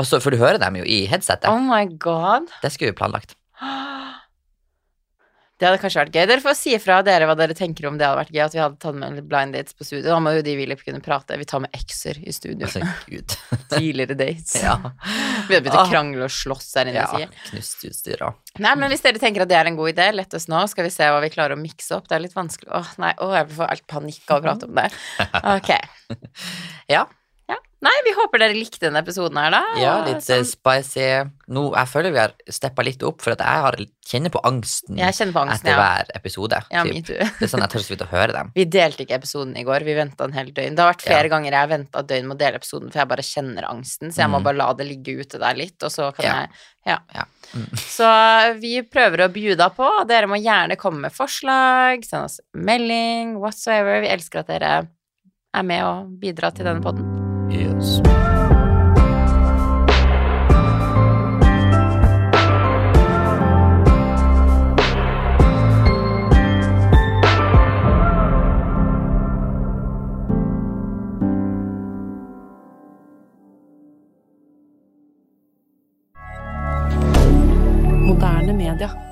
Også, 0.00 0.20
For 0.24 0.32
du 0.32 0.40
hører 0.40 0.58
dem 0.60 0.80
jo 0.80 0.84
i 0.88 1.04
headsetet. 1.10 1.50
Oh 1.52 1.60
my 1.60 1.84
god. 2.00 2.48
Det 2.62 2.72
skulle 2.72 2.92
vi 2.92 2.98
planlagt. 2.98 3.36
Det 5.62 5.68
hadde 5.68 5.78
kanskje 5.78 6.00
vært 6.00 6.16
gøy. 6.18 6.24
Dere 6.26 6.42
får 6.42 6.56
si 6.58 6.72
ifra 6.74 6.96
dere 7.06 7.28
hva 7.30 7.36
dere 7.38 7.54
tenker 7.54 7.86
om 7.86 7.94
det 8.00 8.02
hadde 8.08 8.18
vært 8.18 8.32
gøy 8.34 8.40
at 8.42 8.54
vi 8.56 8.58
hadde 8.58 8.78
tatt 8.82 8.96
med 8.98 9.20
blind 9.30 9.54
dates 9.54 9.76
på 9.78 9.86
studio. 9.86 10.08
Da 10.08 10.16
må 10.18 10.32
jo 10.34 10.42
de 10.42 10.56
Wilip 10.58 10.82
kunne 10.82 10.98
prate. 11.04 11.36
Vi 11.38 11.46
tar 11.46 11.62
med 11.62 11.70
ekser 11.78 12.18
i 12.18 12.34
studio. 12.34 12.66
Altså, 12.66 12.82
Gud. 13.06 13.36
Tidligere 13.76 14.16
dates. 14.18 14.56
Ja. 14.58 14.74
Vi 14.82 15.54
hadde 15.54 15.62
begynt 15.68 15.78
å 15.78 15.84
Ah. 15.84 15.90
krangle 15.92 16.26
og 16.26 16.34
slåss 16.34 16.66
her 16.80 16.90
inne, 16.90 17.06
ja. 17.22 17.30
Knust 17.52 17.86
utstyr 17.86 18.26
Nei, 18.58 18.74
men 18.74 18.90
hvis 18.90 19.06
dere 19.06 19.22
tenker 19.22 19.46
at 19.46 19.52
det 19.54 19.56
er 19.60 19.70
en 19.70 19.78
god 19.78 19.94
idé, 19.94 20.10
lett 20.18 20.34
oss 20.34 20.48
nå. 20.50 20.66
Skal 20.68 20.90
vi 20.90 20.92
se 20.98 21.06
hva 21.06 21.22
vi 21.22 21.30
klarer 21.30 21.54
å 21.54 21.62
mikse 21.62 21.94
opp. 21.94 22.10
Det 22.10 22.18
er 22.18 22.26
litt 22.26 22.34
vanskelig. 22.34 22.68
Åh, 22.74 22.90
nei, 22.98 23.14
åh, 23.22 23.38
jeg 23.38 23.52
får 23.54 23.70
helt 23.70 23.86
panikk 23.94 24.34
av 24.34 24.42
å 24.42 24.46
prate 24.50 24.66
om 24.66 24.74
det. 24.82 24.90
Ok. 25.56 25.70
Ja. 26.90 27.06
Nei, 27.82 27.92
vi 28.06 28.12
håper 28.14 28.38
dere 28.38 28.54
likte 28.54 28.78
denne 28.86 29.00
episoden 29.02 29.36
her, 29.42 29.50
da. 29.50 29.60
Ja, 29.80 29.94
litt 30.06 30.22
sånn- 30.22 30.38
eh, 30.38 30.44
spicy. 30.46 31.06
Nå, 31.50 31.74
jeg 31.74 31.88
føler 31.90 32.12
vi 32.14 32.18
har 32.22 32.32
steppa 32.48 32.84
litt 32.86 33.02
opp, 33.02 33.20
for 33.20 33.32
at 33.32 33.38
jeg 33.42 33.62
har, 33.64 33.74
kjenner 34.06 34.30
på 34.30 34.40
angsten 34.46 34.96
Jeg 34.98 35.12
kjenner 35.14 35.32
på 35.34 35.40
angsten, 35.42 35.66
etter 35.66 35.74
ja. 35.74 35.80
hver 35.82 36.06
episode. 36.14 36.60
Ja, 36.70 36.84
typ. 36.84 37.06
Det 37.06 37.42
er 37.42 37.50
sånn 37.50 37.60
jeg 37.64 37.70
tør 37.74 37.82
så 37.82 37.90
vidt 37.90 38.04
å 38.06 38.08
høre 38.12 38.32
dem. 38.32 38.52
Vi 38.58 38.64
delte 38.70 39.02
ikke 39.02 39.18
episoden 39.18 39.56
i 39.58 39.64
går, 39.66 39.82
vi 39.84 39.94
venta 39.98 40.24
en 40.24 40.32
hel 40.32 40.52
døgn. 40.54 40.76
Det 40.76 40.78
har 40.78 40.92
vært 40.94 41.02
flere 41.02 41.26
Ja. 41.26 41.28
ganger 41.34 41.50
jeg 41.50 41.58
har 41.58 41.68
venta 41.74 42.02
døgn 42.06 42.26
med 42.28 42.36
å 42.36 42.38
dele 42.38 42.60
episoden, 42.62 42.92
for 42.92 42.98
jeg 43.02 43.08
bare 43.08 43.26
kjenner 43.26 43.68
angsten, 43.68 44.12
så 44.14 44.22
jeg 44.22 44.30
må 44.30 44.38
Mm. 44.38 44.44
bare 44.44 44.56
la 44.62 44.72
det 44.74 44.86
ligge 44.86 45.18
ute 45.18 45.38
der 45.42 45.54
litt, 45.54 45.82
og 45.82 45.90
så 45.90 46.14
kan 46.14 46.24
Ja. 46.24 46.32
jeg 46.42 46.48
Ja. 46.86 46.98
Ja. 47.14 47.24
Mm. 47.54 47.68
Så 47.98 48.60
vi 48.60 48.82
prøver 48.82 49.26
å 49.26 49.32
bjuda 49.32 49.70
på. 49.74 50.06
Dere 50.06 50.26
må 50.26 50.34
gjerne 50.42 50.76
komme 50.76 51.00
med 51.02 51.12
forslag, 51.12 52.04
send 52.04 52.24
oss 52.24 52.40
melding, 52.54 53.38
whatsoever. 53.38 54.00
Vi 54.00 54.08
elsker 54.08 54.40
at 54.40 54.46
dere 54.48 54.88
er 55.54 55.62
med 55.62 55.82
og 55.84 56.08
bidrar 56.18 56.52
til 56.54 56.64
denne 56.64 56.82
podden. 56.82 57.31
Yes. 57.52 58.00
D'accord. 78.78 79.11